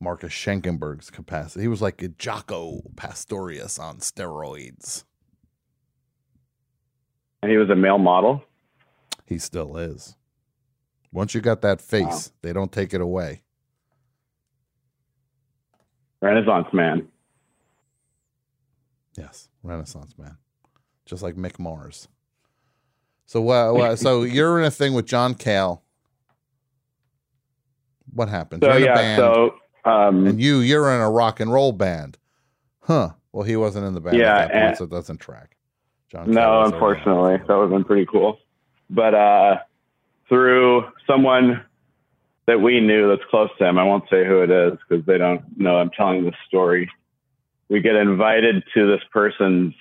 [0.00, 1.62] Marcus Schenkenberg's capacity.
[1.62, 5.04] He was like a Jaco Pastorius on steroids.
[7.42, 8.42] and he was a male model.
[9.26, 10.16] He still is.
[11.12, 13.42] Once you got that face, they don't take it away.
[16.20, 17.08] Renaissance man.
[19.16, 20.36] Yes, Renaissance man,
[21.04, 22.08] just like Mick Mars.
[23.26, 25.82] So, uh, so you're in a thing with John Cale.
[28.12, 28.62] What happened?
[28.62, 29.54] So You're in a yeah, band, so
[29.84, 32.18] um, and you you're in a rock and roll band,
[32.80, 33.10] huh?
[33.32, 35.56] Well, he wasn't in the band Yeah, at that point, so it doesn't track.
[36.10, 38.38] John no, unfortunately, that would have been pretty cool.
[38.88, 39.58] But uh,
[40.30, 41.62] through someone
[42.46, 45.18] that we knew that's close to him, I won't say who it is because they
[45.18, 46.90] don't know I'm telling this story.
[47.68, 49.74] We get invited to this person's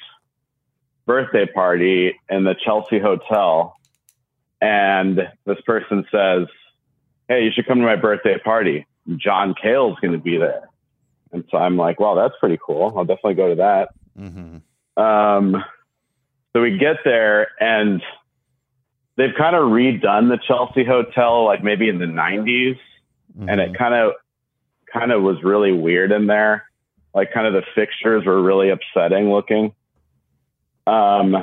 [1.06, 3.76] birthday party in the Chelsea Hotel,
[4.62, 6.48] and this person says,
[7.28, 8.86] "Hey, you should come to my birthday party.
[9.16, 10.70] John Cale's going to be there."
[11.32, 12.94] And so I'm like, "Well, that's pretty cool.
[12.96, 13.90] I'll definitely go to that."
[14.20, 14.62] Mhm.
[15.02, 15.64] Um,
[16.54, 18.04] so we get there and
[19.20, 22.80] they've kind of redone the Chelsea Hotel, like maybe in the 90s,
[23.48, 24.14] and it kind of
[24.92, 26.64] kind of was really weird in there.
[27.14, 29.74] Like, kind of the fixtures were really upsetting looking.
[30.88, 31.36] Um,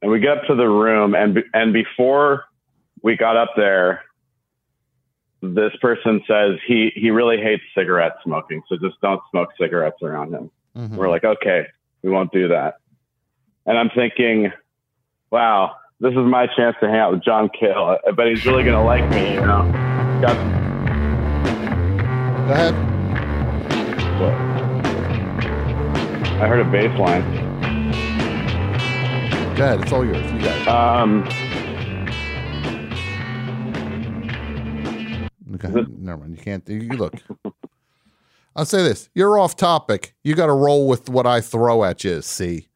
[0.00, 2.44] and we get up to the room, and and before
[3.02, 4.02] we got up there,
[5.40, 10.34] this person says he he really hates cigarette smoking, so just don't smoke cigarettes around
[10.34, 10.50] him.
[10.76, 10.96] Mhm.
[10.96, 11.66] We're like, okay,
[12.02, 12.78] we won't do that.
[13.64, 14.52] And I'm thinking,
[15.30, 17.96] wow, this is my chance to hang out with John Cale.
[18.06, 19.62] I bet he's really gonna like me, you know.
[20.20, 20.34] Got
[22.48, 22.74] Go ahead.
[24.20, 24.32] what?
[26.42, 27.22] I heard a bass line.
[29.54, 29.80] Go ahead.
[29.82, 30.32] It's all yours.
[30.32, 30.68] You got it.
[30.68, 31.28] Um,
[35.54, 35.68] Okay.
[35.98, 36.36] Never mind.
[36.36, 36.68] You can't.
[36.68, 37.14] You look.
[38.56, 40.14] I'll say this: you're off topic.
[40.24, 42.22] You got to roll with what I throw at you.
[42.22, 42.68] See,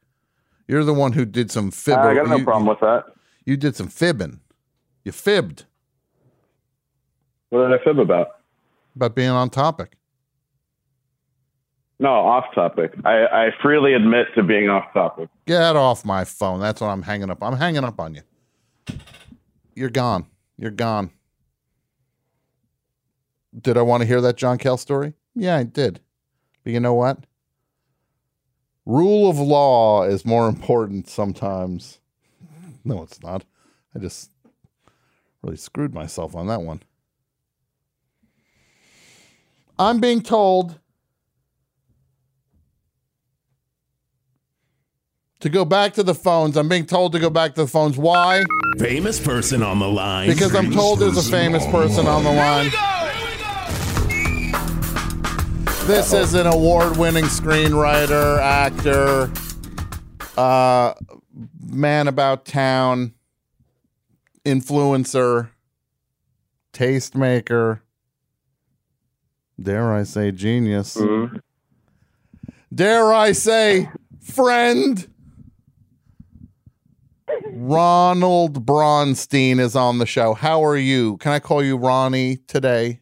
[0.69, 2.05] you're the one who did some fibbing.
[2.05, 3.16] I got no you, problem with that.
[3.47, 4.41] You did some fibbing.
[5.05, 5.65] You fibbed
[7.51, 8.29] What did I fib about?
[8.97, 9.97] about being on topic.
[11.99, 12.93] No, off topic.
[13.05, 15.29] I, I freely admit to being off topic.
[15.47, 16.61] Get off my phone.
[16.61, 17.43] That's what I'm hanging up.
[17.43, 18.23] I'm hanging up on you.
[19.75, 20.27] You're gone.
[20.59, 21.11] You're gone.
[23.59, 25.15] Did I want to hear that John Cale story?
[25.35, 26.01] Yeah, I did.
[26.65, 27.25] But you know what?
[28.85, 31.99] Rule of law is more important sometimes.
[32.95, 33.45] No, it's not.
[33.97, 34.31] I just
[35.43, 36.83] really screwed myself on that one.
[39.77, 40.79] I'm being told
[45.41, 46.57] to go back to the phones.
[46.57, 47.99] I'm being told to go back to the phones.
[47.99, 48.45] Why?
[48.79, 50.29] Famous person on the line.
[50.29, 52.71] Because I'm told there's a famous person on the line.
[55.89, 59.31] This is an award-winning screenwriter, actor,
[60.37, 60.95] uh,
[61.61, 63.15] man about town,
[64.45, 65.51] influencer,
[66.73, 67.81] tastemaker.
[69.61, 70.97] Dare I say genius?
[70.97, 71.37] Mm-hmm.
[72.75, 73.91] Dare I say
[74.21, 75.09] friend?
[77.53, 80.35] Ronald Bronstein is on the show.
[80.35, 81.17] How are you?
[81.19, 83.01] Can I call you Ronnie today?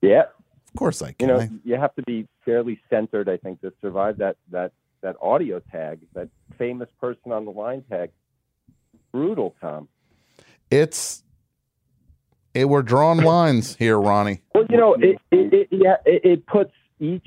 [0.00, 0.22] Yeah.
[0.68, 1.28] Of course I can.
[1.28, 4.72] You know, you have to be fairly centered, I think, to survive that that
[5.02, 8.10] that audio tag, that famous person on the line tag.
[9.12, 9.88] Brutal, Tom.
[10.70, 11.22] It's
[12.54, 12.68] it.
[12.68, 14.40] We're drawing lines here, Ronnie.
[14.54, 17.26] Well, you know, it it, it yeah, it, it puts each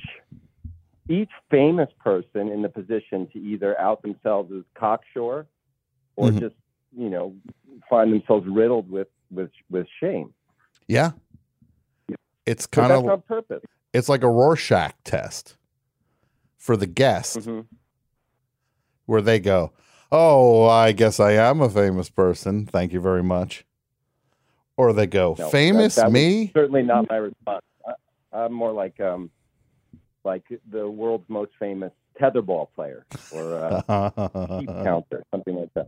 [1.09, 5.45] each famous person in the position to either out themselves as cocksure
[6.17, 6.39] or Mhm.
[6.39, 6.55] just
[6.97, 7.33] you know
[7.89, 10.33] find themselves riddled with with with shame.
[10.87, 11.11] Yeah,
[12.45, 13.61] it's kind that's on of purpose.
[13.93, 15.55] it's like a Rorschach test
[16.57, 17.61] for the guest, Mm-hmm.
[19.07, 19.71] Where they go,
[20.11, 22.67] "Oh, I guess I am a famous person.
[22.67, 23.65] Thank you very much,"
[24.77, 27.65] or they go, No, "Famous that- that me." Certainly not my response.
[27.87, 27.93] I,
[28.31, 29.31] I'm more like um,
[30.23, 33.81] like the world's most famous tetherball player or uh,
[34.83, 35.87] counter, something like that.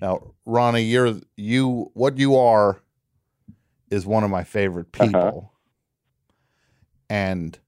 [0.00, 2.80] Now, Ronnie, you're you what you are
[3.90, 5.06] is one of my favorite Uh-huh.
[5.06, 5.52] people,
[7.10, 7.58] and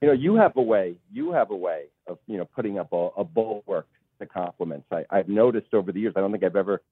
[0.00, 0.96] You know, you have a way.
[1.12, 3.88] You have a way of you know putting up a, a bulwark
[4.20, 4.86] to compliments.
[4.90, 6.14] I, I've noticed over the years.
[6.16, 6.82] I don't think I've ever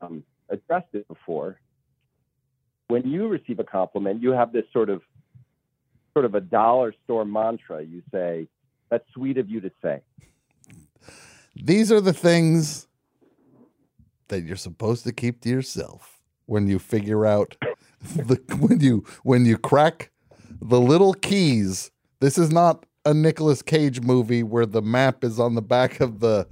[0.00, 1.60] um, addressed it before.
[2.88, 5.02] When you receive a compliment, you have this sort of
[6.12, 7.82] sort of a dollar store mantra.
[7.82, 8.48] You say,
[8.90, 10.02] "That's sweet of you to say."
[11.56, 12.86] these are the things
[14.28, 17.56] that you're supposed to keep to yourself when you figure out
[18.14, 20.10] the when you when you crack
[20.60, 21.90] the little keys
[22.20, 26.20] this is not a Nicolas Cage movie where the map is on the back of
[26.20, 26.46] the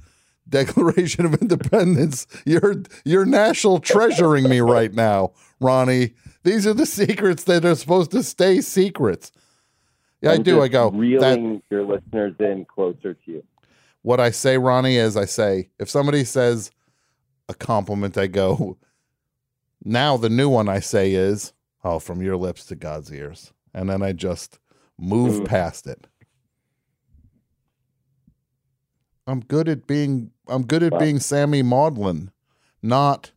[0.49, 6.15] Declaration of Independence you're you're national treasuring me right now Ronnie
[6.45, 9.33] these are the secrets that are supposed to stay secrets
[10.23, 13.43] yeah I I'm do I go that reeling your listeners in closer to you.
[14.03, 16.71] what I say, Ronnie, is I say, if somebody says
[17.49, 18.77] a compliment, I go,
[19.83, 21.53] now the new one I say is,
[21.83, 23.53] oh, from your lips to God's ears.
[23.73, 24.59] And then I just
[24.99, 25.47] move Mm.
[25.47, 26.07] past it.
[29.27, 30.99] I'm good at being I'm good at Wow.
[30.99, 32.31] being Sammy Maudlin,
[32.83, 33.33] not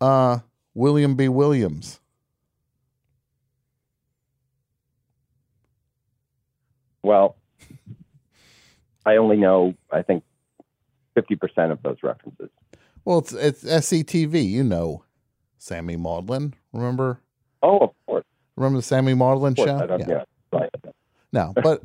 [0.00, 0.40] uh
[0.74, 1.28] William B.
[1.28, 2.00] Williams.
[7.02, 7.36] Well,
[9.04, 10.24] I only know, I think,
[11.16, 12.48] 50% of those references.
[13.04, 15.04] Well, it's it's SCTV, you know
[15.58, 16.54] Sammy Maudlin.
[16.72, 17.20] Remember?
[17.62, 18.24] Oh, of course.
[18.56, 19.86] Remember the Sammy Maudlin show?
[19.86, 20.24] Don't, yeah.
[20.52, 20.70] right.
[21.32, 21.82] No, but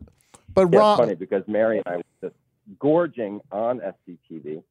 [0.68, 2.36] but Yeah, it's funny because Mary and I were just
[2.80, 4.64] gorging on SCTV.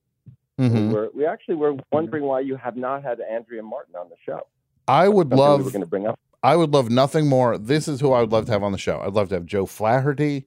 [0.59, 0.89] Mhm.
[0.89, 4.17] We, were, we actually were wondering why you have not had Andrea Martin on the
[4.25, 4.47] show.
[4.89, 6.19] I would we love were going to bring up.
[6.43, 7.59] I would love nothing more.
[7.59, 9.01] This is who I would love to have on the show.
[9.01, 10.47] I'd love to have Joe Flaherty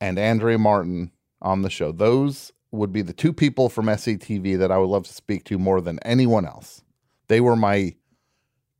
[0.00, 1.10] and Andrea Martin
[1.42, 1.92] on the show.
[1.92, 5.58] Those would be the two people from SCTV that I would love to speak to
[5.58, 6.82] more than anyone else.
[7.28, 7.94] They were my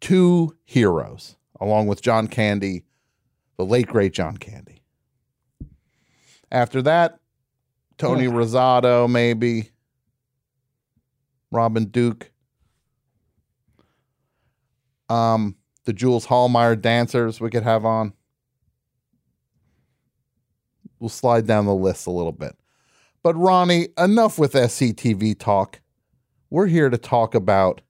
[0.00, 2.84] two heroes, along with John Candy,
[3.56, 4.75] the late great John Candy.
[6.52, 7.18] After that,
[7.98, 9.70] Tony Rosato, maybe
[11.50, 12.30] Robin Duke.
[15.08, 18.12] Um, the Juul Haalmeyer dancers we could have on.
[20.98, 22.56] We'll slide down the list a little bit.
[23.22, 25.80] But Ronnie, enough with SCTV talk.
[26.50, 27.80] We're here to talk about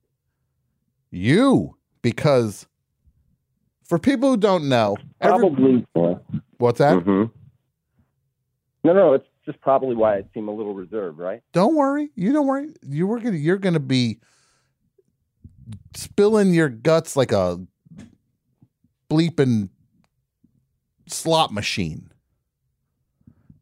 [1.10, 2.66] you because
[3.84, 5.86] for people who don't know, Probably.
[5.94, 6.14] yeah.
[6.58, 6.98] what's that?
[7.04, 7.30] Mhm.
[8.86, 11.42] No, no, it's just probably why I seem a little reserved, right?
[11.52, 12.10] Don't worry.
[12.14, 12.72] You don't worry.
[12.82, 14.20] You were gonna you're gonna be
[15.94, 17.58] spilling your guts like a
[19.10, 19.70] bleeping
[21.08, 22.10] slot machine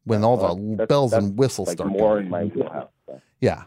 [0.04, 2.24] when all the That's- bells that's and whistles like start more going.
[2.24, 2.90] in my wheelhouse.
[3.06, 3.20] so.
[3.40, 3.64] Yeah.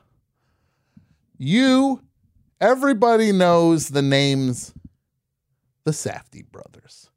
[1.39, 2.01] You
[2.61, 4.73] everybody knows the names
[5.85, 7.09] the Safdie brothers.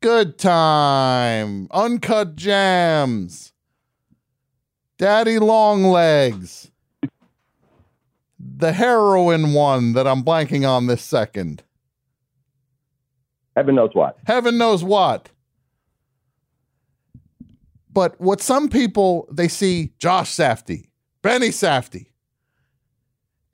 [0.00, 3.52] Good time, Uncut Gems,
[4.98, 6.70] Daddy Longlegs,
[8.38, 11.62] the heroin one that I'm blanking on this second.
[13.54, 14.18] Heaven knows what.
[14.26, 15.30] Heaven knows what.
[17.90, 20.88] But what some people they see Josh Safdie,
[21.22, 22.08] Benny Safdie.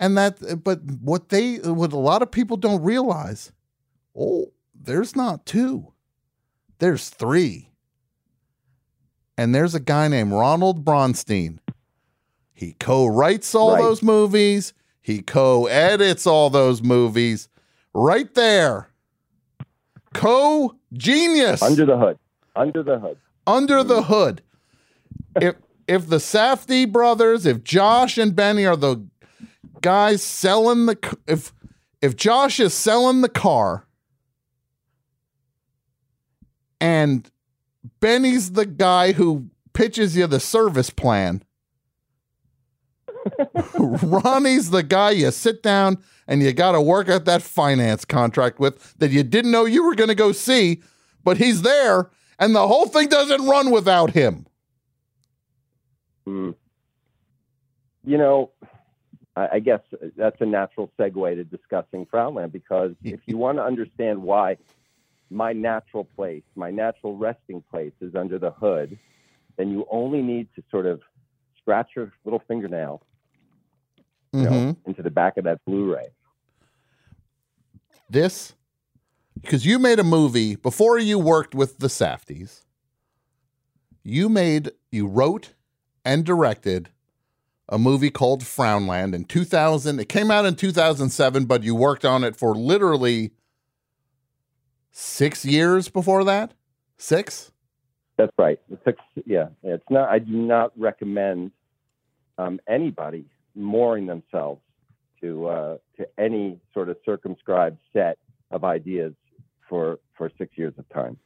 [0.01, 3.53] And that but what they what a lot of people don't realize,
[4.17, 5.93] oh, there's not two.
[6.79, 7.72] There's three.
[9.39, 11.59] And there's a guy named Ronald Bronstein.
[12.53, 13.83] He co writes all Right.
[13.83, 17.49] those movies, he co edits all those movies.
[17.95, 18.89] Right there.
[20.15, 21.63] Co genius.
[21.63, 22.19] Under the hood.
[22.55, 23.17] Under the hood.
[23.47, 24.43] under the hood.
[25.41, 25.57] if
[25.89, 29.05] if the Safdie brothers, if Josh and Benny are the
[29.81, 31.53] guys selling the if
[32.01, 33.87] if Josh is selling the car
[36.81, 37.29] and
[38.01, 41.43] Benny's the guy who pitches you the service plan.
[43.79, 48.59] Ronnie's the guy you sit down and you got to work out that finance contract
[48.59, 50.83] with that you didn't know you were going to go see,
[51.23, 54.47] but he's there and the whole thing doesn't run without him.
[56.27, 56.55] Mm.
[58.05, 58.51] You know,
[59.37, 59.81] I, I guess
[60.17, 64.57] that's a natural segue to discussing Frownland because if you want to understand why
[65.33, 68.99] my natural place, my natural resting place is under the hood,
[69.57, 71.01] then you only need to sort of
[71.61, 73.03] scratch your little fingernail
[74.35, 74.77] you know, Mhm.
[74.87, 76.09] into the back of that Blu-ray.
[78.09, 78.55] This
[79.41, 82.65] because you made a movie before you worked with the Safdies.
[84.03, 85.55] You made you wrote
[86.05, 86.91] and directed
[87.69, 90.01] a movie called Frownland in 2000.
[90.01, 93.33] It came out in 2007, but you worked on it for literally
[94.93, 96.53] 6 years before that?
[96.99, 97.51] 6?
[98.17, 98.61] That's right.
[98.71, 98.97] It took,
[99.27, 100.09] yeah, it's not.
[100.09, 101.51] I do not recommend
[102.39, 103.25] um, anybody
[103.55, 104.61] mooring themselves
[105.21, 108.19] to uh, to any sort of circumscribed set
[108.51, 109.15] of ideas
[109.69, 111.17] for for six years of time.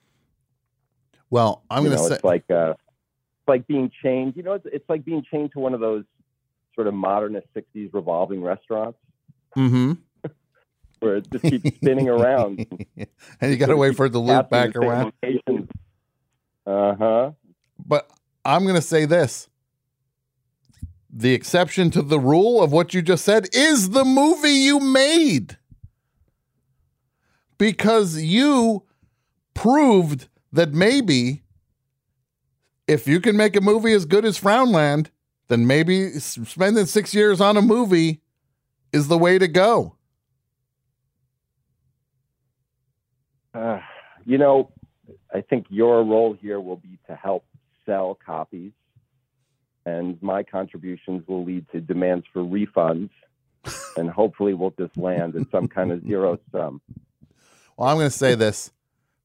[1.28, 4.34] Well, I'm going to say it's like uh, it's like being chained.
[4.36, 6.05] You know, it's, it's like being chained to one of those
[6.76, 8.98] sort of modernist '60s revolving restaurants
[9.56, 9.98] Mhm.
[11.06, 12.66] Where it just keeps spinning around.
[13.40, 15.12] and you got to wait for it to loop back around.
[16.66, 17.30] Uh huh.
[17.78, 18.10] But
[18.44, 19.48] I'm going to say this.
[21.08, 25.56] The exception to the rule of what you just said is the movie you made.
[27.56, 28.82] Because you
[29.54, 31.42] proved that maybe
[32.86, 35.08] if you can make a movie as good as Frownland,
[35.48, 38.20] then maybe spending six years on a movie
[38.92, 39.95] is the way to go.
[43.56, 43.80] Uh,
[44.26, 44.70] you know,
[45.32, 47.46] I think your role here will be to help
[47.86, 48.72] sell copies,
[49.86, 53.10] and my contributions will lead to demands for refunds,
[53.96, 56.82] and hopefully we'll just land at some kind of zero sum.
[57.76, 58.72] Well, I'm going to say this.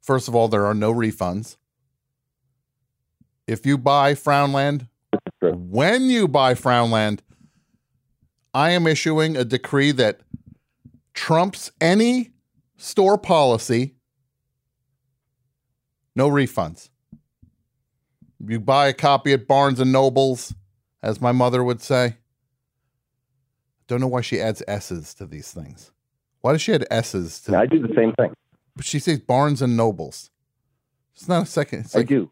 [0.01, 1.57] First of all, there are no refunds.
[3.47, 4.87] If you buy Frownland,
[5.41, 7.19] when you buy Frownland,
[8.53, 10.21] I am issuing a decree that
[11.13, 12.31] trumps any
[12.77, 13.95] store policy.
[16.15, 16.89] No refunds.
[18.45, 20.53] You buy a copy at Barnes and Nobles,
[21.03, 22.05] as my mother would say.
[22.05, 22.15] I
[23.87, 25.91] don't know why she adds S's to these things.
[26.41, 28.33] Why does she add S's to I do the same thing.
[28.75, 30.31] but she says Barnes and Nobles.
[31.13, 31.81] It's not a second.
[31.81, 32.31] It's I do.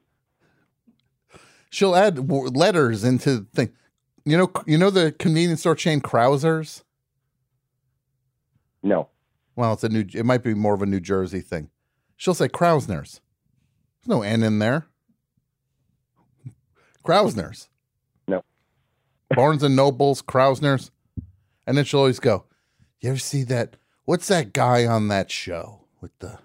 [1.69, 3.69] She'll add w- letters into the thing.
[4.25, 6.83] You know, you know the convenience store chain Krauszer's.
[8.81, 9.09] No.
[9.55, 10.05] Well, it's a new.
[10.13, 11.69] It might be more of a New Jersey thing.
[12.17, 13.19] She'll say Krausners.
[14.01, 14.87] There's no N in there.
[17.05, 17.67] Krausners.
[18.27, 18.43] No.
[19.31, 20.91] Barnes and Nobles, Krausners,
[21.65, 22.45] and then she'll always go.
[23.01, 23.77] You ever see that?
[24.05, 26.39] What's that guy on that show with the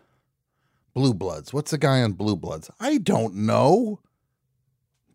[0.94, 1.52] Blue Bloods?
[1.52, 2.70] What's the guy on Blue Bloods?
[2.78, 4.00] I don't know.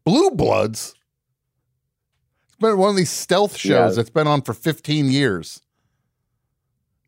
[0.04, 0.96] Blue Bloods.
[2.48, 3.96] It's been one of these stealth shows Yeah.
[3.96, 5.62] that's been on for 15 years.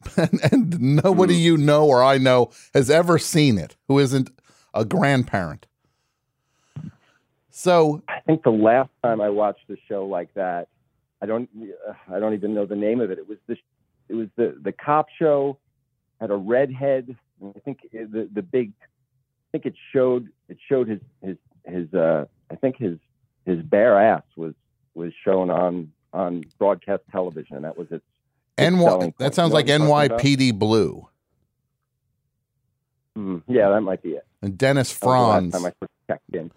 [0.18, 1.42] and, and nobody hmm.
[1.42, 4.32] you know or I know has ever seen it who isn't
[4.74, 5.68] a grandparent.
[7.50, 10.70] So I think the last time I watched a show like that,
[11.22, 11.50] I don't,
[11.88, 13.20] uh, I don't even know the name of it.
[13.20, 13.58] It was the,
[14.08, 15.58] it was the the cop show,
[16.20, 17.16] had a redhead.
[17.42, 21.94] and I think the the big, I think it showed it showed his his his
[21.94, 22.98] uh I think his
[23.46, 24.54] his bare ass was
[24.96, 28.04] was shown on on broadcast television, and that was its.
[28.58, 29.68] its NY, that sounds like?
[29.68, 31.08] NYPD Blue
[33.18, 34.26] Mm, yeah, that might be it.
[34.42, 35.54] and Dennis the last Franz.
[35.54, 36.52] time I checked in.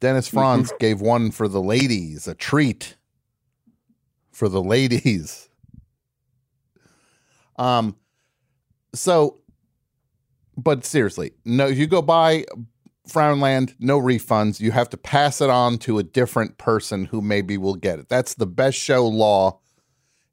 [0.00, 2.96] Dennis Franz gave one for the ladies, a treat
[4.30, 5.48] for the ladies.
[7.58, 7.96] Um,
[8.94, 9.38] so,
[10.58, 12.44] but seriously, no, you go buy
[13.08, 14.60] Frownland, no refunds.
[14.60, 18.10] You have to pass it on to a different person who maybe will get it.
[18.10, 19.60] That's the best show law.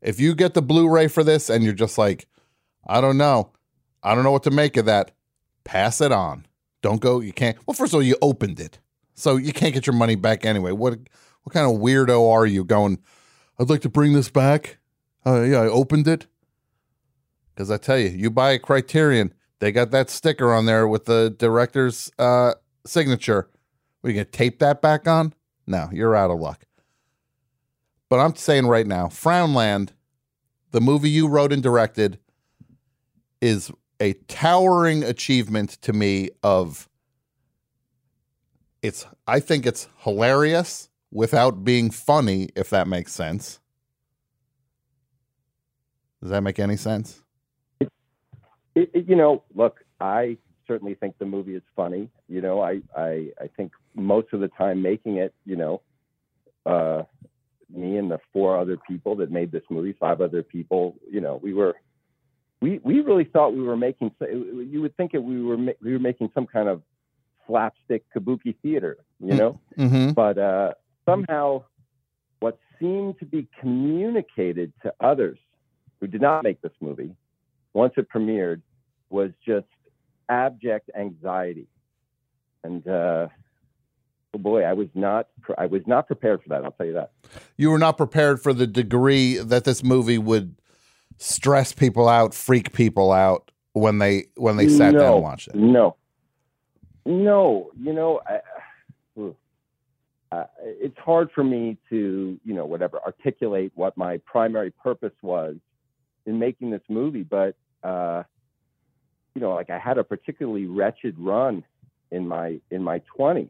[0.02, 2.28] If you get the Blu-ray for this and you're just like,
[2.86, 3.52] I don't know,
[4.04, 5.12] I don't know what to make of that,
[5.64, 6.46] pass it on.
[6.82, 7.20] Don't go.
[7.20, 7.58] You can't.
[7.66, 8.80] Well, first of all, you opened it,
[9.14, 10.72] so you can't get your money back anyway.
[10.72, 11.00] What
[11.44, 13.00] what kind of weirdo are you going?
[13.60, 14.78] I'd like to bring this back.
[15.26, 16.28] Uh, yeah, I opened it
[17.54, 21.06] because I tell you, you buy a Criterion, they got that sticker on there with
[21.06, 22.54] the director's uh,
[22.86, 23.50] signature.
[24.04, 25.34] Are you gonna tape that back on?
[25.66, 26.66] No, you're out of luck.
[28.10, 29.90] But I'm saying right now, Frownland,
[30.72, 32.20] the movie you wrote and directed,
[33.42, 36.90] is a towering achievement to me of
[38.82, 43.60] it's I think it's hilarious without being funny, if that makes sense.
[46.22, 47.22] Does that make any sense?
[47.80, 47.90] It,
[48.76, 50.38] it, you know, look, I
[50.68, 52.10] certainly think the movie is funny.
[52.28, 55.82] You know, I, I, I think most of the time making it, you know,
[56.66, 57.04] uh,
[57.70, 61.40] me and the four other people that made this movie, five other people, you know,
[61.44, 61.76] we were,
[62.64, 66.00] we, we really thought we were making, you would think it, we were, we were
[66.00, 66.82] making some kind of
[67.46, 70.12] slapstick kabuki theater, you know, Mm-hmm.
[70.12, 70.72] but, uh,
[71.06, 71.64] somehow
[72.40, 75.38] what seemed to be communicated to others
[76.00, 77.14] who did not make this movie
[77.74, 78.62] once it premiered
[79.10, 79.68] was just
[80.30, 81.68] abject anxiety.
[82.64, 83.28] And uh
[84.34, 85.28] oh boy i was not
[85.58, 87.12] i was not prepared for that i'll tell you that.
[87.58, 90.56] You were not prepared for the degree that this movie would
[91.18, 95.48] stress people out, freak people out when they when they sat down No, and watched
[95.50, 95.56] it.
[95.56, 95.96] no.
[97.06, 97.72] No.
[97.80, 98.40] You know I,
[100.32, 105.56] uh, it's hard for me to you know whatever articulate what my primary purpose was
[106.26, 108.24] in making this movie but uh
[109.36, 111.64] you know like i had a particularly wretched run
[112.10, 113.50] in my in my 20s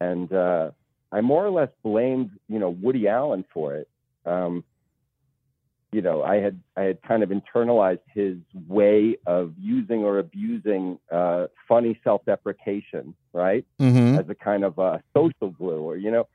[0.00, 0.70] and uh
[1.12, 3.88] i more or less blamed you know woody allen for it.
[4.26, 4.64] Um
[5.92, 8.36] you know i had i had kind of internalized his
[8.68, 14.18] way of using or abusing uh funny self-deprecation right mm-hmm.
[14.18, 16.28] as a kind of uh social glue or you know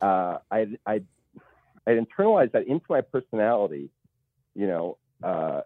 [0.00, 1.02] uh i i
[1.86, 3.90] i internalized that into my personality
[4.54, 5.60] you know uh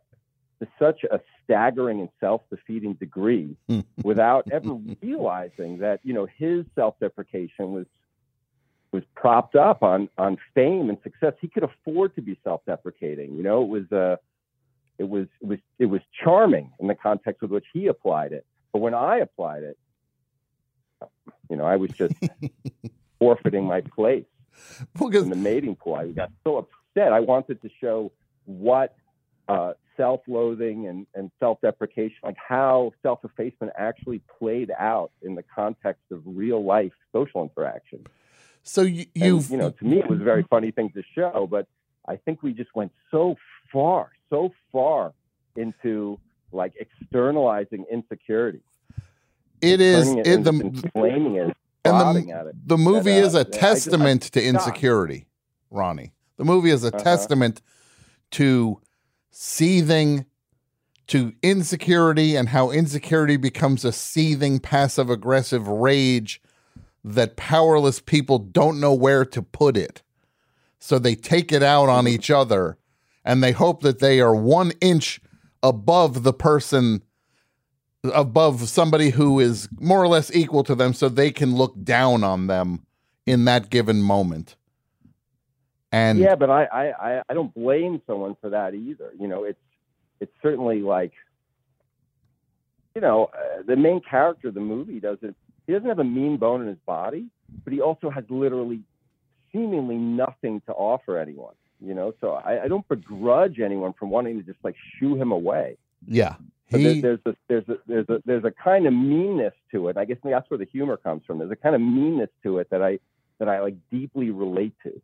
[0.60, 3.56] to such a staggering and self-defeating degree
[4.02, 7.86] without ever realizing that you know his self-deprecation was
[8.94, 11.34] was propped up on on fame and success.
[11.40, 13.34] He could afford to be self-deprecating.
[13.34, 14.16] You know, it was uh,
[14.98, 18.46] it was it was it was charming in the context with which he applied it.
[18.72, 19.76] But when I applied it,
[21.50, 22.14] you know, I was just
[23.18, 24.26] forfeiting my place
[25.24, 25.96] in the mating pool.
[25.96, 27.12] I got so upset.
[27.12, 28.12] I wanted to show
[28.44, 28.94] what
[29.48, 36.22] uh, self-loathing and, and self-deprecation, like how self-effacement actually played out in the context of
[36.24, 38.06] real life social interaction.
[38.64, 41.46] So you, you've you know, to me, it was a very funny thing to show,
[41.48, 41.68] but
[42.08, 43.36] I think we just went so
[43.72, 45.12] far, so far
[45.54, 46.18] into
[46.50, 48.62] like externalizing insecurity.
[49.60, 52.68] it is it into the complaining it, and the, it.
[52.68, 55.26] the movie that, is uh, a I just- I- testament to insecurity,
[55.70, 56.12] Ronnie.
[56.38, 56.98] The movie is a Uh-huh.
[57.04, 57.60] testament
[58.32, 58.80] to
[59.30, 60.24] seething
[61.08, 66.40] to insecurity and how insecurity becomes a seething passive aggressive rage
[67.04, 70.02] that powerless people don't know where to put it.
[70.78, 72.78] So they take it out on each other
[73.24, 75.20] and they hope that they are one inch
[75.62, 77.02] above the person
[78.12, 82.22] above somebody who is more or less equal to them so they can look down
[82.22, 82.84] on them
[83.24, 84.56] in that given moment.
[85.90, 89.12] And yeah, but I, I, I- don't blame someone for that either.
[89.18, 89.60] You know, it's
[90.20, 91.12] it's certainly like,
[92.94, 96.36] you know, uh, the main character of the movie doesn't he doesn't have a mean
[96.36, 97.26] bone in his body,
[97.64, 98.80] but he also has literally
[99.52, 101.54] seemingly nothing to offer anyone.
[101.80, 105.32] You know, so I, I don't begrudge anyone from wanting to just like shoo him
[105.32, 105.76] away.
[106.06, 106.36] yeah,
[106.70, 109.88] But he there, there's a there's a there's a there's a kind of meanness to
[109.88, 109.96] it.
[109.96, 111.38] I guess that's where the humor comes from.
[111.38, 113.00] There's a kind of meanness to it that I
[113.38, 115.00] that I like deeply relate to.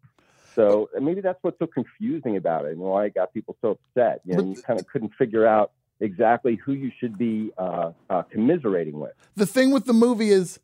[0.55, 4.21] So maybe that's what's so confusing about it and why it got people so upset.
[4.25, 8.23] You know, you kind of couldn't figure out exactly who you should be uh, uh,
[8.23, 9.13] commiserating with.
[9.37, 10.59] the thing with the movie is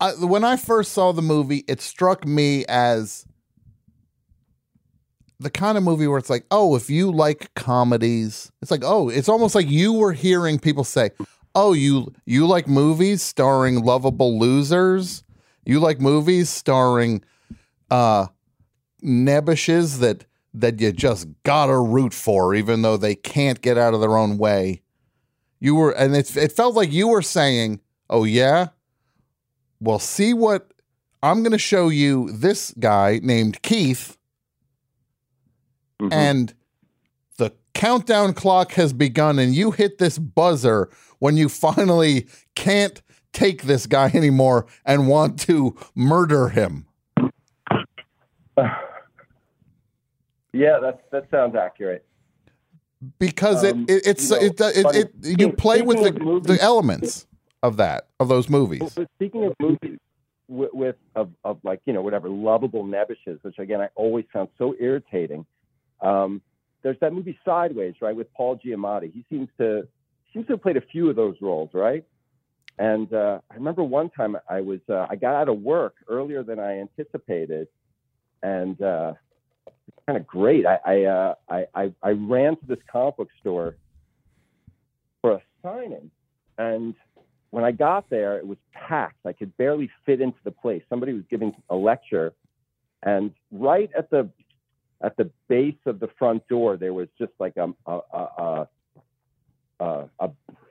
[0.00, 3.26] I, when I first saw the movie, it struck me as
[5.38, 9.08] the kind of movie where it's like, oh, if you like comedies, it's like, oh,
[9.08, 11.10] it's almost like you were hearing people say,
[11.54, 15.22] oh, you you like movies starring lovable losers,
[15.64, 17.22] you like movies starring
[17.90, 18.26] uh
[19.02, 20.24] nebbishes that
[20.54, 24.38] that you just gotta root for, even though they can't get out of their own
[24.38, 24.82] way.
[25.60, 28.68] You were, and it, it felt like you were saying, "Oh yeah,
[29.80, 30.72] well, see what
[31.22, 32.30] I'm going to show you.
[32.32, 34.16] This guy named Keith,
[36.00, 36.12] Mm-hmm.
[36.14, 36.54] and
[37.36, 43.02] the countdown clock has begun and you hit this buzzer when you finally can't
[43.34, 46.86] take this guy anymore and want to murder him.
[50.52, 52.04] Yeah, that that sounds accurate.
[53.18, 56.12] Because Um, it, it it's you know, it, it, but it, you play with the,
[56.20, 57.26] movies- the elements
[57.62, 58.92] of that of those movies.
[58.94, 59.98] But speaking of movies
[60.48, 64.48] with, with of, of like you know whatever lovable nebbishes, which again I always found
[64.58, 65.46] so irritating.
[66.00, 66.42] Um,
[66.82, 69.12] there's that movie Sideways, right, with Paul Giamatti.
[69.12, 69.86] He seems to
[70.32, 72.04] seems to have played a few of those roles, right?
[72.78, 76.42] And uh, I remember one time I was uh, I got out of work earlier
[76.42, 77.68] than I anticipated,
[78.42, 79.12] and uh,
[80.10, 80.66] kind of great.
[80.66, 83.76] I I, uh, I I I ran to this comic book store
[85.20, 86.10] for a signing,
[86.58, 86.94] and
[87.50, 89.24] when I got there, it was packed.
[89.24, 90.82] I could barely fit into the place.
[90.88, 92.32] Somebody was giving a lecture,
[93.04, 94.28] and right at the
[95.00, 98.68] at the base of the front door, there was just like a a a, a,
[99.78, 100.30] a, a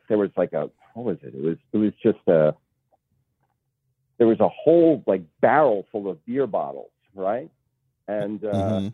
[0.10, 1.34] there was like a what was it?
[1.34, 2.54] It was it was just a
[4.18, 7.50] there was a whole like barrel full of beer bottles, right?
[8.10, 8.48] And uh,
[8.82, 8.94] Mhm.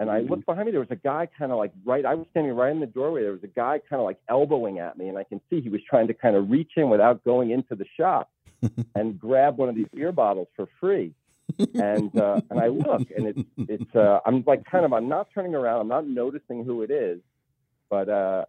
[0.00, 0.72] And I looked behind me.
[0.72, 2.04] There was a guy kind of like right.
[2.04, 3.22] I was standing right in the doorway.
[3.22, 5.68] There was a guy kind of like elbowing at me, and I can see he
[5.68, 8.30] was trying to kind of reach in without going into the shop
[8.96, 11.12] and grab one of these beer bottles for free.
[11.74, 15.28] And uh, and I look, and it's it's uh, I'm like kind of I'm not
[15.34, 15.80] turning around.
[15.82, 17.20] I'm not noticing who it is,
[17.90, 18.44] but uh,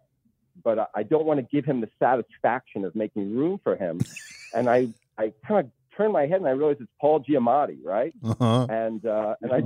[0.64, 4.00] but I- I don't want to give him the satisfaction of making room for him.
[4.54, 8.12] And I I kind of turn my head and I realize it's Paul Giamatti, right?
[8.22, 8.66] Uh-huh.
[8.68, 9.62] and uh, and I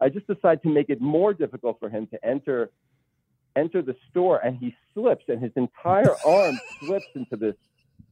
[0.00, 2.70] I just decide to make it more difficult for him to enter
[3.56, 7.54] enter the store, and he slips, and his entire arm slips into this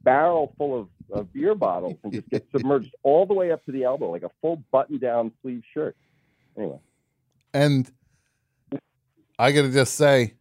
[0.02, 3.72] barrel full of, of beer bottles, and just gets submerged all the way up to
[3.72, 5.96] the elbow, like a full button-down sleeve shirt.
[6.56, 6.78] Anyway,
[7.52, 7.90] And
[9.38, 10.34] I got to just say,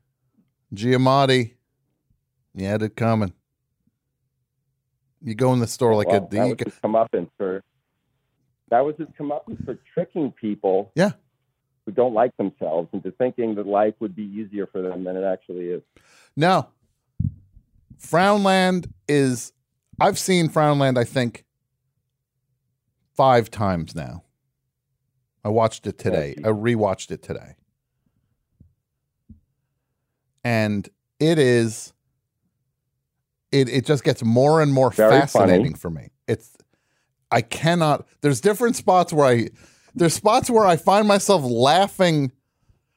[0.73, 1.53] Giamatti,
[2.55, 3.33] you had it coming.
[5.21, 7.63] You go in the store like well, a that you was his comeuppance for
[8.69, 10.91] that was his comeuppance for tricking people.
[10.95, 11.11] Yeah.
[11.85, 15.23] Who don't like themselves into thinking that life would be easier for them than it
[15.23, 15.81] actually is.
[16.35, 16.69] No.
[17.99, 19.51] Frownland is
[19.99, 21.45] I've seen Frownland I think
[23.15, 24.23] 5 times now.
[25.43, 26.35] I watched it today.
[26.37, 27.55] I rewatched it today.
[30.43, 30.87] And
[31.19, 31.93] it is
[33.51, 35.75] it it just gets more and more Very fascinating funny.
[35.75, 36.09] for me.
[36.27, 36.55] It's
[37.29, 39.49] I cannot there's different spots where I
[39.95, 42.31] there's spots where I find myself laughing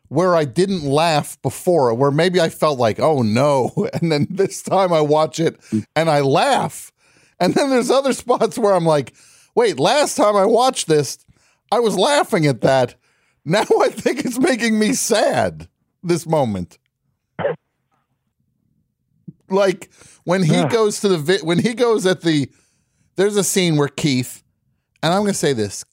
[0.09, 3.89] where I didn't laugh before, where maybe I felt like, oh no.
[4.01, 5.59] And then this time I watch it
[5.95, 6.93] and I laugh.
[7.41, 9.15] And then there's other spots where I'm like,
[9.55, 11.19] wait, last time I watched this,
[11.73, 12.95] I was laughing at that.
[13.45, 15.69] Now I think it's making me sad
[16.03, 16.79] this moment.
[19.49, 19.91] Like
[20.25, 22.51] when he goes to the vi- when he goes at the
[23.15, 24.43] there's a scene where Keith
[25.03, 25.85] and I'm going to say this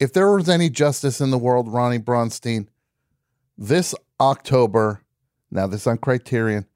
[0.00, 2.68] if there was any justice in the world, Ronnie Bronstein,
[3.56, 5.02] this October,
[5.50, 6.66] now this on Criterion,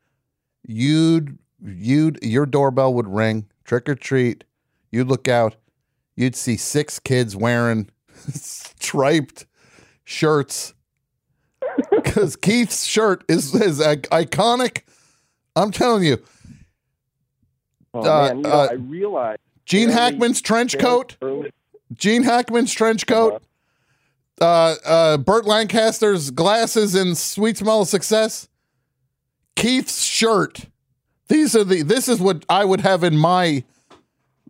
[0.66, 4.44] you'd you'd your doorbell would ring, trick or treat,
[4.90, 5.56] you'd look out,
[6.16, 7.88] you'd see six kids wearing
[8.32, 9.46] striped
[10.04, 10.74] shirts.
[11.90, 14.82] Because Keith's shirt is is iconic.
[15.56, 16.18] I'm telling you,
[17.94, 21.16] Oh Uh, man, you know, uh, I realized Gene Hackman's trench coat.
[21.22, 21.52] early-
[21.94, 23.42] Gene Hackman's trench coat,
[24.40, 28.48] uh, uh, Burt Lancaster's glasses and Sweet Smell of Success,
[29.56, 30.66] Keith's shirt.
[31.28, 31.82] These are the.
[31.82, 33.64] This is what I would have in my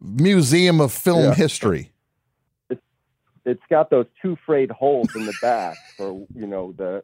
[0.01, 1.35] museum of film Yeah.
[1.35, 1.91] history.
[3.45, 7.03] it's got those two frayed holes in the back for you know the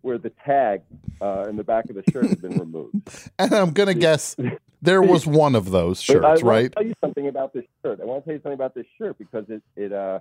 [0.00, 0.82] where the tag
[1.20, 2.94] uh, in the back of the shirt has been removed.
[3.38, 4.34] And I'm gonna guess
[4.84, 6.72] there was one of those But I shirts, want right?
[6.72, 8.00] to tell you something about this shirt.
[8.00, 10.20] I want to tell you something about this shirt because it it uh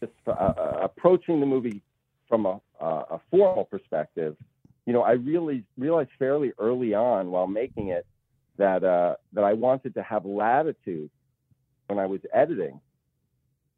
[0.00, 1.82] just uh, uh, approaching the movie
[2.28, 4.36] from a uh, a formal perspective.
[4.86, 8.06] You know, I really realized fairly early on while making it
[8.58, 11.10] that uh, that I wanted to have latitude
[11.88, 12.80] when I was editing,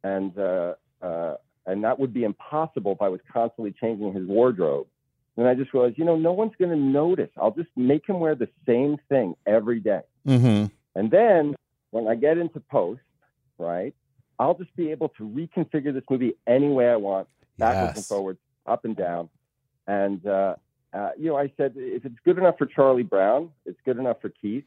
[0.04, 4.86] and uh, uh, and that would be impossible if I was constantly changing his wardrobe.
[5.36, 7.30] And I just realized, you know, no one's going to notice.
[7.40, 10.02] I'll just make him wear the same thing every day.
[10.26, 10.66] Mm-hmm.
[10.94, 11.54] And then
[11.90, 13.00] when I get into post,
[13.58, 13.94] right,
[14.38, 17.28] I'll just be able to reconfigure this movie any way I want,
[17.58, 19.28] backwards and forwards, up and down.
[19.86, 20.56] And, uh,
[20.92, 24.20] uh, you know, I said, if it's good enough for Charlie Brown, it's good enough
[24.20, 24.64] for Keith.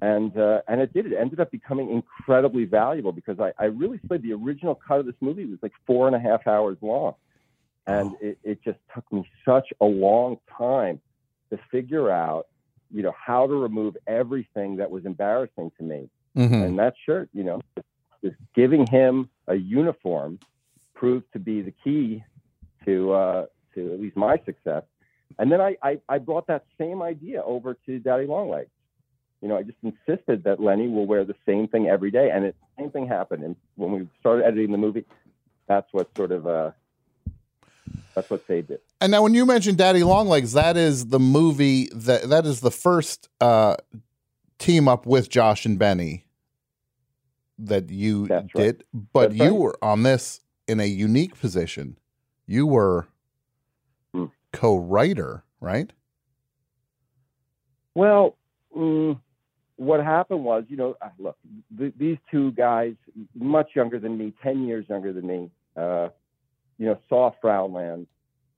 [0.00, 1.06] And, uh, and it did.
[1.06, 5.06] It ended up becoming incredibly valuable because I, I really played the original cut of
[5.06, 7.14] this movie was like four and a half hours long.
[7.88, 11.00] And it, it just took me such a long time
[11.50, 12.46] to figure out,
[12.90, 16.10] you know, how to remove everything that was embarrassing to me.
[16.36, 16.64] Mhm.
[16.64, 17.60] And that shirt, you know,
[18.22, 20.38] just giving him a uniform
[20.94, 22.22] proved to be the key
[22.84, 24.82] to uh, to at least my success.
[25.38, 28.70] And then I, I, I brought that same idea over to Daddy Longlegs.
[29.40, 32.44] You know, I just insisted that Lenny will wear the same thing every day, and
[32.44, 33.44] the same thing happened.
[33.44, 35.04] And when we started editing the movie,
[35.68, 36.72] that's what sort of uh,
[38.18, 38.82] that's what saved it.
[39.00, 42.70] And now, when you mentioned Daddy Longlegs, that is the movie that that is the
[42.72, 43.76] first uh,
[44.58, 46.26] team up with Josh and Benny
[47.60, 48.64] that you That's right.
[48.78, 48.84] did.
[48.92, 49.60] But That's you right.
[49.60, 51.96] were on this in a unique position.
[52.46, 53.06] You were
[54.12, 54.26] Hmm.
[54.52, 55.92] co-writer, right?
[57.94, 58.36] Well,
[58.76, 59.20] mm,
[59.76, 61.36] what happened was, you know, uh, look,
[61.78, 62.94] th- these two guys,
[63.34, 66.08] much younger than me, 10 years younger than me, uh,
[66.78, 68.06] you know, saw Frownland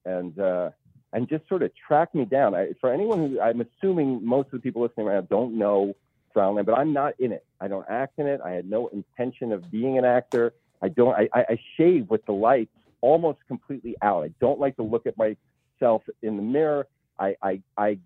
[0.05, 0.71] and, uh,
[1.13, 2.55] and just sort of tracked me down.
[2.55, 5.95] I, for anyone who, I'm assuming most of the people listening right now don't know
[6.35, 7.45] Frownland, but I'm not in it.
[7.61, 8.41] I don't act in it.
[8.45, 10.55] I had no intention of being an actor.
[10.83, 12.71] I don't, I, I, I shave with the lights
[13.01, 14.25] almost completely out.
[14.25, 16.87] I don't like to look at myself in the mirror.
[17.19, 17.99] I, I, I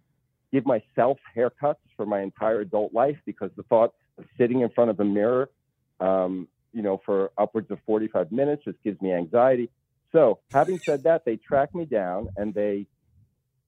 [0.52, 4.90] give myself haircuts for my entire adult life because the thought of sitting in front
[4.90, 5.50] of a mirror,
[6.00, 9.70] um, you know, for upwards of 45 minutes just gives me anxiety.
[10.14, 12.86] So, having said that, they track me down and they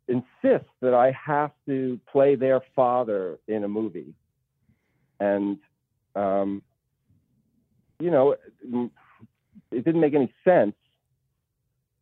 [0.06, 4.14] insist that I have to play their father in a movie.
[5.18, 5.58] And,
[6.14, 6.62] um,
[7.98, 8.36] you know,
[9.72, 10.76] it didn't make any sense.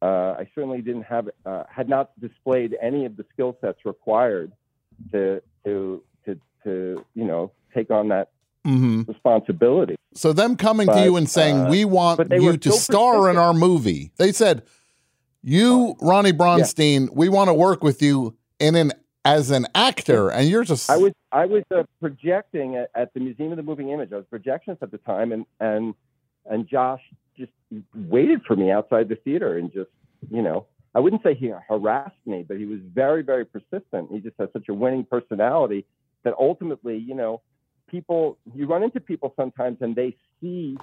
[0.02, 4.52] Uh, I certainly didn't have, uh, had not displayed any of the skill sets required
[5.12, 8.32] to, to, to, to, you know, take on that
[8.64, 9.02] Mm-hmm.
[9.02, 9.96] responsibility.
[10.14, 13.36] So them coming to you and saying, uh, "We want you to so star in
[13.36, 14.62] our movie," they said,
[15.42, 18.92] "You, Ronnie Bronstein, we want to work with you in an
[19.22, 23.20] as an actor," and you're just I was I was uh, projecting at, at the
[23.20, 24.12] Museum of the Moving Image.
[24.12, 25.94] I was projectionist at the time, and and
[26.46, 27.02] and Josh
[27.36, 27.52] just
[27.94, 29.90] waited for me outside the theater and just
[30.30, 30.64] you know
[30.94, 34.10] I wouldn't say he harassed me, but he was very very persistent.
[34.10, 35.84] He just has such a winning personality
[36.22, 37.42] that ultimately you know
[37.94, 38.22] people
[38.56, 40.10] you run into people sometimes and they
[40.40, 40.76] see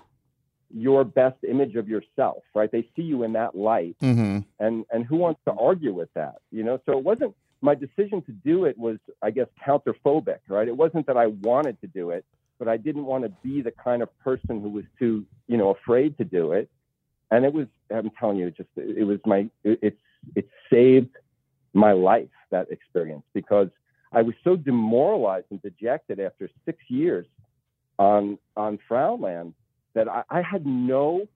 [0.73, 2.71] your best image of yourself, right?
[2.71, 4.45] They see you in that light Mhm.
[4.59, 7.33] and and who wants to argue with that you know so it wasn't
[7.69, 8.97] my decision to do it was
[9.27, 12.23] i guess counterphobic right it wasn't that i wanted to do it
[12.59, 15.13] but i didn't want to be the kind of person who was too
[15.51, 16.65] you know afraid to do it
[17.31, 17.67] and it was
[17.97, 19.39] i'm telling you it just it was my
[19.69, 20.03] it, it's
[20.39, 21.13] it saved
[21.85, 23.69] my life that experience because
[24.11, 27.25] i was so demoralized and dejected after six years
[27.99, 29.53] on on frownland
[29.93, 31.27] that i, I had no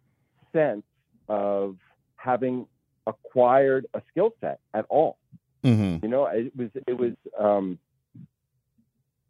[0.54, 0.84] sense
[1.28, 1.78] of
[2.16, 2.68] having
[3.08, 5.18] acquired a skill set at all.
[5.64, 6.02] Mhm.
[6.04, 7.80] You know, it was it was um,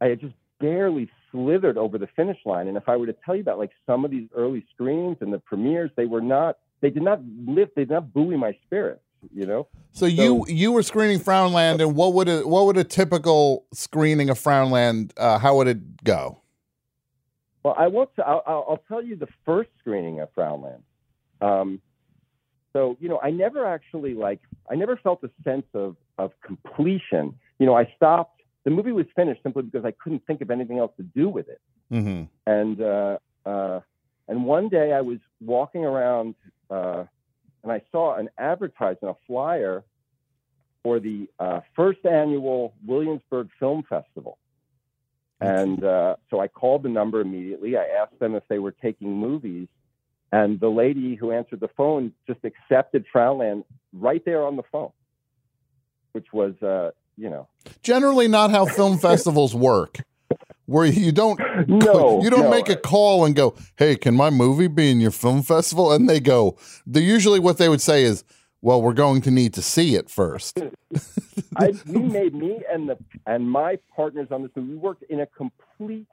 [0.02, 2.68] I had just barely slithered over the finish line.
[2.68, 5.32] And if I were to tell you about like some of these early screens and
[5.34, 9.02] the premieres, they were not they did not lift, they did not buoy my spirits.
[9.34, 12.84] You know, So you you were screening Frownland, and what would a what would a
[12.84, 15.12] typical screening of Frownland?
[15.18, 16.42] Uh, how would it go?
[17.64, 18.10] Well, I won't.
[18.20, 20.82] I'll, I'll I'll tell you the first screening of Frownland.
[21.42, 21.82] Um,
[22.74, 24.42] so you know, I never actually like.
[24.70, 27.34] I never felt a sense of of completion.
[27.58, 28.42] You know, I stopped.
[28.66, 31.48] The movie was finished simply because I couldn't think of anything else to do with
[31.48, 31.62] it.
[31.92, 32.24] Mm-hmm.
[32.46, 33.80] And uh, uh,
[34.28, 36.36] and one day I was walking around
[36.70, 37.06] uh,
[37.66, 39.84] and I saw an advertisement, a flyer
[40.84, 44.38] for the uh, first annual Williamsburg Film Festival.
[45.42, 47.76] And uh, so I called the number immediately.
[47.76, 49.68] I asked them if they were taking movies.
[50.32, 53.64] And the lady who answered the phone just accepted Frownland
[53.94, 54.92] right there on the phone,
[56.12, 57.48] which was, uh, you know,
[57.82, 60.02] Generally, not how film festivals work.
[60.66, 62.50] Where you don't No, you don't no.
[62.50, 66.10] make a call and go, "Hey, can my movie be in your film festival?" And
[66.10, 68.24] they go, they usually what they would say is,
[68.62, 70.60] "Well, we're going to need to see it first.
[71.58, 74.72] I, we made me and the and my partners on this movie.
[74.72, 76.08] We worked in a complete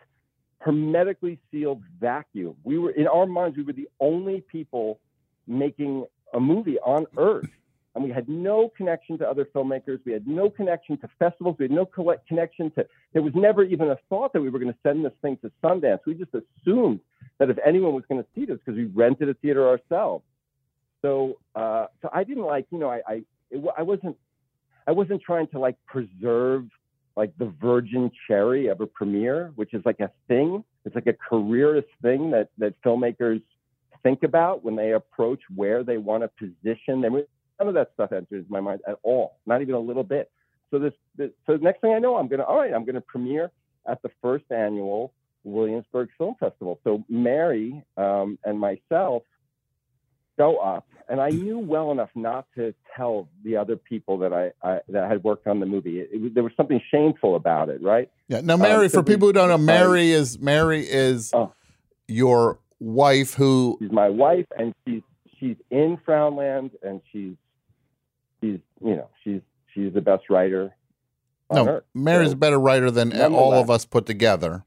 [0.59, 2.55] hermetically sealed vacuum.
[2.62, 3.57] We were in our minds.
[3.57, 5.01] We were the only people
[5.47, 7.51] making a movie on Earth,
[7.94, 10.01] and we had no connection to other filmmakers.
[10.06, 11.56] We had no connection to festivals.
[11.59, 12.86] We had no connection to.
[13.12, 15.52] There was never even a thought that we were going to send this thing to
[15.62, 16.01] Sundance.
[16.06, 17.01] We just assumed
[17.39, 20.24] that if anyone was going to see this, because we rented a theater ourselves.
[21.02, 24.16] So, uh, so I didn't like, you know, I, I, it, I wasn't
[24.86, 26.66] I wasn't trying to like preserve
[27.16, 30.64] like the virgin cherry of a premiere, which is like a thing.
[30.85, 33.43] It's like a careerist thing that that filmmakers
[34.02, 37.01] think about when they approach where they want to position.
[37.01, 37.09] They
[37.62, 40.30] none of that stuff enters my mind at all, not even a little bit.
[40.70, 43.01] So this, this so the next thing I know, I'm gonna all right, I'm gonna
[43.01, 43.51] premiere
[43.89, 45.12] at the first annual
[45.44, 46.80] Williamsburg Film Festival.
[46.82, 49.22] So Mary um, and myself
[50.39, 54.52] go up, and I knew well enough not to tell the other people that I,
[54.66, 56.01] I that had worked on the movie.
[56.01, 58.10] It, it there was something shameful about it, right?
[58.28, 58.40] Yeah.
[58.40, 61.52] Now, Mary, Um, for people who don't know, Mary is Mary is Oh.
[62.09, 65.02] your wife who She's my wife, and she's
[65.39, 67.34] she's in Frownland, and she's
[68.43, 69.40] she's you know she's
[69.73, 70.74] she's the best writer
[71.51, 71.85] no earth.
[71.94, 74.64] Mary's So- a better writer than all of us put together.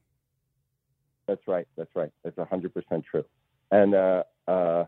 [1.26, 1.66] That's right.
[1.76, 2.10] That's right.
[2.24, 3.24] That's hundred percent true.
[3.72, 4.84] And uh, uh,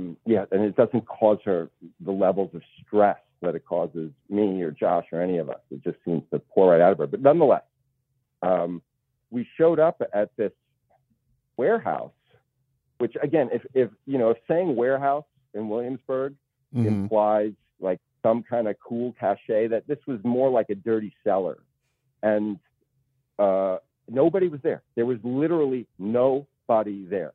[0.00, 1.68] mm, yeah, and it doesn't cause her
[2.00, 5.58] the levels of stress that it causes me or Josh or any of us.
[5.72, 7.08] It just seems to pour right out of her.
[7.08, 7.64] But nonetheless,
[8.42, 8.80] um,
[9.30, 10.52] we showed up at this
[11.56, 12.12] warehouse,
[12.98, 15.24] which again, if if you know, if saying warehouse
[15.54, 16.34] in Williamsburg
[16.72, 16.86] Mhm.
[16.86, 21.58] implies like some kind of cool cachet that this was more like a dirty cellar.
[22.22, 22.58] And
[23.38, 23.78] uh,
[24.08, 24.82] nobody was there.
[24.94, 27.32] There was literally nobody there.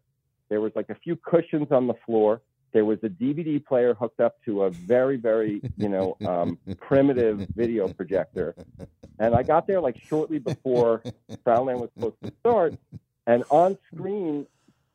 [0.49, 2.41] There was like a few cushions on the floor.
[2.71, 7.47] There was a dvd player hooked up to a very very you know um, primitive
[7.55, 8.55] video projector.
[9.19, 11.03] And i got there like shortly before
[11.45, 12.75] Frownland was supposed to start.
[13.25, 14.45] And on screen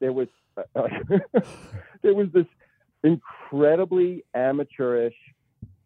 [0.00, 0.88] there was uh,
[2.02, 2.46] there was this
[3.02, 5.16] incredibly amateurish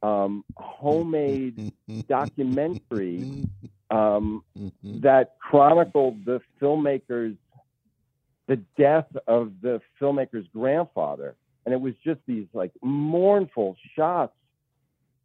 [0.03, 1.73] um, homemade
[2.09, 3.49] documentary
[3.91, 4.45] um,
[4.83, 7.37] that chronicled the filmmaker's
[8.47, 11.35] the death of the filmmaker's grandfather
[11.65, 14.33] and it was just these like mournful shots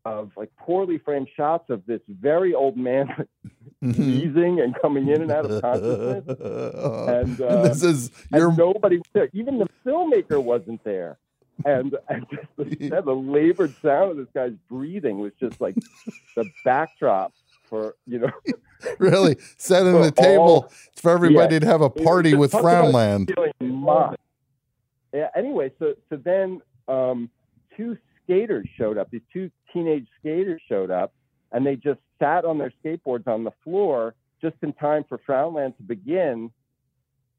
[0.06, 3.08] of like poorly framed shots of this very old man
[3.82, 9.08] wheezing and coming in and out of consciousness and, uh, this is and nobody was
[9.14, 9.30] there.
[9.34, 11.18] Even the filmmaker wasn't there.
[11.66, 15.76] And, and just the, the labored sound of this guy's breathing was just like
[16.36, 17.34] the backdrop
[17.66, 18.32] for you know
[19.00, 21.60] really setting the table all- for everybody yeah.
[21.60, 23.32] to have a party with Frownland.
[25.14, 25.30] Yeah.
[25.36, 27.30] Anyway, so so then um,
[27.78, 29.10] two skaters showed up.
[29.12, 31.14] These two teenage skaters showed up,
[31.52, 35.78] and they just sat on their skateboards on the floor just in time for Frownland
[35.78, 36.52] to begin.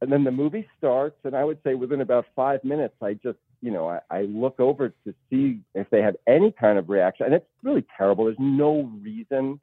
[0.00, 3.38] And then the movie starts, and I would say within about five minutes, I just
[3.64, 7.24] you know I, I look over to see if they have any kind of reaction,
[7.24, 8.26] and it's really terrible.
[8.26, 9.58] There's no reason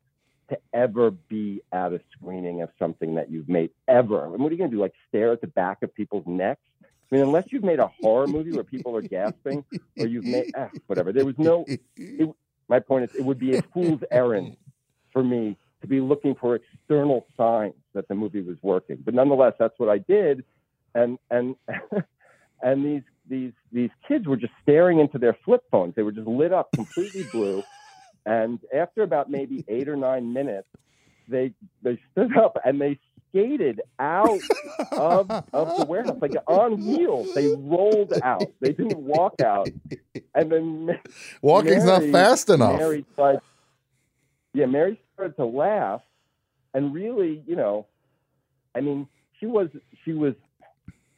[0.50, 4.26] to ever be at a screening of something that you've made ever.
[4.26, 4.82] I mean, what are you going to do?
[4.82, 6.62] Like stare at the back of people's necks?
[6.84, 9.64] I mean, unless you've made a horror movie where people are gasping,
[10.00, 11.14] or you've made ah, whatever.
[11.14, 11.66] There was no.
[11.96, 12.30] It,
[12.68, 14.58] my point is, it would be a fool's errand
[15.14, 18.98] for me to be looking for external signs that the movie was working.
[19.04, 20.44] But nonetheless, that's what I did,
[20.96, 21.56] and and
[22.64, 25.96] and these these these kids were just staring into their flip phones.
[25.96, 27.64] They were just lit up completely blue.
[28.26, 30.68] And after about maybe eight or nine minutes,
[31.28, 33.00] they they stood up and they
[33.30, 34.42] skated out
[34.92, 37.34] of, of the warehouse, like on wheels.
[37.34, 38.44] They rolled out.
[38.60, 39.70] They didn't walk out.
[40.36, 41.00] And then
[41.42, 42.78] Walking's not fast enough.
[42.78, 43.06] Mary
[44.54, 46.02] yeah, Mary started to laugh,
[46.74, 47.88] and really, you know,
[48.76, 49.08] I mean,
[49.40, 49.70] she was
[50.04, 50.34] she was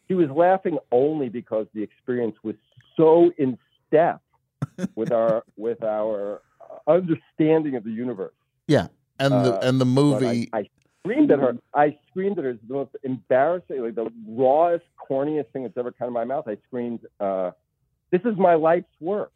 [0.07, 2.55] she was laughing only because the experience was
[2.97, 3.57] so in
[3.87, 4.21] step
[4.95, 6.41] with our with our
[6.87, 8.33] understanding of the universe.
[8.67, 8.87] Yeah,
[9.19, 10.49] and the Uh, and the movie.
[10.53, 10.69] I, I
[11.03, 11.57] screamed at her.
[11.73, 12.51] I screamed at her.
[12.51, 16.47] It's the most embarrassing, like the rawest, corniest thing that's ever come in my mouth.
[16.47, 17.51] I screamed, uh,
[18.11, 19.33] "This is my life's work,"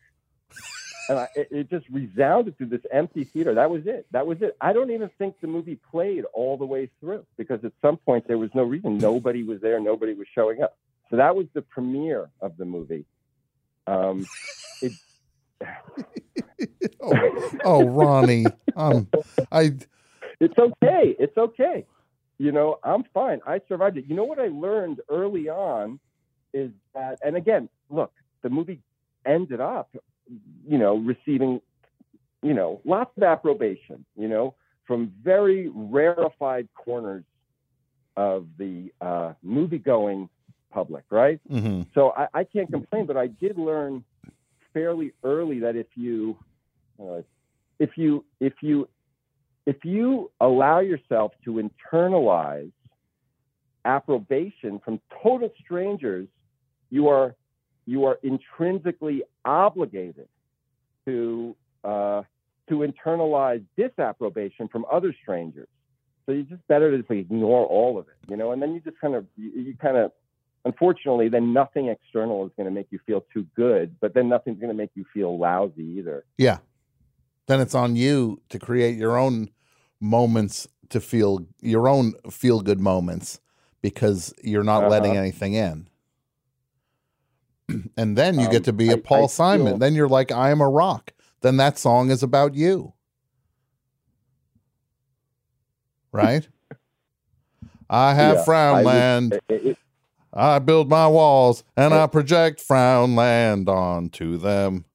[1.09, 3.53] and I, it, it just resounded through this empty theater.
[3.55, 4.07] That was it.
[4.11, 4.55] That was it.
[4.61, 8.27] I don't even think the movie played all the way through because at some point
[8.27, 8.97] there was no reason.
[8.97, 9.79] Nobody was there.
[9.79, 10.77] Nobody was showing up.
[11.09, 13.05] So that was the premiere of the movie.
[13.85, 14.25] Um,
[14.81, 14.91] it,
[17.01, 19.07] oh, oh, Ronnie, um,
[19.51, 19.73] I
[20.39, 21.15] it's okay.
[21.17, 21.85] It's okay.
[22.38, 23.39] You know, I'm fine.
[23.47, 24.05] I survived it.
[24.07, 25.99] You know what I learned early on
[26.53, 28.11] is that, and again, look,
[28.43, 28.81] the movie
[29.25, 29.95] ended up,
[30.68, 31.62] you know, receiving,
[32.44, 34.56] you know, lots of approbation, you know,
[34.86, 37.24] from very rarefied corners
[38.16, 40.30] of the uh, movie going
[40.72, 41.40] public, right?
[41.49, 41.86] mhm.
[41.94, 44.04] So I, I can't complain, but I did learn
[44.74, 46.38] fairly early that if you,
[47.02, 47.22] uh,
[47.80, 48.88] if you, if you,
[49.66, 52.72] if you allow yourself to internalize
[53.86, 56.28] approbation from total strangers,
[56.90, 57.36] you are,
[57.88, 60.27] you are intrinsically obligated
[61.05, 62.22] to, uh,
[62.69, 65.69] to internalize disapprobation from other strangers.
[66.26, 68.81] So you just better to just ignore all of it, you know, and then you
[68.81, 70.11] just kind of, you, you kind of
[70.65, 74.59] unfortunately, then nothing external is going to make you feel too good, but then nothing's
[74.59, 76.26] going to make you feel lousy either.
[76.38, 76.57] Yeah.
[77.47, 79.49] Then it's on you to create your own
[80.01, 83.39] moments to feel your own feel good moments
[83.81, 85.22] because you're not letting Uh-huh.
[85.22, 85.88] anything in.
[87.98, 89.68] and then you get Um, to be a I- Paul I Simon.
[89.68, 91.14] feel- then you're like, I am a rock.
[91.41, 92.94] Then that song is about you.
[96.11, 96.48] Right?
[97.89, 99.34] I have Yeah, Frownland.
[99.34, 99.77] I, would- it- it-
[100.34, 104.85] I build my walls and I project Frownland onto them.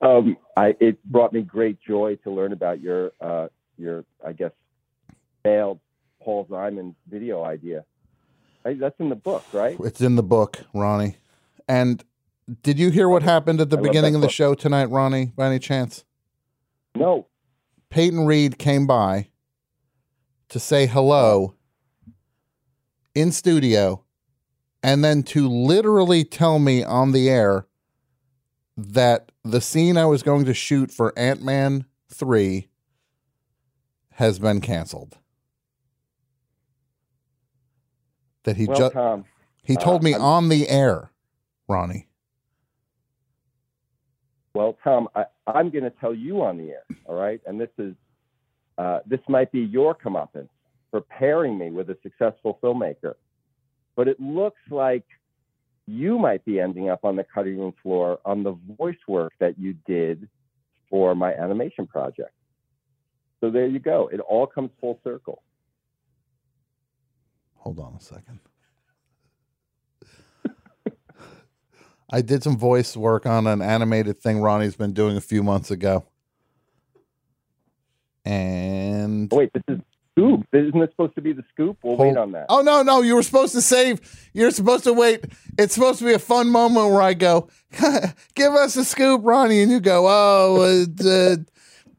[0.00, 4.52] Um, I it brought me great joy to learn about your uh, your I guess
[5.42, 5.80] failed
[6.22, 7.84] Paul Simon video idea.
[8.64, 8.78] Right?
[8.78, 9.76] That's in the book, right?
[9.80, 11.16] It's in the book, Ronnie.
[11.68, 12.04] And
[12.62, 14.34] did you hear what happened at the I beginning of the book.
[14.34, 16.04] show tonight, Ronnie, by any chance?
[16.94, 17.26] No.
[17.88, 19.28] Peyton Reed came by
[20.48, 21.54] to say hello
[23.14, 24.04] in studio
[24.82, 27.66] and then to literally tell me on the air
[28.76, 32.68] that the scene I was going to shoot for Ant Man 3
[34.12, 35.18] has been canceled.
[38.44, 39.24] That he well, just Tom,
[39.62, 41.10] he told uh, me I'm- on the air,
[41.68, 42.06] Ronnie.
[44.52, 47.40] Well, Tom, I, I'm going to tell you on the air, all right?
[47.46, 47.94] And this is
[48.78, 50.48] uh, this might be your comeuppance
[50.90, 53.14] for pairing me with a successful filmmaker,
[53.94, 55.04] but it looks like
[55.86, 59.58] you might be ending up on the cutting room floor on the voice work that
[59.58, 60.28] you did
[60.88, 62.32] for my animation project.
[63.40, 64.08] So there you go.
[64.12, 65.42] It all comes full circle.
[67.60, 68.40] Hold on a second.
[72.10, 75.70] I did some voice work on an animated thing Ronnie's been doing a few months
[75.70, 76.04] ago.
[78.24, 79.80] And Oh, wait, this is
[80.12, 80.46] scoop.
[80.52, 81.78] Isn't this supposed to be the scoop?
[81.82, 82.46] We'll wait on that.
[82.48, 84.00] Oh no, no, you were supposed to save.
[84.32, 85.24] You're supposed to wait.
[85.58, 87.48] It's supposed to be a fun moment where I go,
[88.34, 91.36] "Give us a scoop, Ronnie," and you go, "Oh, uh, uh,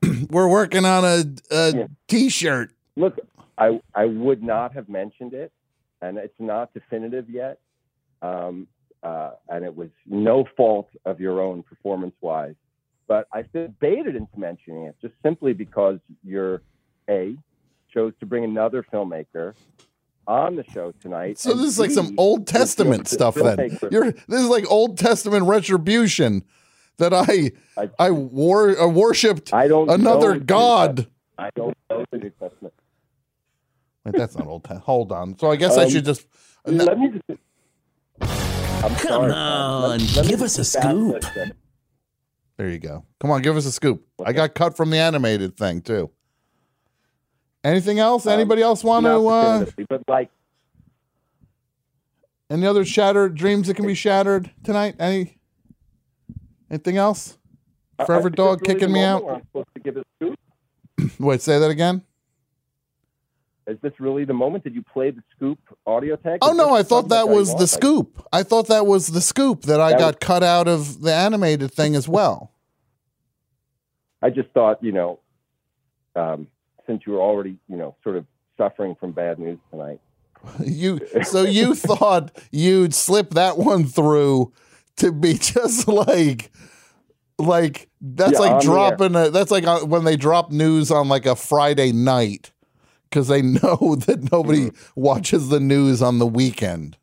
[0.29, 3.17] we're working on a, a t-shirt." Look,
[3.61, 5.51] I I would not have mentioned it,
[6.01, 7.59] and it's not definitive yet.
[8.21, 8.67] Um,
[9.03, 12.55] uh, and it was no fault of your own performance wise,
[13.07, 16.61] but I debated into mentioning it just simply because you're
[17.09, 17.35] a
[17.93, 19.53] chose to bring another filmmaker
[20.27, 21.37] on the show tonight.
[21.39, 23.35] So this is like some Old Testament stuff.
[23.35, 26.43] Then you're this is like Old Testament retribution
[26.97, 27.51] that I
[27.99, 31.07] I, war uh, worshipped I don't another god.
[31.37, 32.73] I don't know the New Testament.
[34.05, 34.83] Wait, that's not Old Testament.
[34.85, 35.37] Hold on.
[35.37, 36.25] So I guess I Um, should just.
[36.65, 37.39] Let me just.
[38.83, 41.23] I'm Come sorry, on, Let- let give us a scoop.
[42.57, 43.05] There you go.
[43.19, 44.03] Come on, give us a scoop.
[44.23, 46.09] I got cut from the animated thing too.
[47.63, 48.25] Anything else?
[48.25, 49.27] Anybody else want to?
[49.27, 50.31] Uh, but like
[52.49, 54.95] any other shattered dreams that can be shattered tonight?
[54.99, 55.37] Any?
[56.71, 57.37] Anything else?
[57.99, 59.23] I- I Forever dog kicking me out.
[59.29, 60.39] I'm supposed to give a scoop.
[61.19, 62.01] Wait, say that again.
[63.71, 64.63] Is this really the moment?
[64.63, 66.39] Did you play the scoop audio tag?
[66.41, 68.21] Oh no, I thought that was the scoop.
[68.33, 71.13] I thought that was the scoop that I That got was- cut out of the
[71.13, 72.51] animated thing as well.
[74.21, 75.19] I just thought, you know,
[76.15, 76.47] um,
[76.85, 78.25] since you were already, you know, sort of
[78.57, 79.99] suffering from bad news tonight.
[80.65, 84.51] You so you thought you'd slip that one through
[84.97, 86.51] to be just like
[87.37, 91.25] like that's Yeah, like dropping a, that's like uh, when they drop news on like
[91.25, 92.51] a Friday night
[93.11, 94.75] cuz they know that nobody Mm-hmm.
[94.95, 96.97] watches the news on the weekend.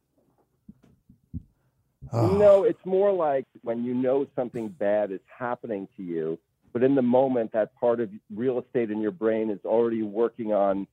[2.13, 2.39] Oh.
[2.39, 6.39] No, it's more like when you know something bad is happening to you,
[6.73, 10.53] but in the moment, that part of real estate in your brain is already working
[10.53, 10.87] on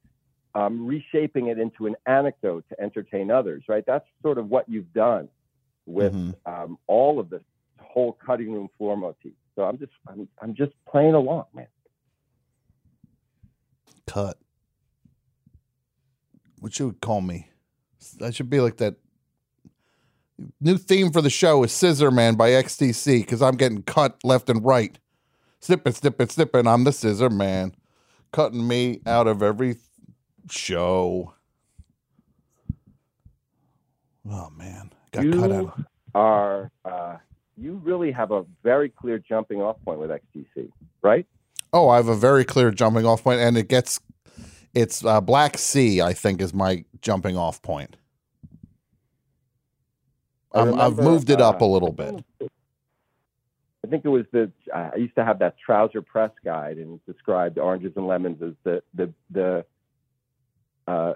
[0.55, 3.83] um, reshaping it into an anecdote to entertain others, right?
[3.85, 5.29] That's sort of what you've done
[5.85, 6.31] with Mm-hmm.
[6.45, 7.41] um, all of this
[7.79, 9.33] whole cutting room floor motif.
[9.55, 11.67] So I'm just, I'm, I'm just playing along, man.
[14.07, 14.37] Cut.
[16.65, 17.51] What you would call me?
[18.19, 18.95] I should be like that.
[20.59, 24.49] New theme for the show is Scissor Man by XTC because I'm getting cut left
[24.49, 24.97] and right.
[25.59, 26.65] Snipping, snipping, snipping.
[26.65, 27.75] I'm the Scissor Man.
[28.33, 29.75] Cutting me out of every
[30.49, 31.35] show.
[34.27, 34.91] Oh, man.
[35.11, 35.77] Got you cut out.
[35.77, 35.85] of-
[36.15, 37.17] are, uh,
[37.57, 40.71] you really have a very clear jumping off point with XTC,
[41.03, 41.27] right?
[41.71, 43.99] Oh, I have a very clear jumping off point, and it gets.
[44.75, 47.95] It's uh, Black Sea, I think, is my jumping off point.
[50.53, 52.23] I Um, I've moved it up uh, a little bit.
[52.41, 56.95] I think it was the uh, I used to have that trouser press guide and
[56.95, 59.65] it described oranges and lemons as the the the
[60.87, 61.13] uh,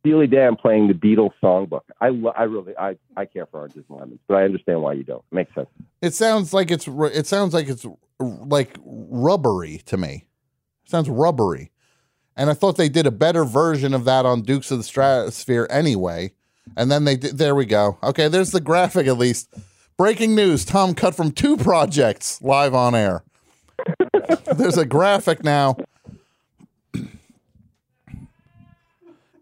[0.00, 1.82] Steely Dan playing the Beatles songbook.
[2.00, 4.94] I, lo- I really, I, I care for Oranges and Lemons, but I understand why
[4.94, 5.22] you don't.
[5.30, 5.68] Makes sense.
[6.00, 7.86] It sounds like it's it sounds like it's
[8.18, 10.26] like rubbery to me.
[10.84, 11.70] It sounds rubbery.
[12.36, 15.66] And I thought they did a better version of that on Dukes of the Stratosphear
[15.70, 16.32] anyway.
[16.76, 17.98] And then they did there we go.
[18.02, 19.52] Okay, there's the graphic at least.
[19.98, 23.22] Breaking news, Tom cut from two projects live on air.
[24.56, 25.76] there's a graphic now.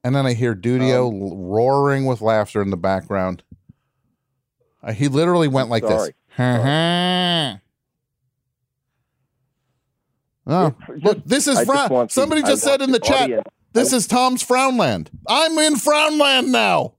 [0.02, 3.42] And then I hear Dudio Um, roaring with laughter in the background.
[4.82, 6.14] Uh, he literally went like sorry.
[6.38, 7.60] this.
[10.50, 12.08] Oh, look, this is I just Frown.
[12.08, 13.30] Somebody I just said in the chat,
[13.72, 15.08] this is Tom's Frownland.
[15.28, 16.94] I'm in Frownland now.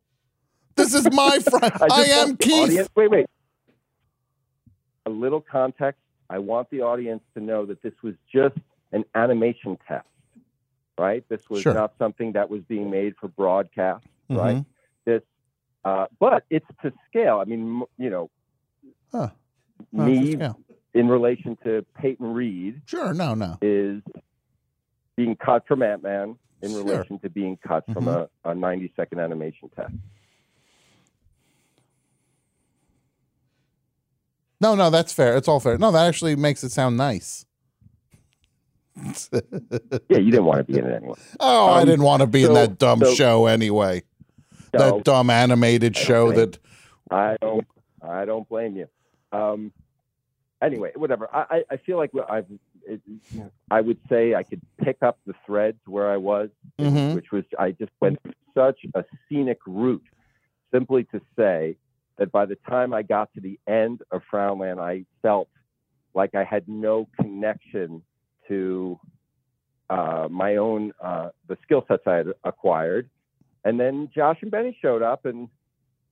[0.76, 1.72] This is my frown.
[1.82, 2.64] I, just am Keith.
[2.64, 3.26] audience- wait, wait.
[5.06, 6.00] A little context.
[6.30, 8.56] I want the audience to know that this was just
[8.94, 10.08] an animation test,
[10.98, 11.26] right?
[11.28, 11.74] This was Sure.
[11.74, 14.38] not something that was being made for broadcast, Mhm.
[14.38, 14.66] right?
[15.06, 15.24] This,
[15.84, 17.40] uh, but it's to scale.
[17.40, 18.30] I mean, m- you know,
[19.12, 19.30] Huh.
[19.94, 20.38] To me.
[20.94, 23.58] In relation to Peyton Reed Sure, no, no.
[23.62, 24.02] is
[25.16, 26.84] being cut from Ant Man in Sure.
[26.84, 28.28] relation to being cut from Mhm.
[28.46, 29.94] a, a 90 second animation test.
[34.60, 35.36] No, no, that's fair.
[35.38, 35.78] It's all fair.
[35.78, 37.46] No, that actually makes it sound nice.
[38.96, 39.40] Yeah,
[40.18, 41.16] you didn't want to be in it anyway.
[41.40, 44.04] Oh, I Um, didn't want to be in that dumb so- show anyway.
[44.74, 44.80] No.
[44.98, 46.58] that dumb animated show that.
[47.10, 47.68] I don't.
[48.02, 48.88] I don't blame you.
[49.34, 49.74] Um,
[50.62, 51.28] anyway, whatever.
[51.34, 52.46] I, I, feel like I've.
[52.86, 53.02] It,
[53.70, 57.16] I would say I could pick up the threads where I was, Mhm.
[57.16, 58.20] which was I just went
[58.54, 60.04] such a scenic route,
[60.72, 61.78] simply to say
[62.18, 65.48] that by the time I got to the end of Frownland, I felt
[66.14, 68.04] like I had no connection
[68.48, 69.00] to
[69.90, 73.10] uh, my own uh, the skill sets I had acquired.
[73.64, 75.50] And then Josh and Benny showed up, and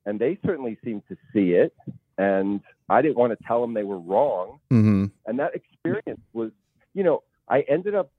[0.06, 1.74] and they certainly seemed to see it.
[2.20, 2.60] And
[2.90, 4.60] I didn't want to tell them they were wrong.
[4.70, 5.06] Mm-hmm.
[5.26, 6.52] And that experience was,
[6.94, 8.12] you know, I ended up,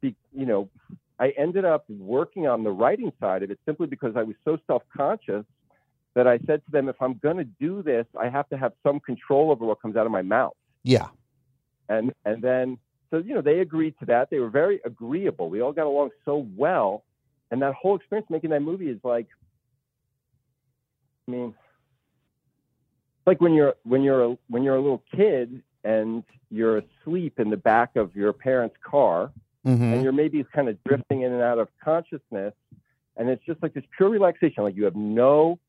[0.00, 0.70] be, you know,
[1.18, 4.58] I ended up working on the writing side of it simply because I was so
[4.68, 5.44] self conscious
[6.14, 8.74] that I said to them, if I'm going to do this, I have to have
[8.84, 10.54] some control over what comes out of my mouth.
[10.84, 11.08] Yeah.
[11.88, 12.78] And and then
[13.10, 14.30] so you know they agreed to that.
[14.30, 15.50] They were very agreeable.
[15.50, 17.02] We all got along so well,
[17.50, 19.26] and that whole experience making that movie is like,
[21.26, 21.54] I mean,
[23.26, 27.50] like when you're when you're a, when you're a little kid and you're asleep in
[27.50, 29.30] the back of your parents' car,
[29.66, 29.92] Mm-hmm.
[29.92, 32.52] and you're maybe kind of drifting in and out of consciousness,
[33.16, 34.64] and it's just like this pure relaxation.
[34.64, 35.60] Like you have no,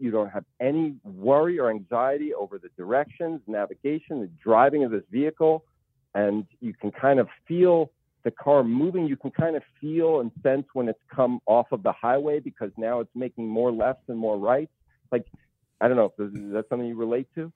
[0.00, 5.04] you don't have any worry or anxiety over the directions, navigation, the driving of this
[5.12, 5.64] vehicle,
[6.16, 7.92] and you can kind of feel
[8.24, 9.06] the car moving.
[9.06, 12.72] You can kind of feel and sense when it's come off of the highway because
[12.76, 14.72] now it's making more lefts and more rights.
[15.12, 15.26] Like
[15.80, 17.52] I don't know, is that something you relate to?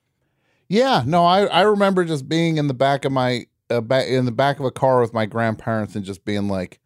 [0.69, 4.25] Yeah, no, I I remember just being in the back of my uh, back in
[4.25, 6.81] the back of a car with my grandparents and just being like,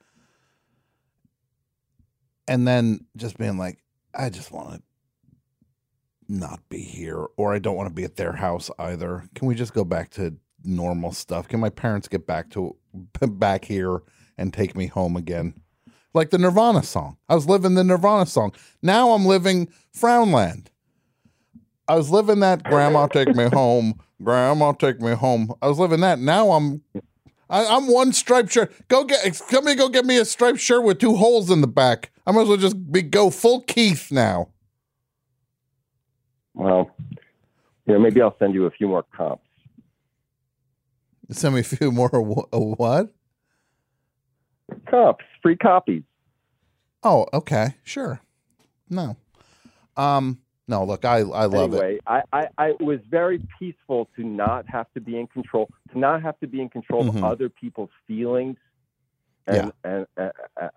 [2.48, 3.78] and then just being like,
[4.14, 4.82] I just want to
[6.28, 9.28] not be here, or I don't want to be at their house either.
[9.34, 11.48] Can we just go back to normal stuff?
[11.48, 12.76] Can my parents get back to
[13.20, 14.02] back here
[14.38, 15.54] and take me home again?
[16.14, 17.18] Like the Nirvana song.
[17.28, 18.54] I was living the Nirvana song.
[18.82, 20.68] Now I'm living Frownland.
[21.88, 25.52] I was living that grandma take me home, grandma take me home.
[25.62, 26.18] I was living that.
[26.18, 26.82] Now I'm
[27.48, 28.72] I, I'm one striped shirt.
[28.88, 32.10] Go get somebody go get me a striped shirt with two holes in the back.
[32.26, 34.48] I might as well just be go full Keith now.
[36.54, 36.90] Well,
[37.86, 39.44] you know, maybe I'll send you a few more comps.
[41.30, 43.12] Send me a few more wh- what?
[44.88, 46.02] Comps, free copies.
[47.02, 48.20] Oh, okay, sure.
[48.88, 49.16] No,
[49.96, 50.84] um, no.
[50.84, 51.76] Look, I I love it.
[51.76, 55.98] anyway, I, I, I was very peaceful to not have to be in control, to
[55.98, 57.18] not have to be in control Mhm.
[57.18, 58.56] of other people's feelings
[59.46, 60.32] and and, and,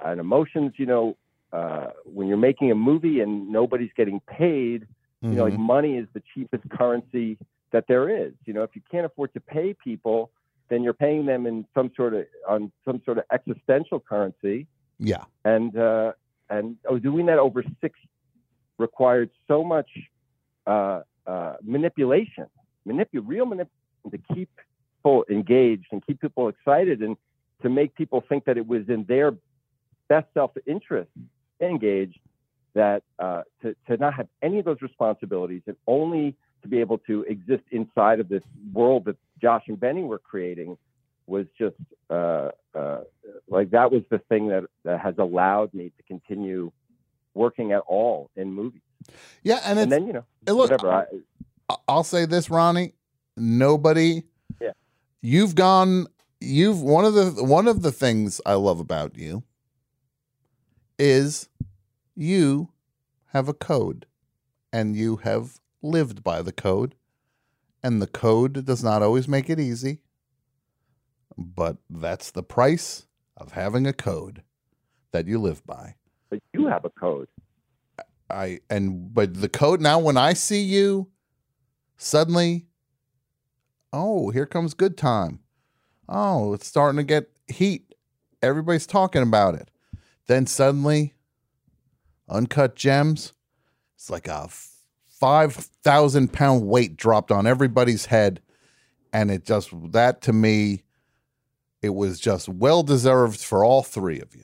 [0.05, 0.73] and emotions.
[0.77, 1.17] You know,
[1.53, 4.87] uh, when you're making a movie and nobody's getting paid,
[5.21, 5.59] you know, like Mhm.
[5.75, 7.37] money is the cheapest currency
[7.71, 8.33] that there is.
[8.45, 10.31] You know, if you can't afford to pay people,
[10.69, 14.67] then you're paying them in some sort of on some sort of existential currency
[14.99, 16.13] Yeah, and uh,
[16.49, 17.97] and oh, doing that over six
[18.79, 19.89] required so much
[20.65, 22.47] uh, uh, manipulation,
[22.87, 23.69] manipu- real manipulation
[24.11, 24.49] to keep
[24.97, 27.15] people engaged and keep people excited and
[27.61, 29.33] to make people think that it was in their
[30.07, 31.09] best self-interest
[31.61, 32.19] engaged
[32.73, 36.97] that uh, to, to not have any of those responsibilities and only to be able
[36.97, 38.43] to exist inside of this
[38.73, 40.77] world that Josh and Benny were creating
[41.27, 41.75] was just
[42.09, 43.01] uh, uh,
[43.47, 46.71] like that was the thing that, that has allowed me to continue
[47.33, 48.81] working at all in movies.
[49.43, 50.91] Yeah, and, And then you know, look, whatever.
[50.91, 51.05] I,
[51.69, 52.93] I- I'll say this, Ronnie.
[53.37, 54.23] Nobody.
[54.59, 54.71] Yeah.
[55.21, 56.07] You've gone.
[56.41, 59.43] You've one of the one of the things I love about you
[60.97, 61.49] is
[62.15, 62.69] you
[63.27, 64.05] have a code,
[64.73, 66.95] and you have lived by the code,
[67.83, 69.99] and the code does not always make it easy,
[71.37, 73.05] but that's the price
[73.37, 74.43] of having a code
[75.11, 75.95] that you live by.
[76.29, 77.27] But you have a code.
[78.29, 81.09] I and but the code now when I see you
[81.97, 82.67] suddenly
[83.91, 85.39] oh, here comes good time.
[86.07, 87.95] Oh, it's starting to get heat.
[88.41, 89.71] Everybody's talking about it.
[90.27, 91.15] Then suddenly
[92.29, 93.33] uncut gems
[93.95, 94.47] it's like a
[95.19, 98.41] 5000 pound weight dropped on everybody's head
[99.11, 100.83] and it just that to me
[101.81, 104.43] it was just well deserved for all three of you.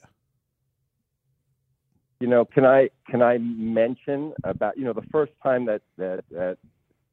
[2.20, 6.24] You know, can I can I mention about you know the first time that that,
[6.32, 6.58] that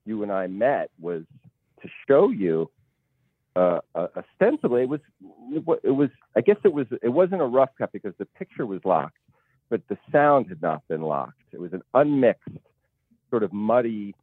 [0.05, 1.23] you and I met was
[1.83, 2.71] to show you.
[3.55, 5.01] Uh, uh, ostensibly, it was
[5.83, 8.81] it was I guess it was it wasn't a rough cut because the picture was
[8.85, 9.19] locked,
[9.69, 11.43] but the sound had not been locked.
[11.53, 12.49] It was an unmixed,
[13.29, 14.15] sort of muddy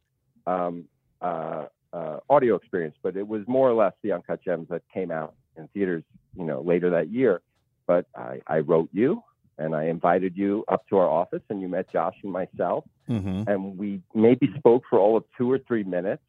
[0.46, 0.86] um,
[1.20, 5.10] uh, uh, audio experience, but it was more or less the uncut gems that came
[5.10, 6.02] out in theaters,
[6.36, 7.40] you know, later that year.
[7.86, 9.22] But I, I wrote you
[9.58, 13.50] and I invited you up to our office, and you met Josh and myself, Mm-hmm.
[13.50, 16.22] and we maybe spoke for all of two or three minutes,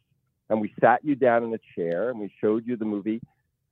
[0.49, 3.21] and we sat you down in a chair, and we showed you the movie,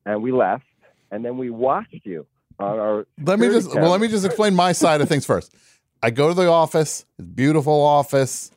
[0.06, 0.64] and we left,
[1.10, 2.28] and then we watched you
[2.60, 3.08] on our.
[3.26, 5.56] let me just well let me just explain my side of things first
[6.04, 8.52] i go to the office it's a beautiful office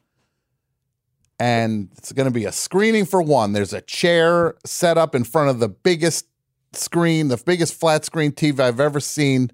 [1.39, 5.23] and it's going to be a screening for one there's a chair set up in
[5.24, 6.27] front of the biggest
[6.73, 9.51] screen the biggest flat screen tv i've ever seen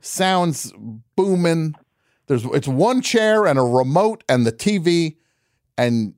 [0.00, 0.72] sounds
[1.16, 1.74] booming
[2.26, 5.16] there's it's one chair and a remote and the tv
[5.76, 6.14] and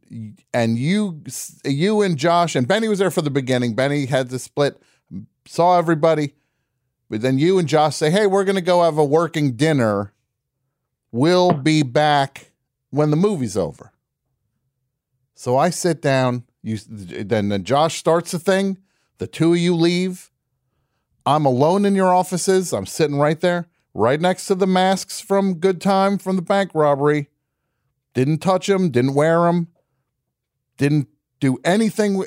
[0.52, 1.22] and you
[1.64, 4.80] you and josh and benny was there for the beginning benny had to split
[5.46, 6.34] saw everybody
[7.12, 10.14] but then you and Josh say, "Hey, we're going to go have a working dinner.
[11.10, 12.52] We'll be back
[12.88, 13.92] when the movie's over."
[15.34, 16.44] So I sit down.
[16.62, 18.78] You then Josh starts the thing.
[19.18, 20.30] The two of you leave.
[21.24, 22.72] I'm alone in your offices.
[22.72, 26.70] I'm sitting right there, right next to the masks from Good Time from the bank
[26.74, 27.28] robbery.
[28.14, 28.90] Didn't touch them.
[28.90, 29.68] Didn't wear them.
[30.76, 31.08] Didn't
[31.40, 32.24] do anything.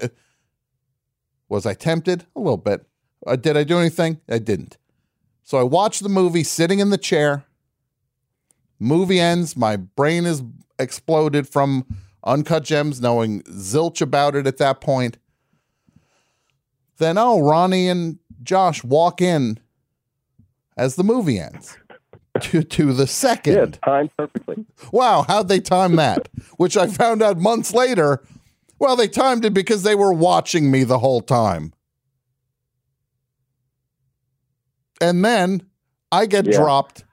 [1.49, 2.25] Was I tempted?
[2.35, 2.85] A little bit.
[3.25, 4.21] Uh, did I do anything?
[4.29, 4.77] I didn't.
[5.43, 7.45] So I watched the movie sitting in the chair.
[8.79, 9.55] Movie ends.
[9.55, 10.43] My brain is
[10.79, 11.85] exploded from
[12.23, 15.17] Uncut Gems, knowing zilch about it at that point.
[16.97, 19.59] Then, oh, Ronnie and Josh walk in
[20.77, 21.77] as the movie ends
[22.41, 23.53] to, to the second.
[23.53, 24.65] Yeah, timed perfectly.
[24.91, 26.27] Wow, how'd they time that?
[26.57, 28.23] Which I found out months later.
[28.79, 31.73] Well, they timed it because they were watching me the whole time.
[35.01, 35.63] And then
[36.11, 36.57] I get Yeah.
[36.57, 37.03] dropped.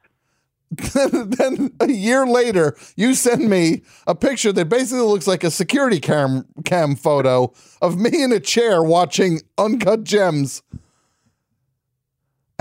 [0.95, 6.01] then a year later, you send me a picture that basically looks like a security
[6.01, 10.63] cam cam photo of me in a chair watching Uncut Gems.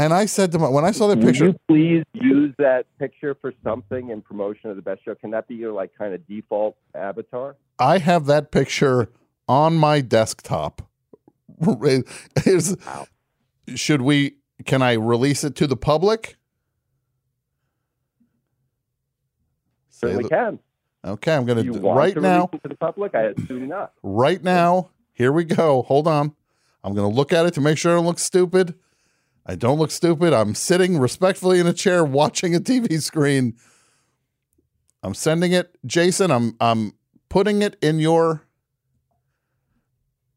[0.01, 3.35] And I said to my when I saw that picture, you please use that picture
[3.39, 5.13] for something in promotion of the best show?
[5.13, 7.55] Can that be your like kind of default avatar?
[7.77, 9.11] I have that picture
[9.47, 10.81] on my desktop.
[12.45, 12.75] Is-
[13.75, 14.37] should we?
[14.65, 16.35] Can I release it to the public?
[19.89, 20.59] Certainly the- can.
[21.05, 22.47] Okay, I'm going to right to now.
[22.47, 23.13] to the public?
[23.13, 23.93] I assume not.
[24.01, 25.83] Right now, here we go.
[25.83, 26.33] Hold on.
[26.83, 28.75] I'm going to look at it to make sure I don't look stupid.
[29.45, 30.33] I don't look stupid.
[30.33, 33.55] I'm sitting respectfully in a chair watching a TV screen.
[35.03, 36.29] I'm sending it, Jason.
[36.31, 36.93] I'm I'm
[37.29, 38.43] putting it in your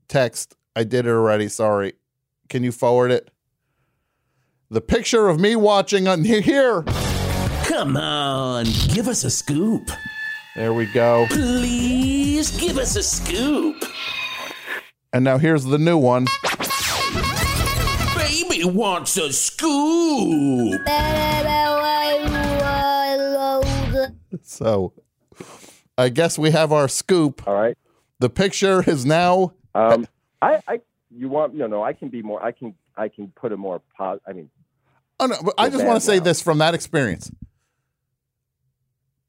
[0.09, 0.57] text.
[0.75, 1.49] I did it already.
[1.49, 1.95] Sorry.
[2.49, 3.31] Can you forward it?
[4.71, 6.83] The picture of me watching on here.
[7.65, 9.89] Come on, give us a scoop.
[10.55, 11.27] There we go.
[11.31, 13.83] Please give us a scoop.
[15.13, 16.27] And now here's the new one.
[18.65, 20.81] Baby wants a scoop.
[24.43, 24.93] So
[25.97, 27.47] I guess we have our scoop.
[27.47, 27.79] All right.
[28.19, 30.07] The picture is now Um,
[30.43, 30.81] I, I,
[31.11, 31.83] you want no, no.
[31.83, 32.45] I can be more.
[32.45, 34.21] I can, I can put a more pos.
[34.27, 34.51] I mean,
[35.19, 36.25] Oh no, but I just want to say now.
[36.25, 37.31] this from that experience.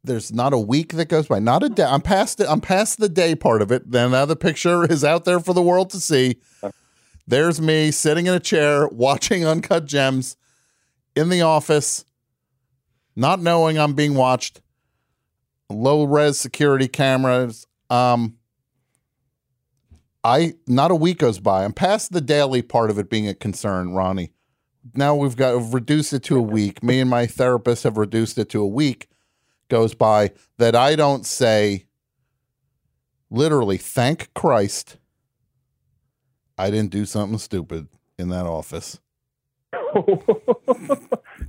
[0.03, 1.83] There's not a week that goes by, not a day.
[1.85, 2.47] I'm past it.
[2.49, 3.89] I'm past the day part of it.
[3.89, 6.37] Then now the picture is out there for the world to see.
[7.27, 10.37] There's me sitting in a chair watching Uncut Gems
[11.15, 12.05] in the office.
[13.15, 14.61] not knowing I'm being watched,
[15.69, 17.65] low res security cameras.
[17.89, 18.37] Um,
[20.23, 21.63] I not a week goes by.
[21.63, 24.31] I'm past the daily part of it being a concern, Ronnie.
[24.93, 26.83] Now we've got we've reduced it to a week.
[26.83, 29.07] Me and my therapist have reduced it to a week.
[29.69, 31.85] Goes by that I don't say.
[33.31, 34.97] Literally, thank Christ.
[36.57, 37.87] I didn't do something stupid
[38.17, 38.99] in that office.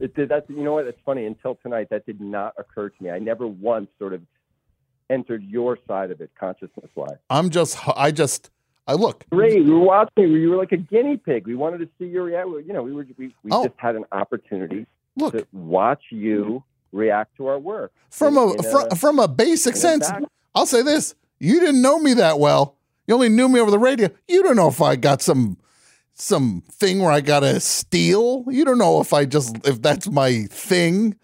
[0.01, 0.29] it did.
[0.29, 0.87] That's you know what?
[0.87, 1.27] It's funny.
[1.27, 3.11] Until tonight, that did not occur to me.
[3.11, 4.23] I never once sort of
[5.11, 7.17] entered your side of it consciousness wise.
[7.31, 8.51] I'm just, I just,
[8.87, 9.25] I look.
[9.31, 9.65] Great.
[9.65, 10.31] We were watching.
[10.33, 11.47] You were like a guinea pig.
[11.47, 12.65] We wanted to see your reaction.
[12.67, 13.65] You know, we were we, we Oh.
[13.65, 15.37] just had an opportunity Look.
[15.37, 16.63] to watch you
[16.93, 20.11] react to our work From In- a, in fr- from a basic sense,
[20.55, 22.76] I'll say this: you didn't know me that well.
[23.07, 24.09] You only knew me over the radio.
[24.29, 25.59] You don't know if I got some
[26.15, 28.45] some thing where I got to steal.
[28.49, 31.17] You don't know if I just if that's my thing.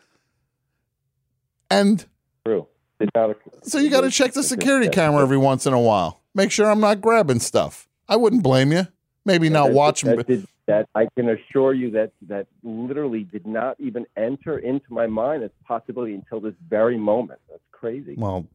[1.70, 2.04] And
[2.44, 2.66] True.
[3.00, 5.80] Did not occur- so you got to check the security camera every once in a
[5.80, 6.20] while.
[6.34, 7.88] Make sure I'm not grabbing stuff.
[8.09, 8.86] I wouldn't blame you.
[9.24, 10.16] Maybe not that- watch me.
[10.16, 14.92] that, did, that I can assure you that that literally did not even enter into
[14.92, 17.40] my mind as a possibility until this very moment.
[17.50, 18.14] That's crazy.
[18.16, 18.46] Well,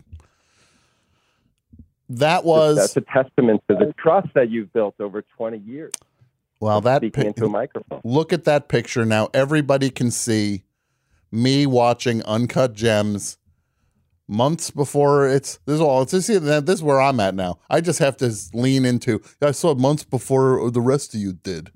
[2.10, 5.94] that was that's a testament to the trust that you've built over 20 years.
[6.60, 8.02] well that speaking pic- into a microphone.
[8.04, 9.30] Look at that picture now.
[9.34, 10.64] Everybody can see
[11.32, 13.38] me watching Uncut Gems
[14.28, 16.02] months before it's this is all.
[16.02, 17.60] It's this, this is where I'm at now.
[17.70, 19.22] I just have to lean into.
[19.42, 21.72] I saw it months before the rest of you did.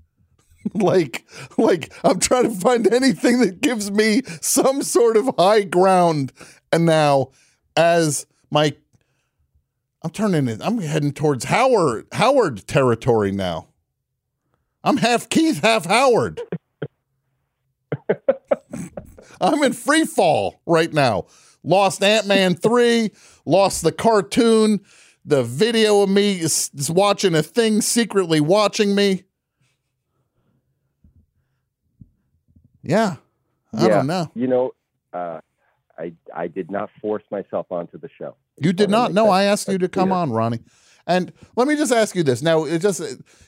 [0.74, 1.26] like,
[1.58, 6.32] like I'm trying to find anything that gives me some sort of high ground.
[6.72, 7.30] And now,
[7.76, 8.76] as my,
[10.04, 10.62] I'm turning it.
[10.64, 13.68] I'm heading towards Howard Howard territory now.
[14.84, 16.42] I'm half Keith, half Howard.
[19.42, 21.26] I'm in free fall right now.
[21.64, 23.12] Lost Ant Man 3,
[23.46, 24.80] lost the cartoon,
[25.24, 29.24] the video of me is, is watching a thing secretly watching me.
[32.82, 33.18] Yeah.
[33.74, 34.32] I yeah, don't know.
[34.34, 34.72] You know,
[35.14, 35.42] uh,
[36.02, 38.36] I I did not force myself onto the show.
[38.58, 39.14] You did not.
[39.14, 40.60] No, I asked you to come on, Ronnie.
[41.08, 42.42] And let me just ask you this.
[42.42, 43.02] Now, it just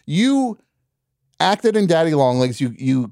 [0.05, 0.57] you
[1.39, 2.61] acted in Daddy Longlegs.
[2.61, 3.11] You you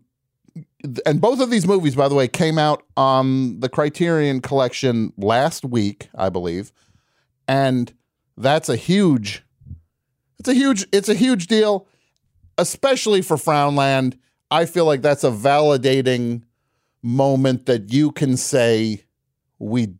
[1.05, 5.63] and both of these movies, by the way, came out on the Criterion Collection last
[5.63, 6.72] week, I believe.
[7.47, 7.93] And
[8.38, 9.43] that's a huge
[10.39, 11.88] it's a huge it's a huge deal,
[12.57, 14.18] especially for Frownland.
[14.49, 16.43] I feel like that's a validating
[17.03, 19.03] moment that you can say
[19.61, 19.93] we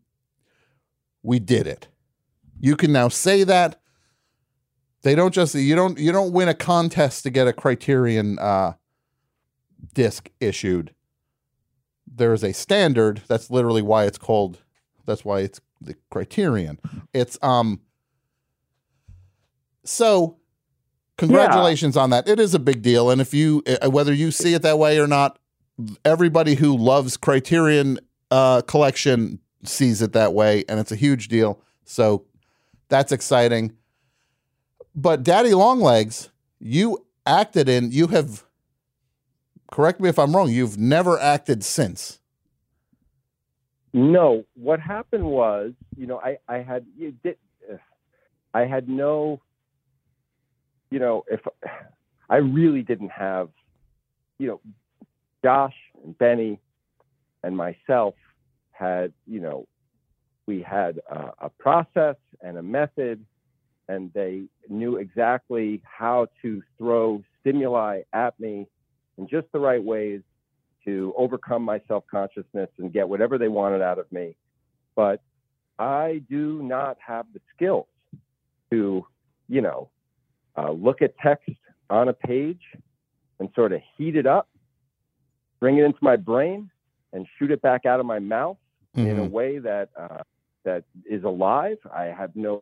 [1.22, 1.88] we did it.
[2.60, 3.80] You can now say that.
[5.02, 8.74] They don't just you don't you don't win a contest to get a Criterion uh,
[9.94, 10.94] disc issued.
[12.06, 13.22] There is a standard.
[13.26, 14.58] That's literally why it's called.
[15.06, 16.78] That's why it's the Criterion.
[17.12, 17.80] It's um.
[19.84, 20.38] So,
[21.18, 22.28] congratulations on that.
[22.28, 25.00] It is a big deal, and if you uh, whether you see it that way
[25.00, 25.40] or not,
[26.04, 27.98] everybody who loves Criterion
[28.30, 31.60] uh, collection sees it that way, and it's a huge deal.
[31.84, 32.24] So
[32.88, 33.72] that's exciting.
[34.94, 36.30] But Daddy Longlegs,
[36.60, 37.90] you acted in.
[37.90, 38.44] You have.
[39.70, 40.50] Correct me if I'm wrong.
[40.50, 42.20] You've never acted since.
[43.94, 47.36] No, what happened was, you know, I I had you did,
[48.54, 49.40] I had no,
[50.90, 51.40] you know, if
[52.30, 53.48] I really didn't have,
[54.38, 54.60] you know,
[55.44, 55.74] Josh
[56.04, 56.60] and Benny
[57.42, 58.14] and myself
[58.72, 59.66] had, you know,
[60.46, 63.24] we had a, a process and a method,
[63.88, 68.66] and they knew exactly how to throw stimuli at me
[69.18, 70.20] in just the right ways
[70.84, 74.34] to overcome my self consciousness and get whatever they wanted out of me.
[74.96, 75.22] But
[75.78, 77.86] I do not have the skills
[78.70, 79.06] to,
[79.48, 79.90] you know,
[80.56, 81.50] uh, look at text
[81.88, 82.60] on a page
[83.38, 84.48] and sort of heat it up,
[85.60, 86.70] bring it into my brain,
[87.12, 88.56] and shoot it back out of my mouth
[88.94, 89.30] in a Mhm.
[89.30, 90.22] way that uh,
[90.64, 91.78] that is alive.
[91.92, 92.60] I have no,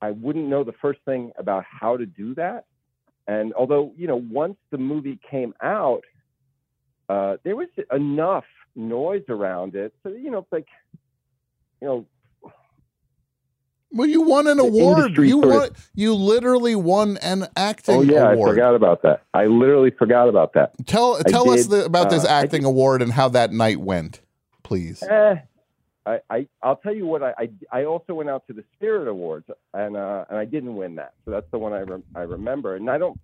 [0.00, 2.64] I wouldn't know the first thing about how to do that.
[3.26, 6.04] And although you know, once the movie came out,
[7.08, 8.44] uh, there was enough
[8.74, 10.66] noise around it, so you know, like,
[11.80, 12.06] you know,
[13.94, 15.18] Well, you won an award.
[15.18, 15.68] You won.
[15.94, 19.22] You literally won an acting oh yeah, I forgot about that.
[19.34, 20.72] I literally forgot about that.
[20.86, 23.52] Tell I tell us did, the, about this uh, I acting award and how that
[23.52, 24.22] night went,
[24.62, 25.02] please.
[25.02, 25.36] Eh,
[26.04, 29.08] I, I I'll tell you what I, I I also went out to the Spirit
[29.08, 31.14] Awards and uh, and I didn't win that.
[31.24, 32.76] So that's the one I rem- I remember.
[32.76, 33.18] And I don't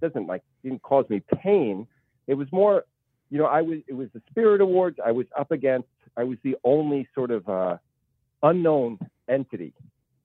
[0.00, 1.86] doesn't like didn't cause me pain.
[2.26, 2.84] It was more,
[3.30, 4.98] you know, I was it was the Spirit Awards.
[5.04, 7.76] I was up against I was the only sort of uh,
[8.42, 8.98] unknown
[9.28, 9.72] entity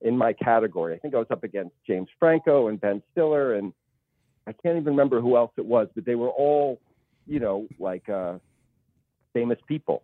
[0.01, 0.95] in my category.
[0.95, 3.73] I think I was up against James Franco and Ben Stiller, and
[4.47, 6.79] I can't even remember who else it was, but they were all,
[7.27, 8.35] you know, like uh,
[9.33, 10.03] famous people,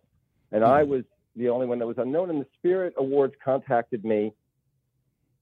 [0.52, 1.04] and I was
[1.34, 2.30] the only one that was unknown.
[2.30, 4.32] And the Spirit Awards contacted me,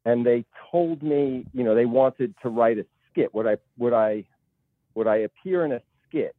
[0.05, 3.35] and they told me, you know, they wanted to write a skit.
[3.35, 4.25] Would I would I
[4.95, 6.35] would I appear in a skit,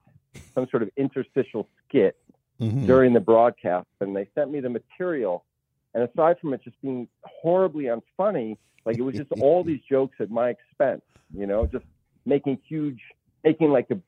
[0.53, 2.17] some sort of interstitial skit
[2.59, 2.85] Mhm.
[2.85, 3.87] during the broadcast?
[3.99, 5.45] And they sent me the material.
[5.93, 10.17] And aside from it just being horribly unfunny, like it was just all these jokes
[10.19, 11.01] at my expense,
[11.33, 11.85] you know, just
[12.25, 13.01] making huge,
[13.43, 13.99] making like a,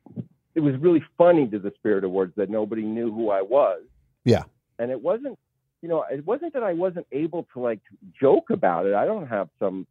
[0.55, 3.83] it was really funny to the Spirit Awards that nobody knew who I was
[4.27, 4.43] Yeah.
[4.77, 5.39] and it wasn't
[5.81, 7.79] you know it wasn't that i wasn't able to like
[8.19, 9.87] joke about it i don't have some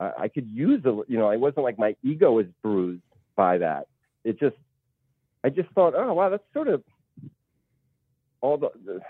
[0.00, 3.02] i, I could use a you know i wasn't like my ego was bruised
[3.36, 3.86] by that
[4.24, 4.56] it just
[5.44, 6.82] i just thought oh wow that's sort of
[8.40, 9.00] all the, the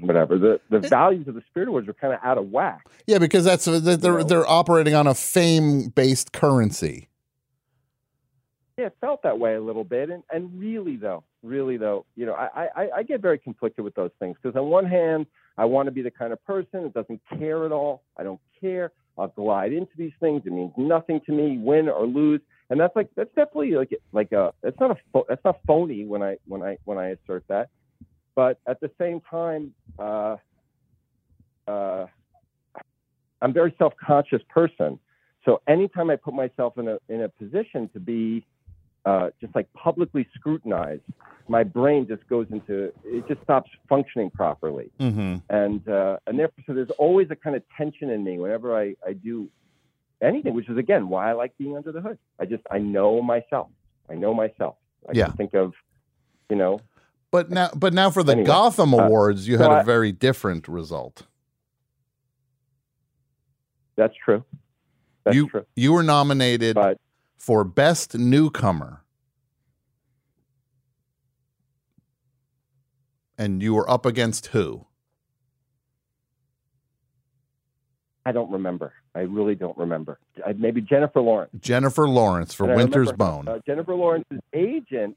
[0.00, 3.18] whatever the the values of the spirit awards are kind of out of whack Yeah,
[3.18, 7.08] because that's they're they're, they're operating on a fame based currency.
[8.78, 10.10] Yeah, it felt that way a little bit.
[10.10, 13.94] And and really though, really though, you know, I I, I get very conflicted with
[13.94, 15.26] those things because on one hand,
[15.56, 18.02] I want to be the kind of person that doesn't care at all.
[18.16, 18.92] I don't care.
[19.18, 20.42] I'll glide into these things.
[20.44, 22.40] It means nothing to me, win or lose.
[22.68, 26.22] And that's like that's definitely like like a that's not a that's not phony when
[26.22, 27.68] I when I when I assert that.
[28.34, 30.36] But at the same time, uh,
[31.66, 32.06] uh,
[33.40, 34.98] I'm a very self-conscious person.
[35.46, 38.44] So anytime I put myself in a in a position to be
[39.06, 41.02] uh, just like publicly scrutinized,
[41.48, 45.36] my brain just goes into it just stops functioning properly, Mm-hmm.
[45.48, 48.96] and uh, and therefore so there's always a kind of tension in me whenever I
[49.06, 49.48] I do
[50.20, 52.18] anything, which is again why I like being under the hood.
[52.40, 53.68] I just I know myself.
[54.10, 54.76] I know myself.
[55.08, 55.26] I Yeah.
[55.28, 55.72] can think of
[56.50, 56.80] you know
[57.30, 60.10] But now, but now for the Anyway, Gotham uh, Awards, you so had a very
[60.12, 61.26] different result.
[63.96, 64.44] that's true.
[65.24, 65.64] That's you true.
[65.74, 66.76] you were nominated
[67.36, 69.02] for best newcomer,
[73.38, 74.86] and you were up against who?
[78.24, 78.92] I don't remember.
[79.14, 80.18] I really don't remember.
[80.44, 81.52] I, maybe Jennifer Lawrence.
[81.60, 83.48] Jennifer Lawrence for Winter's remember, Bone.
[83.48, 85.16] Uh, Jennifer Lawrence's agent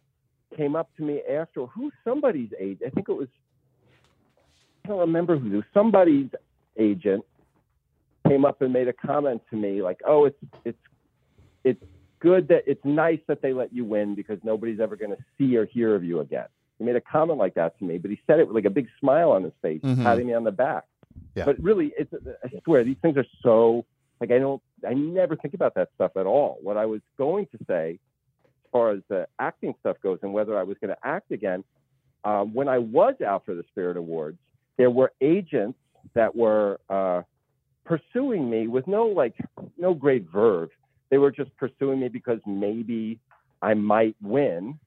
[0.56, 2.84] came up to me after who somebody's agent.
[2.86, 3.28] I think it was.
[4.86, 5.64] I don't remember who.
[5.74, 6.30] Somebody's
[6.78, 7.26] agent
[8.28, 10.78] came up and made a comment to me like, "Oh, it's it's
[11.64, 11.84] it's
[12.20, 15.56] good that it's nice that they let you win because nobody's ever going to see
[15.58, 16.48] or hear of you again."
[16.78, 18.70] He made a comment like that to me, but he said it with like a
[18.70, 20.04] big smile on his face, Mhm.
[20.04, 20.86] patting me on the back.
[21.36, 21.46] Yeah.
[21.46, 22.14] But really, it's
[22.44, 23.86] I swear these things are so
[24.22, 26.58] like I don't I never think about that stuff at all.
[26.62, 28.00] What I was going to say,
[28.46, 31.64] as far as the acting stuff goes, and whether I was going to act again,
[32.24, 34.38] um, when I was out for the Spirit Awards,
[34.78, 35.78] there were agents
[36.14, 37.24] that were uh,
[37.84, 39.36] pursuing me with no like
[39.78, 40.70] no great verve.
[41.10, 43.20] They were just pursuing me because maybe
[43.62, 44.80] I might win,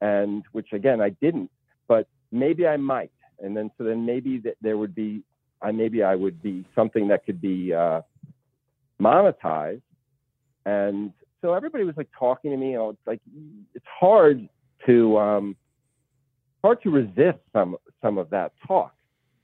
[0.00, 1.50] and which again I didn't,
[1.88, 5.22] but maybe I might, and then so then maybe that there would be,
[5.62, 8.02] I maybe I would be something that could be uh,
[9.00, 9.82] monetized,
[10.64, 11.12] and
[11.42, 12.72] so everybody was like talking to me.
[12.72, 13.20] You know, it's like
[13.74, 14.48] it's hard
[14.86, 15.56] to um,
[16.62, 18.94] hard to resist some some of that talk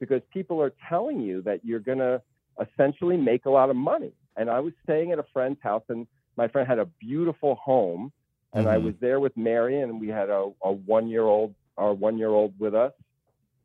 [0.01, 2.21] because people are telling you that you're gonna
[2.61, 4.13] essentially make a lot of money.
[4.37, 6.07] And I was staying at a friend's house, and
[6.37, 8.13] my friend had a beautiful home,
[8.55, 8.85] and I Mhm.
[8.85, 12.31] was there with Mary, and we had a, a one year old, our one year
[12.31, 12.93] old with us.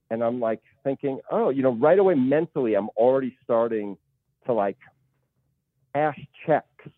[0.10, 3.98] And I'm like thinking, oh, you know, right away mentally, I'm already starting
[4.46, 4.78] to like
[5.94, 6.90] cash checks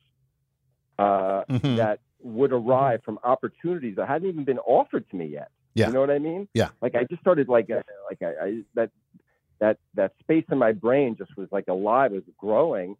[0.97, 1.77] uh, Mhm.
[1.77, 5.49] that would arrive from opportunities that hadn't even been offered to me yet.
[5.73, 5.87] Yeah.
[5.87, 6.47] You know what I mean?
[6.53, 6.69] Yeah.
[6.81, 8.91] Like I just started like uh, like I, I that
[9.59, 12.97] that that space in my brain just was like alive, it was growing,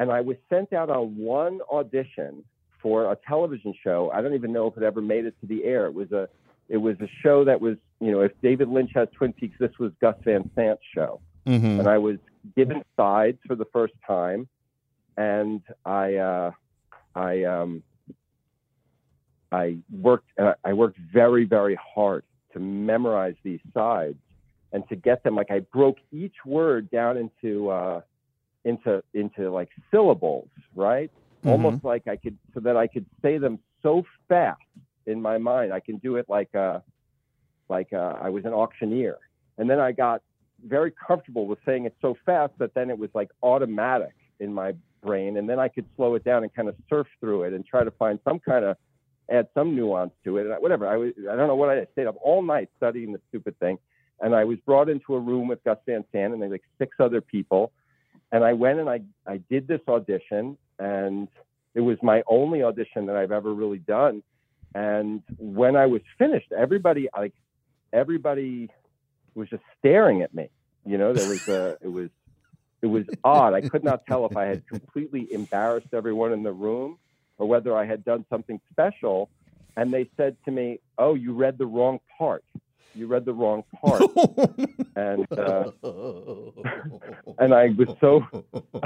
[0.00, 2.42] and I was sent out on one audition
[2.82, 4.10] for a television show.
[4.12, 5.86] I don't even know if it ever made it to the air.
[5.86, 6.28] It was a
[6.70, 9.78] it was a show that was you know if David Lynch has Twin Peaks, this
[9.78, 11.80] was Gus Van Sant's show, Mhm.
[11.80, 12.16] and I was
[12.56, 14.48] given sides for the first time,
[15.18, 16.52] and I uh,
[17.14, 17.82] I um,
[19.52, 22.24] I worked uh, I worked very very hard
[22.54, 24.16] to memorize these sides
[24.72, 28.00] and to get them like I broke each word down into uh,
[28.64, 31.10] into into like syllables, right?
[31.52, 34.60] Almost like I could so that I could say them so fast
[35.06, 35.72] in my mind.
[35.72, 36.80] I can do it like uh,
[37.68, 39.16] like uh, I was an auctioneer,
[39.58, 40.22] and then I got
[40.66, 44.74] very comfortable with saying it so fast that then it was like automatic in my
[45.02, 47.64] brain, and then I could slow it down and kind of surf through it and
[47.64, 48.76] try to find some kind of
[49.30, 50.44] add some nuance to it.
[50.44, 53.12] And I- whatever I was, I don't know what I stayed up all night studying
[53.12, 53.78] the stupid thing,
[54.20, 57.22] and I was brought into a room with Gus Van Sant and like six other
[57.22, 57.72] people,
[58.32, 61.28] and I went and I I did this audition, and
[61.74, 64.22] it was my only audition that I've ever really done.
[64.74, 67.34] And when I was finished, everybody like
[67.92, 68.70] everybody
[69.34, 70.48] was just staring at me.
[70.84, 72.10] You know, there was a it was
[72.82, 73.54] it was odd.
[73.54, 76.98] I could not tell if I had completely embarrassed everyone in the room
[77.38, 79.28] or whether I had done something special.
[79.76, 82.44] And they said to me, "Oh, you read the wrong part.
[82.94, 84.02] You read the wrong part."
[84.96, 85.70] and uh,
[87.38, 88.24] and I was so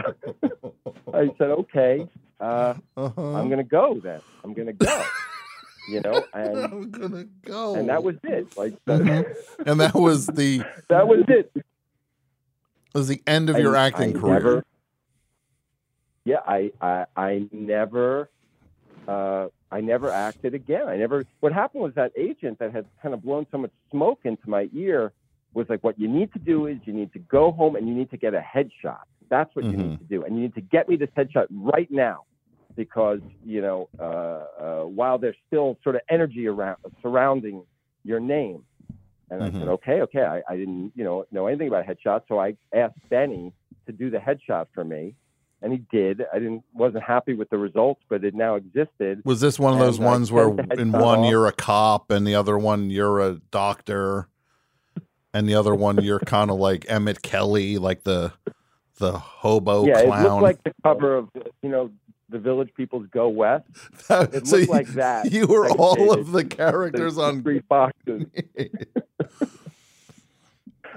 [1.15, 2.09] I said, "Okay,
[2.41, 4.21] uh, I'm going to go then.
[4.43, 5.05] I'm going to go."
[5.89, 7.75] You know, and I'm gonna go.
[7.75, 8.57] and that was it.
[8.57, 11.53] Like and that was the that was it.
[12.95, 14.33] was the end of your acting I career.
[14.35, 14.65] never-
[16.25, 18.31] yeah, I, I I never
[19.07, 20.87] uh, I never acted again.
[20.89, 21.25] I never.
[21.41, 24.69] What happened was that agent that had kind of blown so much smoke into my
[24.73, 25.13] ear
[25.53, 27.95] was like, what you need to do is you need to go home and you
[27.95, 29.03] need to get a headshot.
[29.29, 31.91] That's what you need to do, and you need to get me this headshot right
[31.91, 32.25] now
[32.77, 37.65] because you know uh, uh, while there's still sort of energy around surrounding
[38.05, 38.63] your name.
[39.31, 40.23] And I said, okay, okay.
[40.23, 43.53] I, I didn't, you know, know anything about headshots, so I asked Benny
[43.87, 45.17] to do the headshot for me,
[45.65, 46.23] and he did.
[46.33, 49.23] I didn't, wasn't happy with the results, but it now existed.
[49.25, 51.31] Was this one of those And I ones where in one off.
[51.31, 54.29] you're a cop and the other one you're a doctor
[55.33, 58.33] and the other one you're kind of like Emmett Kelly, like the
[58.99, 60.25] the hobo yeah, clown?
[60.25, 61.29] it looked like the cover of,
[61.63, 61.91] you know,
[62.29, 63.65] the Village People's Go West.
[64.11, 65.33] It So looked you- like that.
[65.33, 68.27] you were all of the characters The on three boxes.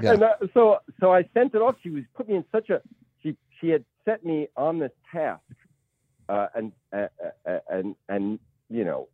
[0.01, 0.13] Yeah.
[0.13, 1.73] And that, so, so I sent it off.
[1.81, 2.81] She was put me in such a.
[3.27, 5.41] She she had set me on this task,
[6.29, 7.07] uh, and uh,
[7.45, 8.39] uh, and and
[8.69, 9.07] you know,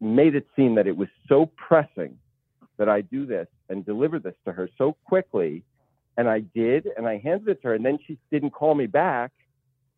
[0.00, 2.18] made it seem that it was so pressing
[2.78, 5.62] that I do this and deliver this to her so quickly,
[6.16, 8.86] and I did, and I handed it to her, and then she didn't call me
[8.86, 9.32] back.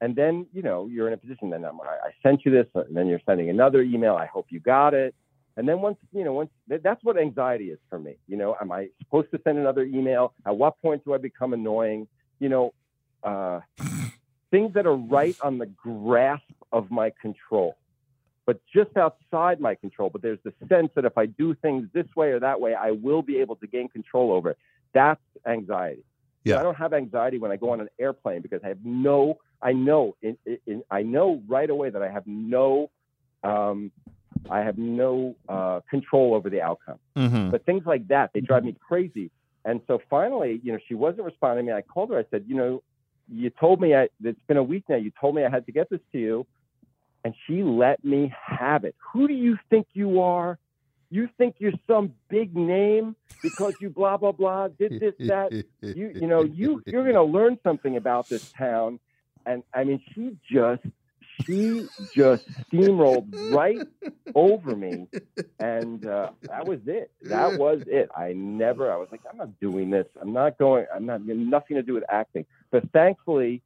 [0.03, 1.51] And then, you know, you're in a position.
[1.51, 4.17] Then I'm, I sent you this, and then you're sending another email.
[4.17, 5.15] I hope you got it.
[5.59, 8.17] And then once, you know, once that- that's what anxiety is for me.
[8.27, 10.33] You know, am I supposed to send another email?
[10.47, 12.09] At what point do I become annoying?
[12.39, 12.73] You know,
[13.23, 13.61] uh,
[14.51, 17.77] things that are right on the grasp of my control,
[18.47, 20.11] but just outside my control.
[20.11, 22.93] But there's the sense that if I do things this way or that way, I
[22.93, 24.59] will be able to gain control over it.
[24.93, 26.05] That's anxiety.
[26.45, 26.59] Yeah.
[26.59, 29.73] I don't have anxiety when I go on an airplane because I have no, I
[29.73, 32.91] know, in, in, I know right away that I have no,
[33.45, 33.93] um,
[34.49, 36.99] I have no uh, control over the outcome.
[37.17, 37.51] Mhm.
[37.51, 39.31] But things like that, they drive me crazy.
[39.67, 41.77] And so finally, you know, she wasn't responding to me.
[41.77, 42.19] I called her.
[42.19, 42.83] I said, you know,
[43.33, 44.97] you told me I, it's been a week now.
[44.97, 46.47] You told me I had to get this to you.
[47.25, 48.95] And she let me have it.
[49.13, 50.59] Who do you think you are?
[51.11, 56.13] You think you're some big name because you blah blah blah did this that you
[56.15, 59.01] you know you you're going to learn something about this town
[59.45, 60.83] and I mean she just
[61.43, 63.81] she just steamrolled right
[64.35, 65.09] over me
[65.59, 69.59] and uh, that was it that was it I never I was like I'm not
[69.61, 73.63] doing this I'm not going I'm not nothing to do with acting but thankfully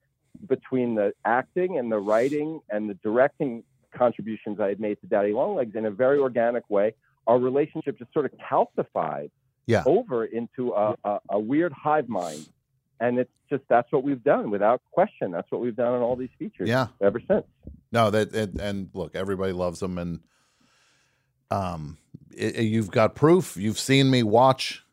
[0.49, 3.63] between the acting and the writing and the directing
[3.97, 6.95] contributions I had made to Daddy Longlegs in a very organic way
[7.27, 9.31] our relationship just sort of calcified
[9.67, 9.83] Yeah.
[9.87, 12.47] over into a, a, a weird hive mind.
[13.01, 15.31] And it's just that's what we've done without question.
[15.31, 16.89] That's what we've done on all these features Yeah.
[17.01, 17.45] ever since.
[17.91, 20.21] No, that and, and look, everybody loves them, and
[21.51, 21.99] um,
[22.31, 23.57] it, you've got proof.
[23.57, 24.84] You've seen me watch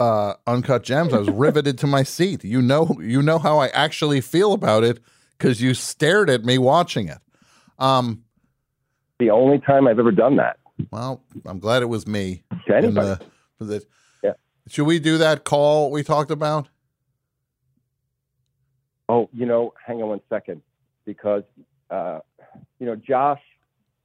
[0.00, 1.12] uh, Uncut Gems.
[1.14, 2.42] I was riveted to my seat.
[2.42, 4.98] You know, you know how I actually feel about it
[5.38, 7.18] because you stared at me watching it.
[7.78, 8.24] Um,
[9.18, 10.58] the only time I've ever done that.
[10.90, 12.42] Well, I'm glad it was me.
[12.66, 13.24] To anybody.
[13.58, 13.86] the- the-
[14.24, 14.32] Yeah.
[14.68, 16.68] Should we do that call we talked about?
[19.08, 20.62] Oh, you know, hang on one second,
[21.04, 21.42] because
[21.90, 22.20] uh,
[22.78, 23.40] you know Josh,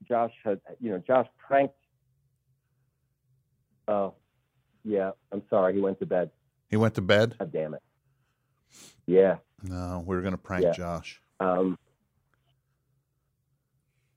[0.07, 1.75] Josh had, you know, Josh pranked.
[3.87, 4.15] Oh,
[4.85, 5.11] yeah.
[5.31, 5.73] I'm sorry.
[5.73, 6.29] He went to bed.
[6.69, 7.35] He went to bed.
[7.39, 7.81] God damn it.
[9.07, 9.37] Yeah.
[9.63, 10.71] No, we were gonna prank Yeah.
[10.71, 11.21] Josh.
[11.39, 11.77] Um,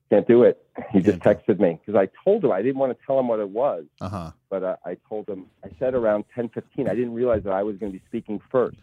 [0.09, 0.65] can't do it.
[0.91, 3.39] He just texted me because I told him I didn't want to tell him what
[3.39, 4.31] it was, Uh huh.
[4.49, 6.89] but uh, I told him I said around ten fifteen.
[6.89, 8.77] I didn't realize that I was going to be speaking first.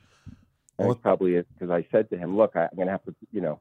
[0.79, 3.15] And it's probably because I said to him, "Look, I, I'm going to have to,
[3.33, 3.59] you know,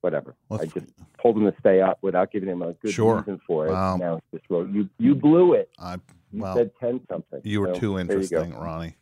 [0.00, 0.86] whatever." I just
[1.22, 3.18] told him to stay up without giving him a good Sure.
[3.18, 3.70] reason for it.
[3.70, 3.96] Wow.
[3.96, 5.98] Now he just wrote, "You you blew it." I
[6.32, 7.40] You well, said ten something.
[7.44, 8.42] You were So, too there you go.
[8.42, 8.96] interesting, Ronnie.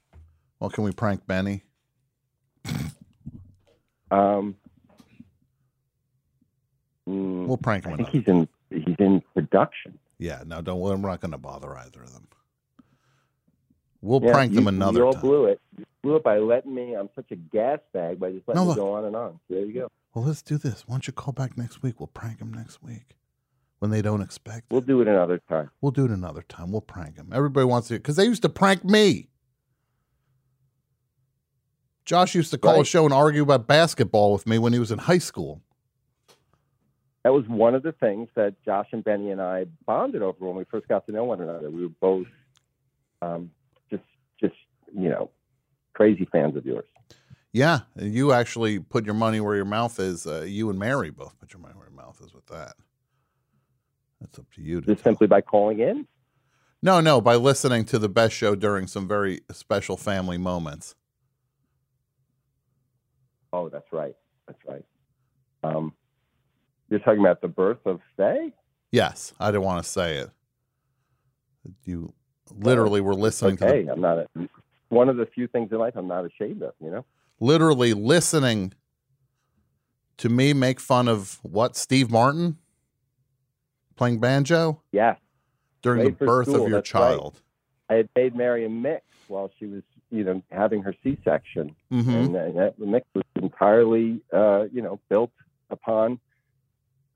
[0.61, 1.65] Well, can we prank Benny?
[4.11, 4.57] Um,
[7.09, 9.99] mm, We'll prank him I think he's in he's in production.
[10.19, 10.81] Yeah, no, don't.
[10.81, 12.29] We're not going to bother either of them.
[14.03, 15.23] We'll Yeah, prank you, them another You all time.
[15.23, 15.61] blew it.
[15.79, 16.95] You blew it by letting me.
[16.95, 18.77] I'm such a gas bag by just letting No, me look.
[18.77, 19.41] go on and on.
[19.49, 19.89] There you go.
[20.15, 20.85] Well, let's do this.
[20.87, 22.01] Why don't you call back next week?
[22.01, 23.17] We'll prank him next week
[23.81, 24.67] when they don't expect.
[24.71, 25.71] We'll do it another time.
[25.81, 26.71] We'll do it another time.
[26.71, 27.31] We'll prank them.
[27.35, 29.29] Everybody wants to because they used to prank me.
[32.05, 34.91] Josh used to call a show and argue about basketball with me when he was
[34.91, 35.63] in high school.
[37.25, 40.57] That was one of the things that Josh and Benny and I bonded over when
[40.57, 41.71] we first got to know one another.
[41.71, 42.27] We were both
[43.21, 43.51] um,
[43.91, 44.03] just,
[44.41, 44.55] just
[44.93, 45.31] you know,
[45.93, 46.87] crazy fans of yours.
[47.53, 50.27] Yeah, and you actually put your money where your mouth is.
[50.27, 52.75] Uh, you and Mary both put your money where your mouth is with that.
[54.21, 54.81] That's up to you.
[54.81, 56.07] To Just simply by calling in.
[56.83, 60.95] no, no, by listening to the best show during some very special family moments.
[63.53, 64.15] Oh, that's right.
[64.47, 64.85] That's right.
[65.63, 65.93] Um,
[66.89, 68.53] you're talking about the birth of Faye?
[68.93, 70.31] Yes, I didn't want to say it.
[71.85, 72.13] You
[72.53, 74.19] literally were listening to Okay, the, I'm not.
[74.19, 74.27] A,
[74.89, 76.73] one of the few things in life I'm not ashamed of.
[76.81, 77.05] You know.
[77.39, 78.73] literally listening
[80.19, 82.59] to me make fun of what Steve Martin
[84.01, 85.17] playing banjo Yeah.
[85.83, 87.11] during Late the birth school, of your that's right.
[87.19, 87.43] child.
[87.91, 92.09] I had made Mary a mix while she was, you know, having her C-section, Mhm.
[92.09, 95.33] and uh, that mix was entirely, uh, you know, built
[95.69, 96.19] upon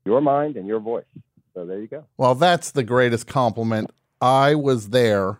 [0.05, 1.05] your mind and your voice.
[1.55, 2.05] So there you go.
[2.17, 3.89] Well, that's the greatest compliment.
[4.21, 5.39] I was there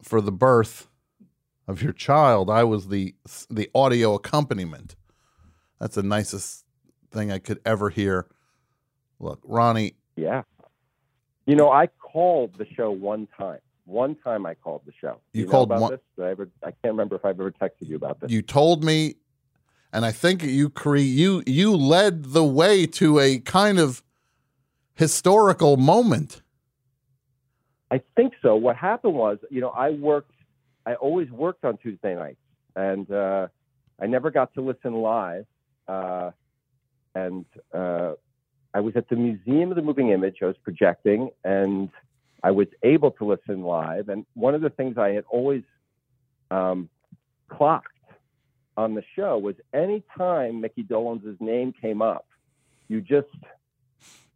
[0.00, 0.88] for the birth
[1.68, 2.48] of your child.
[2.48, 3.14] I was the
[3.50, 4.96] the audio accompaniment.
[5.78, 6.64] That's the nicest
[7.10, 8.28] thing I could ever hear.
[9.22, 10.42] Look, Ronnie, Yeah.
[11.46, 13.58] You know, I called the show one time.
[13.84, 15.20] One time I called the show.
[15.32, 16.00] Do You called about one- this?
[16.20, 18.30] I, ever, I can't remember if I've ever texted you about this.
[18.30, 19.16] you told me
[19.92, 24.02] and I think you cre- you you led the way to a kind of
[24.94, 26.42] historical moment.
[27.90, 28.56] I think so.
[28.56, 30.32] What happened was, you know, I worked.
[30.86, 32.40] I always worked on Tuesday nights,
[32.74, 33.48] and uh,
[34.00, 35.46] I never got to listen live.
[35.86, 36.30] Uh,
[37.14, 37.44] and
[37.74, 38.12] uh,
[38.74, 40.38] I was at the Museum of the Moving Image.
[40.42, 41.90] I was projecting, and
[42.42, 44.08] I was able to listen live.
[44.08, 45.62] And one of the things I had always
[46.50, 46.88] um,
[47.48, 47.88] clocked
[48.76, 52.26] on the show was any time Mickey Dolenz' name came up,
[52.88, 53.28] you just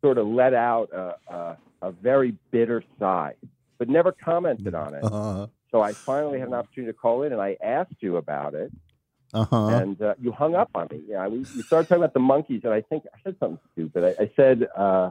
[0.01, 3.35] sort of let out a, a, a very bitter sigh,
[3.79, 5.05] but never commented on it.
[5.05, 5.47] Uh-huh.
[5.73, 8.71] So I finally had an opportunity to call in, and I asked you about it,
[9.37, 9.67] Uh-huh.
[9.69, 11.03] and uh, you hung up on me.
[11.07, 14.17] Yeah, we, we started talking about the Monkees, and I think I said something stupid.
[14.19, 15.11] I, I said, uh,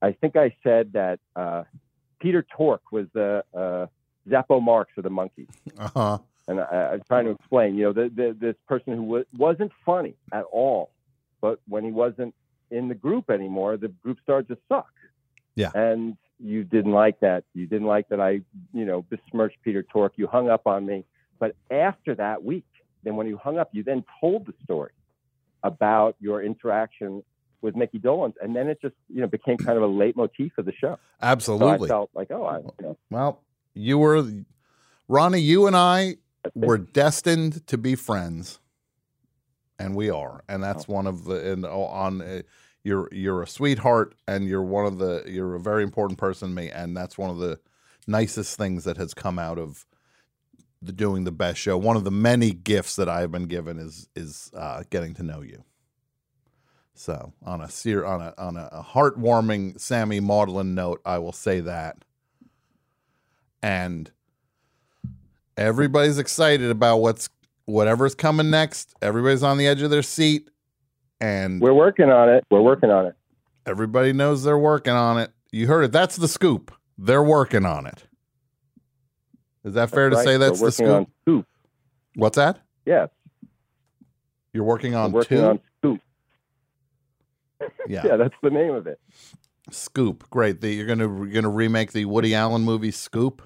[0.00, 1.64] I think I said that uh,
[2.20, 3.86] Peter Tork was the uh,
[4.28, 5.48] Zeppo Marx of the Monkees.
[5.76, 6.18] Uh-huh.
[6.46, 9.72] And I, I'm trying to explain, you know, the, the, this person who w- wasn't
[9.84, 10.90] funny at all,
[11.40, 12.34] but when he wasn't
[12.70, 14.92] in the group anymore, the group started to suck.
[15.56, 15.70] Yeah.
[15.74, 17.44] And you didn't like that.
[17.54, 18.42] You didn't like that I,
[18.72, 20.12] you know, besmirched Peter Tork.
[20.16, 21.04] You hung up on me.
[21.38, 22.64] But after that week,
[23.04, 24.92] then when you hung up, you then told the story
[25.62, 27.22] about your interaction
[27.62, 30.66] with Mickey Dolenz, and then it just, you know, became kind of a leitmotif of
[30.66, 30.98] the show.
[31.22, 31.88] Absolutely.
[31.88, 33.40] So I felt like, oh, I, you know, Well,
[33.72, 34.22] you were
[35.08, 36.16] Ronnie, you and I
[36.54, 38.60] were destined to be friends.
[39.78, 40.44] And we are.
[40.48, 42.42] And that's one of the and oh, on uh,
[42.84, 46.54] you're you're a sweetheart and you're one of the you're a very important person to
[46.54, 47.58] me and that's one of the
[48.06, 49.84] nicest things that has come out of
[50.86, 51.76] the doing the best show.
[51.76, 55.22] One of the many gifts that I have been given is is uh, getting to
[55.22, 55.64] know you.
[56.94, 61.60] So on a sear on a on a heartwarming Sammy Maudlin note, I will say
[61.60, 62.04] that.
[63.62, 64.10] And
[65.56, 67.28] everybody's excited about what's
[67.64, 68.94] whatever's coming next.
[69.02, 70.50] Everybody's on the edge of their seat,
[71.20, 72.44] and we're working on it.
[72.50, 73.14] We're working on it.
[73.66, 75.30] everybody knows they're working on it.
[75.50, 75.92] You heard it.
[75.92, 76.72] That's the scoop.
[76.98, 78.04] They're working on it.
[79.64, 81.08] Is that fair to That's say that's the scoop?
[81.22, 81.46] Scoop.
[82.16, 82.60] What's that?
[82.84, 83.08] Yes.
[84.52, 85.44] You're working on We're working two.
[85.44, 86.00] on Scoop.
[87.88, 88.02] Yeah.
[88.04, 88.98] yeah, that's the name of it.
[89.70, 90.28] Scoop.
[90.30, 90.60] Great.
[90.60, 93.42] The, you're gonna you're gonna remake the Woody Allen movie Scoop.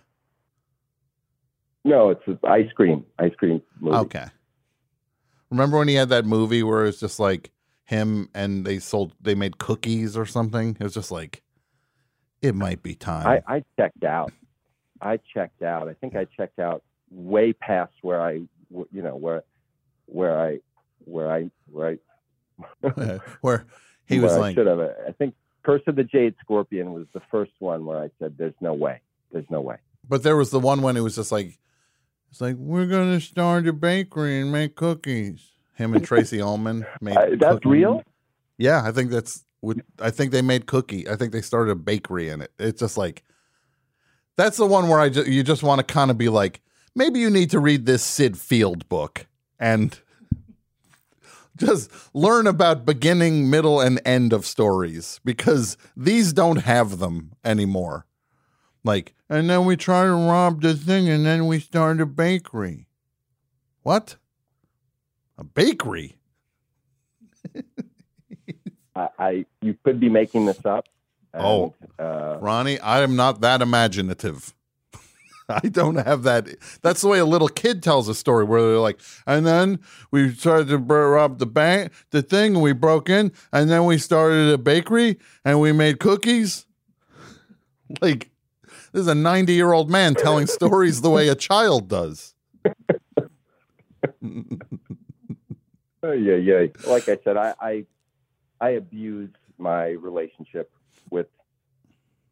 [1.85, 3.05] No, it's ice cream.
[3.19, 3.97] Ice cream movie.
[3.97, 4.27] Okay.
[5.51, 7.53] Remember when he had that movie where it's just like
[7.85, 10.77] him and they sold they made cookies or something?
[10.79, 11.43] It was just like
[12.43, 13.27] it might be time.
[13.27, 14.33] I, I checked out.
[15.01, 15.89] I checked out.
[15.89, 18.33] I think I checked out way past where I,
[18.71, 19.45] you know, where,
[20.07, 20.59] where I,
[21.05, 21.99] where I, where
[22.83, 23.67] I, where
[24.07, 24.81] he where was I like should have.
[24.81, 28.55] I think Curse of the Jade Scorpion was the first one where I said, "There's
[28.61, 29.01] no way.
[29.33, 29.77] There's no way."
[30.09, 31.59] But there was the one when it was just like,
[32.31, 35.51] it's like we're gonna start a bakery and make cookies.
[35.75, 37.17] Him and Tracey Ullman made.
[37.17, 38.03] Uh, that's cookie- real?
[38.57, 39.45] Yeah, I think that's.
[39.61, 41.09] what I think they made cookie.
[41.09, 42.51] I think they started a bakery in it.
[42.59, 43.23] It's just like
[44.39, 46.61] That's the one where I ju- you just want to kind of be like,
[46.95, 49.27] maybe you need to read this Syd Field book
[49.59, 49.99] and
[51.57, 58.07] just learn about beginning, middle, and end of stories because these don't have them anymore.
[58.85, 62.87] Like, and then we try to rob the thing, and then we start a bakery.
[63.83, 64.15] What?
[65.37, 66.17] A bakery?
[68.95, 70.87] I, I you could be making this up.
[71.35, 74.55] Oh, uh, Ronnie, I am not that imaginative.
[75.49, 76.49] I don't have that.
[76.83, 80.33] That's the way a little kid tells a story where they're like, and then we
[80.35, 84.53] started to rob the bank, the thing, and we broke in, and then we started
[84.53, 86.65] a bakery and we made cookies.
[88.03, 88.31] Like,
[88.93, 92.35] this is a 90 year old man telling stories the way a child does.
[96.03, 96.67] Oh, yeah, yeah.
[96.87, 97.85] Like I said, I, I
[98.61, 100.71] I abused my relationship
[101.11, 101.27] with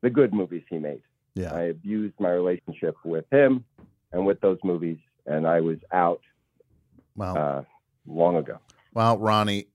[0.03, 1.03] the good movies he made.
[1.35, 1.55] Yeah.
[1.55, 3.65] I abused my relationship with him
[4.13, 6.21] and with those movies, and I was out
[7.17, 7.35] Wow.
[7.37, 7.65] uh,
[8.07, 8.59] long ago.
[8.95, 9.69] Well, Ronnie,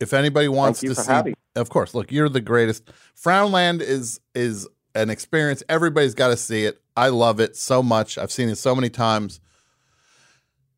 [0.00, 2.90] if anybody wants to see, having of course, look, you're the greatest.
[3.16, 5.62] Frownland is is an experience.
[5.68, 6.80] Everybody's got to see it.
[6.96, 8.18] I love it so much.
[8.18, 9.40] I've seen it so many times.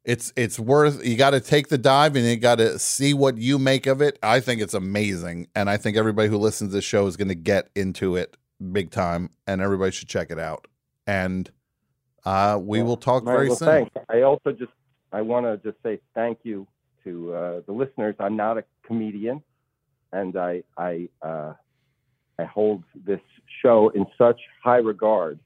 [0.06, 1.04] It's it's worth.
[1.04, 4.00] You got to take the dive and you got to see what you make of
[4.00, 4.20] it.
[4.22, 7.28] I think it's amazing, and I think everybody who listens to this show is going
[7.28, 8.36] to get into it
[8.72, 10.68] big time, and everybody should check it out.
[11.08, 11.50] And
[12.24, 13.68] uh, we will talk very well, soon.
[13.68, 13.96] Thanks.
[14.08, 14.70] I also just
[15.12, 16.68] I want to just say thank you
[17.02, 18.14] to uh, the listeners.
[18.20, 19.42] I'm not a comedian,
[20.12, 21.54] and I I uh,
[22.38, 23.20] I hold this
[23.60, 25.40] show in such high regard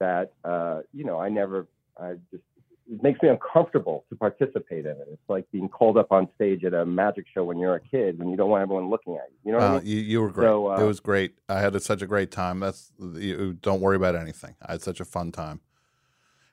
[0.00, 1.66] that uh, you know I never
[1.98, 2.42] I just
[2.92, 5.06] it makes me uncomfortable to participate in it.
[5.12, 8.18] It's like being called up on stage at a magic show when you're a kid
[8.18, 9.36] and you don't want everyone looking at you.
[9.44, 9.86] You know what I Uh, mean?
[9.86, 10.46] you, you were great.
[10.46, 11.34] So, uh, it was great.
[11.48, 12.58] I had such a great time.
[12.60, 14.56] That's you, don't worry about anything.
[14.66, 15.60] I had such a fun time.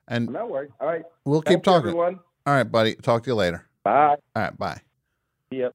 [0.07, 0.69] And I'm not worried.
[0.79, 1.03] All right.
[1.25, 1.89] we'll Thank keep talking.
[1.89, 2.19] everyone.
[2.45, 2.95] All right, buddy.
[2.95, 3.67] Talk to you later.
[3.83, 4.15] Bye.
[4.35, 4.81] All right, bye.
[5.51, 5.73] Yep.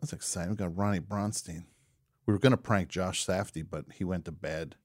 [0.00, 0.50] That's exciting.
[0.50, 1.64] We got Ronnie Bronstein.
[2.26, 4.76] We were going to prank Josh Safdie, but he went to bed.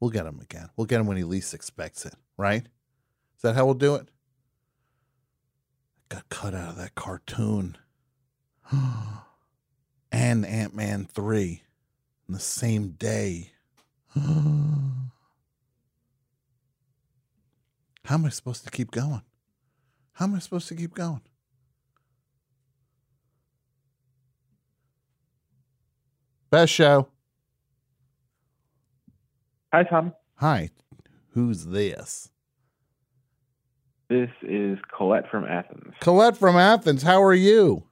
[0.00, 0.70] We'll get him again.
[0.76, 2.66] We'll get him when he least expects it, right?
[3.40, 4.06] Is that how we'll do it?
[6.10, 7.78] Got cut out of that cartoon.
[10.12, 11.62] and Ant Man 3
[12.28, 13.52] in the same day.
[14.14, 14.26] How
[18.10, 19.22] am I supposed to keep going?
[20.12, 21.22] How am I supposed to keep going?
[26.50, 27.08] Best show.
[29.72, 30.12] Hi, Tom.
[30.34, 30.68] Hi.
[31.30, 32.30] Who's this?
[34.10, 35.94] This is Colette from Athens.
[36.00, 37.04] Colette from Athens.
[37.04, 37.84] How are you?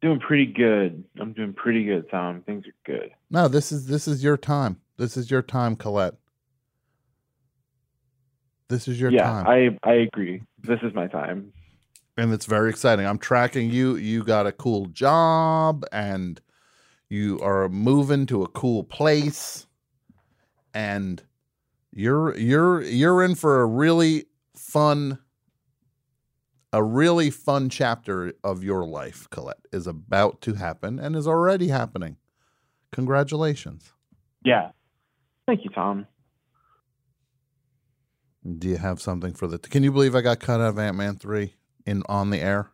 [0.00, 1.02] Doing pretty good.
[1.20, 2.42] I'm doing pretty good, Tom.
[2.46, 3.10] Things are good.
[3.30, 4.80] No, this is this is your time.
[4.96, 6.14] This is your time, Colette.
[8.68, 9.46] This is your yeah, time.
[9.48, 10.42] I I agree.
[10.62, 11.52] This is my time.
[12.16, 13.06] and it's very exciting.
[13.06, 13.96] I'm tracking you.
[13.96, 16.40] You got a cool job and
[17.08, 19.66] you are moving to a cool place
[20.72, 21.24] and
[21.94, 25.18] you're you're you're in for a really fun
[26.72, 31.68] a really fun chapter of your life, Colette, is about to happen and is already
[31.68, 32.16] happening.
[32.90, 33.92] Congratulations.
[34.44, 34.70] Yeah.
[35.46, 36.06] Thank you, Tom.
[38.58, 41.16] Do you have something for the Can you believe I got cut out of Ant-Man
[41.16, 41.54] 3
[41.86, 42.70] in on the air?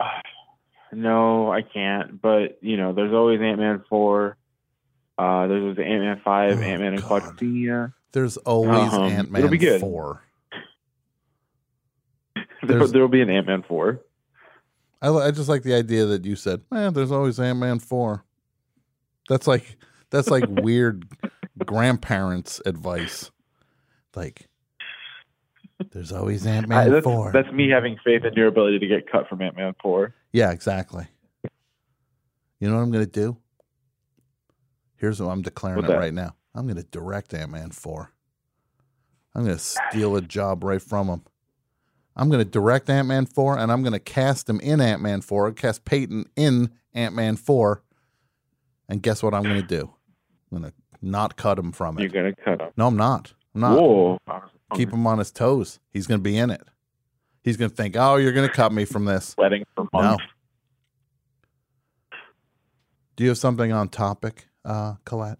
[0.94, 2.20] No, I can't.
[2.20, 4.36] But you know, there's always Ant Man four.
[5.16, 7.94] Uh, there's always Ant Man five, Oh, Ant Man and Quadrophenia.
[8.12, 9.80] There's always Um, Ant-Man it'll be good.
[9.80, 10.22] 4.
[12.34, 12.44] There,
[12.78, 14.00] There's- there'll be an Ant Man four.
[15.00, 18.24] I, I just like the idea that you said, "Man, there's always Ant Man 4.
[19.28, 19.76] That's like
[20.10, 21.04] that's like weird
[21.64, 23.32] grandparents advice.
[24.14, 24.48] Like
[25.90, 27.32] there's always Ant Man that's, 4.
[27.32, 30.14] that's me having faith in your ability to get cut from Ant Man four.
[30.32, 31.06] Yeah, exactly.
[32.60, 33.36] You know what I'm going to do?
[34.98, 35.98] Here's what I'm declaring What's it that?
[35.98, 36.36] right now.
[36.54, 38.12] I'm going to direct Ant Man 4.
[39.34, 41.22] I'm going to steal a job right from him.
[42.14, 45.00] I'm going to direct Ant Man 4 and I'm going to cast him in Ant
[45.00, 47.82] Man 4, cast Peyton in Ant Man 4.
[48.88, 49.94] And guess what I'm going to do?
[50.50, 52.02] I'm going to not cut him from it.
[52.02, 52.70] You're gonna cut him.
[52.76, 53.32] No, I'm not.
[53.54, 53.80] I'm not.
[53.80, 54.18] Whoa.
[54.74, 55.78] Keep him on his toes.
[55.90, 56.62] He's going to be in it.
[57.42, 59.30] He's going to think, oh, you're going to cut me from this.
[59.30, 60.00] Sweating for No.
[60.00, 60.24] months.
[63.16, 65.38] Do you have something on topic, uh, Colette?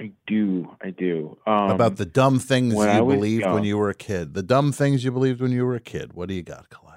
[0.00, 0.74] I do.
[0.82, 1.36] I do.
[1.46, 4.34] Um, about the dumb things you was believed when you were a kid.
[4.34, 6.14] The dumb things you believed when you were a kid.
[6.14, 6.90] What do you got, Colette?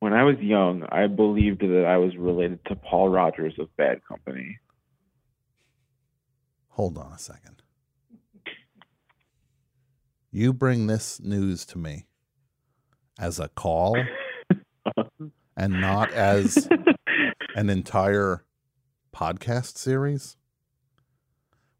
[0.00, 4.00] when I was young, I believed that I was related to Paul Rodgers of Bad
[4.06, 4.58] Company.
[6.68, 7.62] Hold on a second.
[10.30, 12.06] You bring this news to me
[13.18, 13.96] as a call
[15.56, 16.68] and not as
[17.56, 18.44] an entire
[19.12, 20.37] podcast series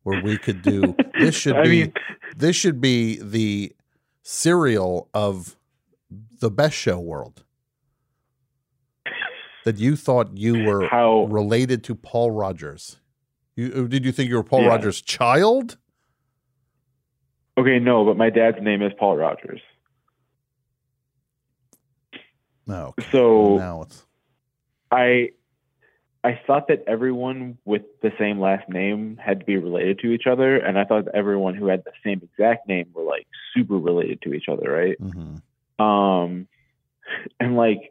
[0.02, 1.92] where we could do this should I be mean-
[2.36, 3.72] this should be the
[4.22, 5.56] serial of
[6.40, 7.44] the best show world
[9.64, 10.88] that you thought you were
[11.26, 13.00] related to Paul Rodgers.
[13.56, 14.68] You, uh, did you think you were Paul Yeah.
[14.68, 15.76] Rodgers' child?
[17.58, 19.60] Okay, no, but my dad's name is Paul Rogers.
[22.66, 22.94] No.
[23.10, 24.04] So now it's
[24.90, 25.30] I
[26.28, 30.26] I thought that everyone with the same last name had to be related to each
[30.26, 33.26] other, and I thought that everyone who had the same exact name were like
[33.56, 35.00] super related to each other, right?
[35.00, 35.82] Mm-hmm.
[35.82, 36.46] Um,
[37.40, 37.90] and like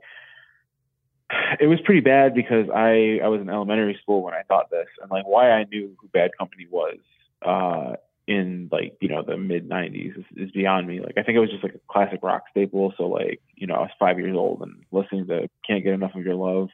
[1.59, 4.85] it was pretty bad because I I was in elementary school when I thought this,
[5.01, 6.99] and like why I knew who Bad Company was
[7.41, 7.95] uh,
[8.27, 10.99] in like you know the mid '90s is, is beyond me.
[10.99, 12.93] Like I think it was just like a classic rock staple.
[12.97, 16.13] So like you know I was five years old and listening to Can't Get Enough
[16.13, 16.69] of Your Love,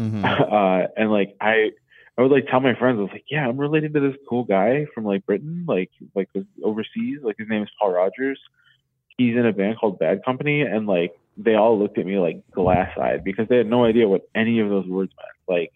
[0.00, 0.24] Mm-hmm.
[0.24, 1.70] uh, and like I
[2.18, 4.44] I would like tell my friends I was like yeah I'm related to this cool
[4.44, 6.28] guy from like Britain like like
[6.62, 8.40] overseas like his name is Paul Rodgers.
[9.16, 12.42] He's in a band called Bad Company, and like they all looked at me like
[12.50, 15.60] glass eyed because they had no idea what any of those words meant.
[15.60, 15.72] Like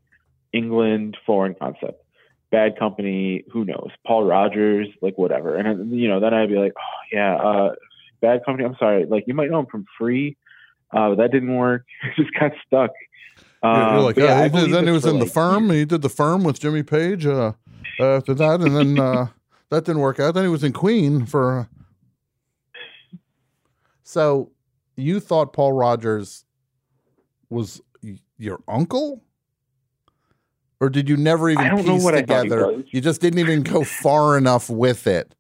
[0.53, 2.03] England, foreign concept.
[2.51, 3.91] Bad Company, who knows?
[4.07, 5.57] Paul Rodgers, like whatever.
[5.57, 7.75] And you know, then I'd be like, oh yeah, uh,
[8.21, 8.67] Bad Company.
[8.67, 10.37] I'm sorry, like you might know him from Free,
[10.93, 11.87] uh, but that didn't work.
[12.17, 12.91] Just got stuck.
[13.63, 15.27] You're- Um, You're like, but yeah, oh, he did- then he was for, in the
[15.27, 15.71] firm.
[15.71, 17.27] He did the firm with Jimmy Page.
[17.27, 17.53] Uh,
[18.01, 19.27] after that, and then uh,
[19.71, 20.33] that didn't work out.
[20.35, 21.69] Then he was in Queen for.
[24.03, 24.51] So,
[24.97, 26.45] you thought Paul Rodgers
[27.49, 27.81] was
[28.39, 29.23] your uncle,
[30.81, 32.67] or did you never even I don't know piece what I thought he together?
[32.77, 32.85] was.
[32.91, 35.35] You just didn't even go far enough with it.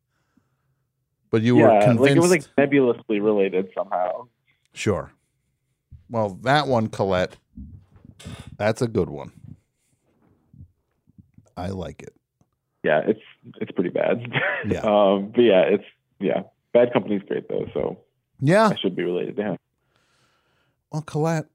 [1.30, 2.00] But you yeah, were convinced.
[2.02, 4.26] like it was like nebulously related somehow.
[4.72, 5.12] Sure.
[6.08, 7.36] Well, that one, Colette,
[8.56, 9.32] that's a good one.
[11.56, 12.14] I like it.
[12.82, 13.20] Yeah, it's
[13.60, 14.32] it's pretty bad.
[14.66, 14.80] Yeah.
[14.84, 15.84] um, but yeah, it's
[16.18, 16.42] yeah.
[16.72, 17.98] Bad Company's great though, so
[18.40, 18.68] Yeah.
[18.68, 19.56] I should be related to him.
[20.92, 21.46] Well, Colette,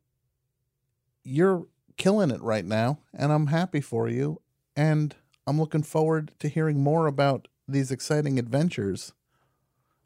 [1.23, 1.65] you're
[1.97, 4.41] killing it right now, and I'm happy for you.
[4.75, 5.15] And
[5.47, 9.13] I'm looking forward to hearing more about these exciting adventures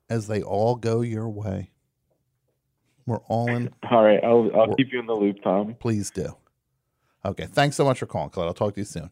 [0.09, 1.71] as they all go your way.
[3.05, 3.71] We're all in.
[3.91, 5.75] All right, I'll I'll keep you in the loop, Tom.
[5.79, 6.35] Please do.
[7.25, 7.47] Okay.
[7.47, 8.47] Thanks so much for calling, Colette.
[8.47, 9.09] I'll talk to you soon.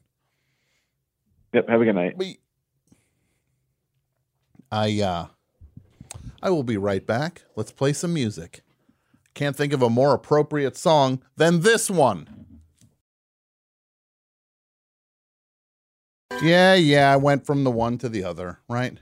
[1.54, 1.70] Yep.
[1.70, 2.16] Have a good night.
[4.72, 5.28] I uh
[6.42, 7.44] I will be right back.
[7.56, 8.62] Let's play some music.
[9.34, 12.46] Can't think of a more appropriate song than this one.
[16.42, 19.00] Yeah, yeah, I went from the one to the other, right?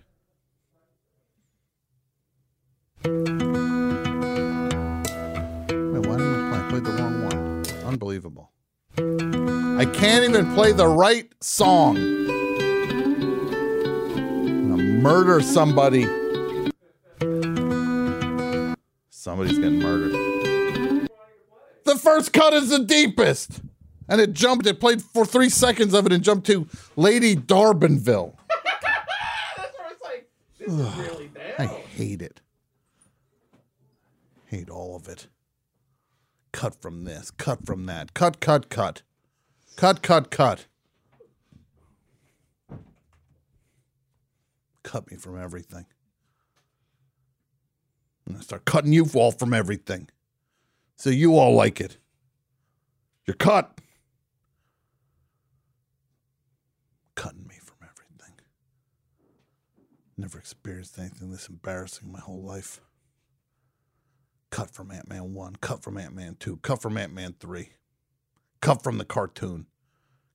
[3.03, 3.13] Wait,
[5.69, 6.59] why didn't I play?
[6.59, 7.63] I played the wrong one.
[7.85, 8.44] Unbelievable.
[9.85, 11.97] I can't even play the right song.
[14.47, 16.05] I'm gonna murder somebody.
[19.11, 21.07] Somebody's getting murdered.
[21.83, 23.61] The first cut is the deepest.
[24.09, 28.33] And it jumped, it played for three seconds of it and jumped to Lady D'Arbanville.
[30.67, 32.41] Ugh, I hate it.
[34.45, 35.27] Hate all of it.
[36.51, 38.15] Cut from this, cut from that.
[38.15, 39.03] Cut, cut, cut.
[39.75, 40.65] Cut, cut, cut.
[44.83, 45.85] Cut me from everything.
[48.25, 50.09] I'm gonna start cutting you all from everything.
[50.95, 51.97] So you all like it.
[53.25, 53.79] You're cut.
[57.15, 58.35] Cutting me from everything.
[60.17, 62.79] Never experienced anything this embarrassing in my whole life.
[64.51, 67.71] Cut from Ant Man 1, cut from Ant Man 2, cut from Ant Man 3,
[68.65, 69.67] cut from the cartoon.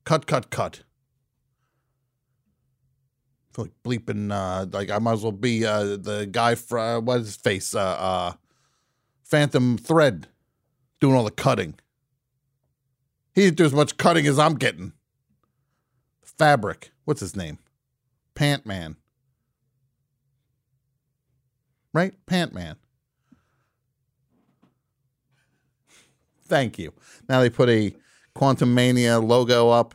[0.05, 0.83] Cut, cut, cut.
[3.51, 6.79] I feel like bleeping, uh, like I might as well be uh, the guy from,
[6.79, 7.75] uh, what is his face?
[7.75, 8.33] Uh, uh,
[9.25, 10.29] Phantom Thread
[11.01, 11.75] doing all the cutting.
[13.35, 14.93] He didn't do as much cutting as I'm getting.
[16.23, 16.93] Fabric.
[17.05, 17.59] What's his name?
[18.37, 18.95] Pant Man.
[21.93, 22.15] Right?
[22.27, 22.77] Pant Man.
[26.45, 26.93] Thank you.
[27.29, 27.95] Now they put a
[28.35, 29.95] Quantumania logo up.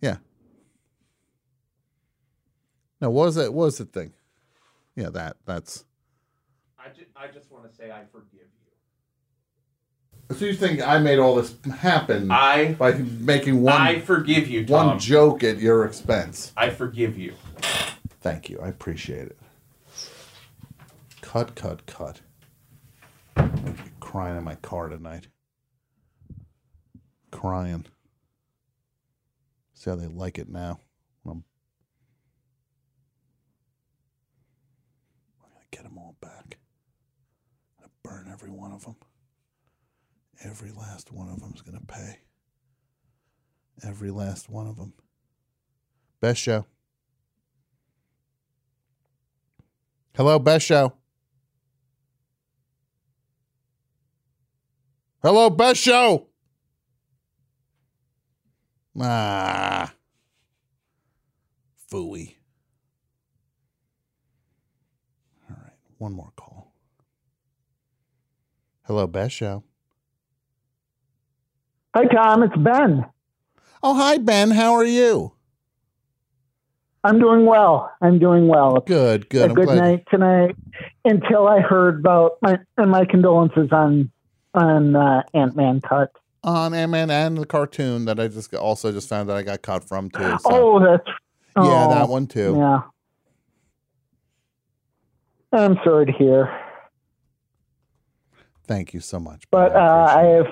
[0.00, 0.16] Yeah.
[3.00, 3.52] Now, what was it?
[3.52, 4.12] What was the thing?
[4.96, 5.36] Yeah, that.
[5.46, 5.84] That's.
[6.78, 8.40] I just, I just want to say I forgive
[10.30, 10.36] you.
[10.36, 14.64] So you think I made all this happen I by making one I forgive you,
[14.64, 14.86] Tom.
[14.86, 16.52] one joke at your expense?
[16.56, 17.34] I forgive you.
[18.20, 18.60] Thank you.
[18.62, 19.38] I appreciate it.
[21.20, 22.20] Cut, cut, cut.
[23.36, 25.26] I'm crying in my car tonight.
[27.30, 27.86] Crying.
[29.74, 30.80] See how they like it now.
[31.24, 31.44] I'm,
[35.42, 36.58] I'm gonna get them all back.
[37.78, 38.96] Gonna burn every one of them.
[40.44, 42.18] Every last one of them is gonna pay.
[43.82, 44.92] Every last one of them.
[46.20, 46.66] Best show.
[50.16, 50.92] Hello, best show.
[55.22, 56.29] Hello, best show.
[58.98, 59.92] Ah.
[61.90, 62.34] Fooey.
[65.48, 66.72] All right, one more call.
[68.84, 69.64] Hello, best show.
[71.94, 72.42] Hi, Tom.
[72.44, 73.04] It's Ben.
[73.82, 74.52] Oh, hi, Ben.
[74.52, 75.32] How are you?
[77.02, 77.90] I'm doing well.
[78.02, 78.80] I'm doing well.
[78.86, 79.50] Good, good.
[79.50, 80.56] A good glad- night tonight.
[81.04, 84.10] Until I heard about my and my condolences on
[84.54, 86.12] on uh, Ant Man cut.
[86.42, 89.60] On Ant Man and the cartoon that I just also just found that I got
[89.62, 90.38] caught from too.
[90.40, 91.06] so- Oh, that's
[91.56, 92.54] yeah, oh, that one too.
[92.56, 92.80] Yeah.
[95.52, 96.56] I'm sorry to hear,
[98.66, 99.44] Thank you so much.
[99.50, 100.46] but uh, I have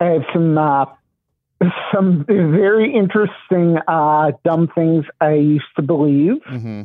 [0.00, 0.86] I have some uh,
[1.94, 6.42] some very interesting uh, dumb things I used to believe.
[6.50, 6.82] Mm-hmm.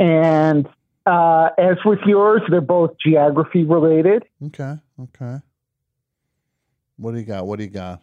[0.00, 0.68] And
[1.06, 4.24] uh, as with yours, they're both geography related.
[4.46, 5.36] Okay, okay.
[6.96, 7.46] What do you got?
[7.46, 8.02] What do you got?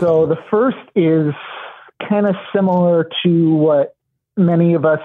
[0.00, 1.32] So the first is
[2.08, 3.96] kind of similar to what
[4.36, 5.00] many of us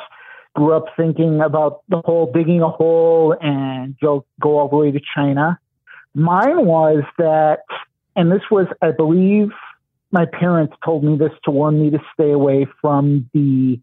[0.53, 4.91] grew up thinking about the whole digging a hole and go, go all the way
[4.91, 5.57] to China.
[6.13, 7.59] Mine was that,
[8.17, 9.51] and this was, I believe,
[10.11, 13.79] my parents told me this to warn me to stay away from the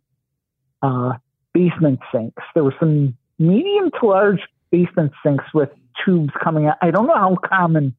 [0.82, 1.14] uh,
[1.54, 2.42] basement sinks.
[2.54, 5.70] There were some medium to large basement sinks with
[6.04, 6.76] tubes coming out.
[6.82, 7.94] I don't know how common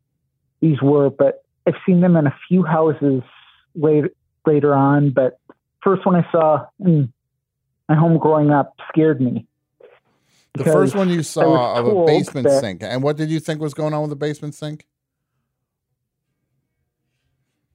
[0.62, 3.22] these were, but I've seen them in a few houses
[3.76, 4.10] later
[4.46, 5.12] later on.
[5.12, 5.40] But
[5.84, 7.12] first one I saw in
[7.88, 9.46] my home growing up scared me.
[10.54, 13.62] The first one you saw of a basement that- sink, and what did you think
[13.62, 14.86] was going on with the basement sink?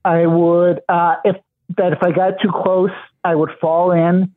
[0.03, 1.37] I would uh, if
[1.77, 2.91] that if I got too close,
[3.23, 4.35] I would fall in,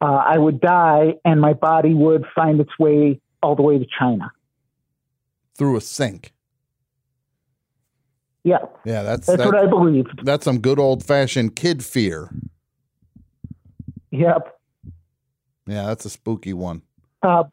[0.00, 3.86] uh, I would die, and my body would find its way all the way to
[3.98, 4.30] China.
[5.56, 6.32] Through a sink.
[8.44, 10.24] Yeah, Yeah, that's That's that- what I believed.
[10.24, 12.30] That's some good old fashioned kid fear.
[14.12, 14.56] yep,
[15.66, 16.82] Yeah, that's a spooky one.
[17.22, 17.44] uh,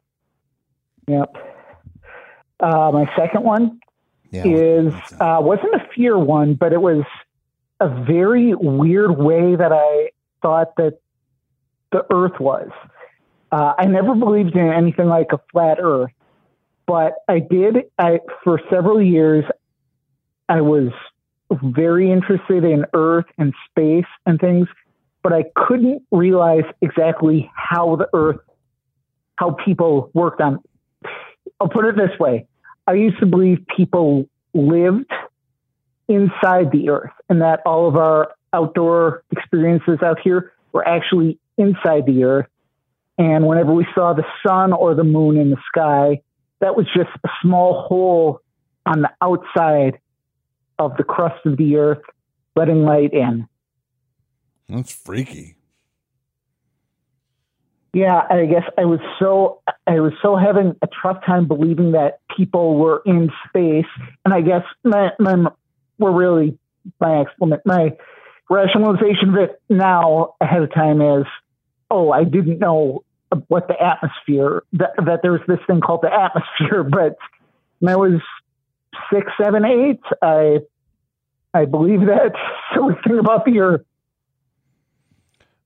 [1.08, 1.34] yep.
[2.60, 3.80] Uh, my second one
[4.30, 7.02] Yeah, is uh, wasn't a fear one, but it was
[7.80, 10.10] a very weird way that I
[10.42, 11.00] thought that
[11.90, 12.70] the Earth was.
[13.50, 16.12] Uh, I never believed in anything like a flat Earth,
[16.86, 17.84] but I did.
[17.98, 19.44] I for several years,
[20.48, 20.90] I was
[21.50, 24.68] very interested in Earth and space and things,
[25.22, 28.40] but I couldn't realize exactly how the Earth,
[29.36, 30.58] how people worked on.
[31.60, 32.46] I'll put it this way:
[32.86, 35.12] I used to believe people lived
[36.08, 42.06] inside the Earth, and that all of our outdoor experiences out here were actually inside
[42.06, 42.46] the Earth.
[43.16, 46.20] And whenever we saw the sun or the moon in the sky,
[46.60, 48.40] that was just a small hole
[48.86, 49.98] on the outside
[50.78, 52.02] of the crust of the Earth,
[52.56, 53.46] letting light in.
[54.68, 55.56] That's freaky.
[57.92, 62.18] Yeah, I guess I was so I was so having a tough time believing that
[62.36, 63.86] people were in space,
[64.24, 65.50] and I guess my my
[65.98, 66.58] were really
[67.00, 67.96] my explanation my
[68.50, 71.26] rationalization of it now ahead of time is,
[71.90, 73.04] oh, I didn't know
[73.48, 77.16] what the atmosphere that that there was this thing called the atmosphere, but
[77.80, 78.20] when I was
[79.12, 80.58] six, seven, eight, I
[81.52, 82.32] I believe that
[82.74, 83.82] silly thing about the Earth.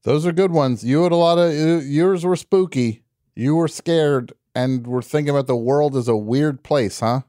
[0.02, 0.84] Those are good ones.
[0.84, 1.52] You had a lot of
[1.86, 3.02] yours were spooky.
[3.34, 7.20] You were scared and were thinking about the world as a weird place, huh?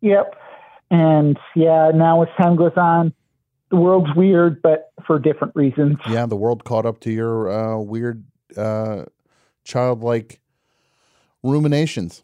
[0.00, 0.34] Yep.
[0.90, 3.14] And yeah, now as time goes on,
[3.72, 5.96] the world's weird, but for different reasons.
[6.08, 8.22] Yeah, the world caught up to your uh, weird,
[8.56, 9.06] uh,
[9.64, 10.40] childlike
[11.42, 12.22] ruminations.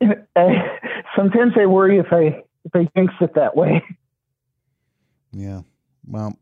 [0.00, 0.14] I,
[1.16, 3.82] sometimes I worry if I if I jinx it that way.
[5.32, 5.62] Yeah.
[6.06, 6.38] Well,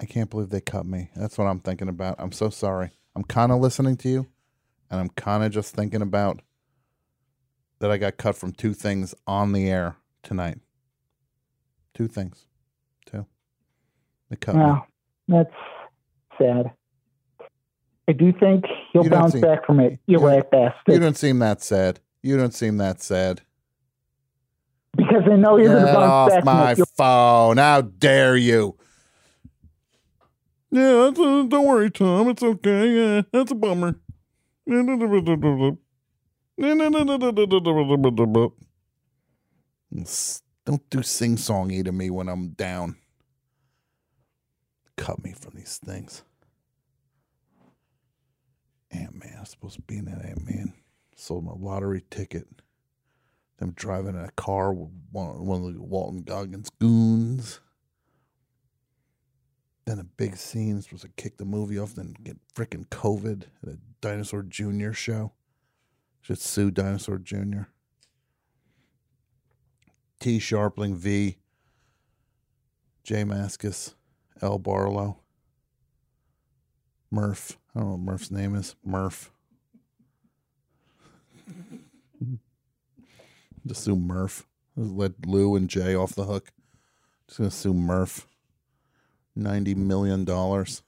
[0.00, 1.10] I can't believe they cut me.
[1.16, 2.14] That's what I'm thinking about.
[2.20, 2.90] I'm so sorry.
[3.16, 4.26] I'm kind of listening to you,
[4.88, 6.40] and I'm kind of just thinking about
[7.80, 10.58] that I got cut from two things on the air tonight.
[11.94, 12.46] Two things.
[13.06, 13.26] Two.
[14.30, 14.72] They cut me.
[15.28, 15.54] That's
[16.38, 16.72] sad.
[18.08, 19.98] I do think he'll You bounce seem- back from it.
[20.06, 20.44] You're right,
[20.88, 22.00] You don't seem that sad.
[22.22, 23.42] You don't seem that sad.
[24.96, 27.56] Because I know you're going to bounce back my phone.
[27.56, 28.76] How dare you?
[30.70, 32.28] Yeah, that's a, don't worry, Tom.
[32.28, 32.88] It's okay.
[32.88, 33.96] Yeah, that's a bummer.
[40.64, 42.96] Don't do sing songy to me when I'm down.
[44.96, 46.22] Cut me from these things.
[48.90, 49.36] Ant Man.
[49.38, 50.74] I'm supposed to be in that Ant Man.
[51.16, 52.46] Sold my lottery ticket.
[53.58, 57.60] Them driving in a car with one, one of the Walton Goggins goons.
[59.84, 63.68] Then a big scene supposed to kick the movie off, then get freaking COVID at
[63.68, 64.92] a Dinosaur Jr.
[64.92, 65.32] show.
[66.20, 67.62] Should sue Dinosaur Jr.
[70.22, 70.38] T.
[70.38, 71.36] Scharpling V.
[73.02, 73.24] J.
[73.24, 73.94] Mascis.
[74.40, 74.58] L.
[74.58, 75.18] Barlow.
[77.10, 77.58] Murph.
[77.74, 78.76] I don't know what Murph's name is.
[78.84, 79.32] Murph.
[83.66, 84.46] Just sue Murph.
[84.76, 86.52] Let Lou and Jay off the hook.
[87.26, 88.28] Just gonna sue Murph.
[89.34, 90.82] Ninety million dollars.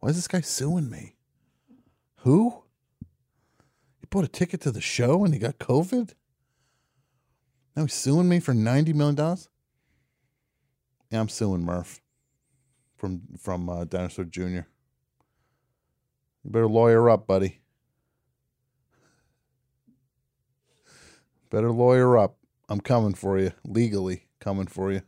[0.00, 1.16] Why is this guy suing me?
[2.18, 2.64] Who?
[3.98, 6.12] He bought a ticket to the show and he got COVID?
[7.76, 9.50] Now he's suing me for ninety million dollars?
[11.10, 12.00] Yeah, I'm suing Murph
[12.96, 14.42] from from uh, Dinosaur Jr.
[14.42, 14.64] You
[16.44, 17.60] better lawyer up, buddy.
[21.50, 22.38] Better lawyer up.
[22.68, 23.52] I'm coming for you.
[23.64, 25.02] Legally coming for you.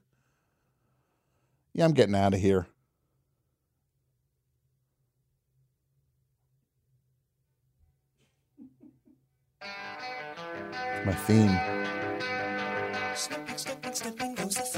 [1.72, 2.66] Yeah, I'm getting out of here.
[11.04, 11.77] My theme.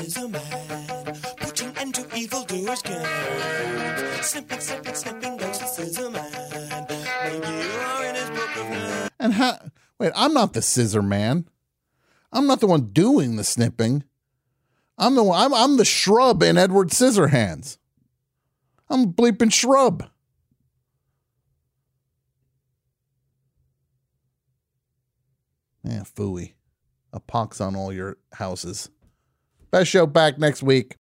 [0.01, 1.19] The scissor man.
[1.41, 2.01] Putting end to.
[4.23, 6.87] Snipping, snipping, snipping the scissor man.
[7.25, 9.11] Maybe you are in his book of.
[9.19, 9.59] And how?
[9.99, 11.47] Wait, I'm not the scissor man.
[12.33, 14.05] I'm not the one doing the snipping.
[14.97, 15.41] I'm the one.
[15.41, 17.79] I'm, I'm the shrub in Edward Scissorhands.
[18.89, 20.09] I'm bleeping shrub.
[25.83, 26.53] Yeah, fooey.
[27.13, 28.91] A pox on all your houses.
[29.71, 31.00] Best show back next week.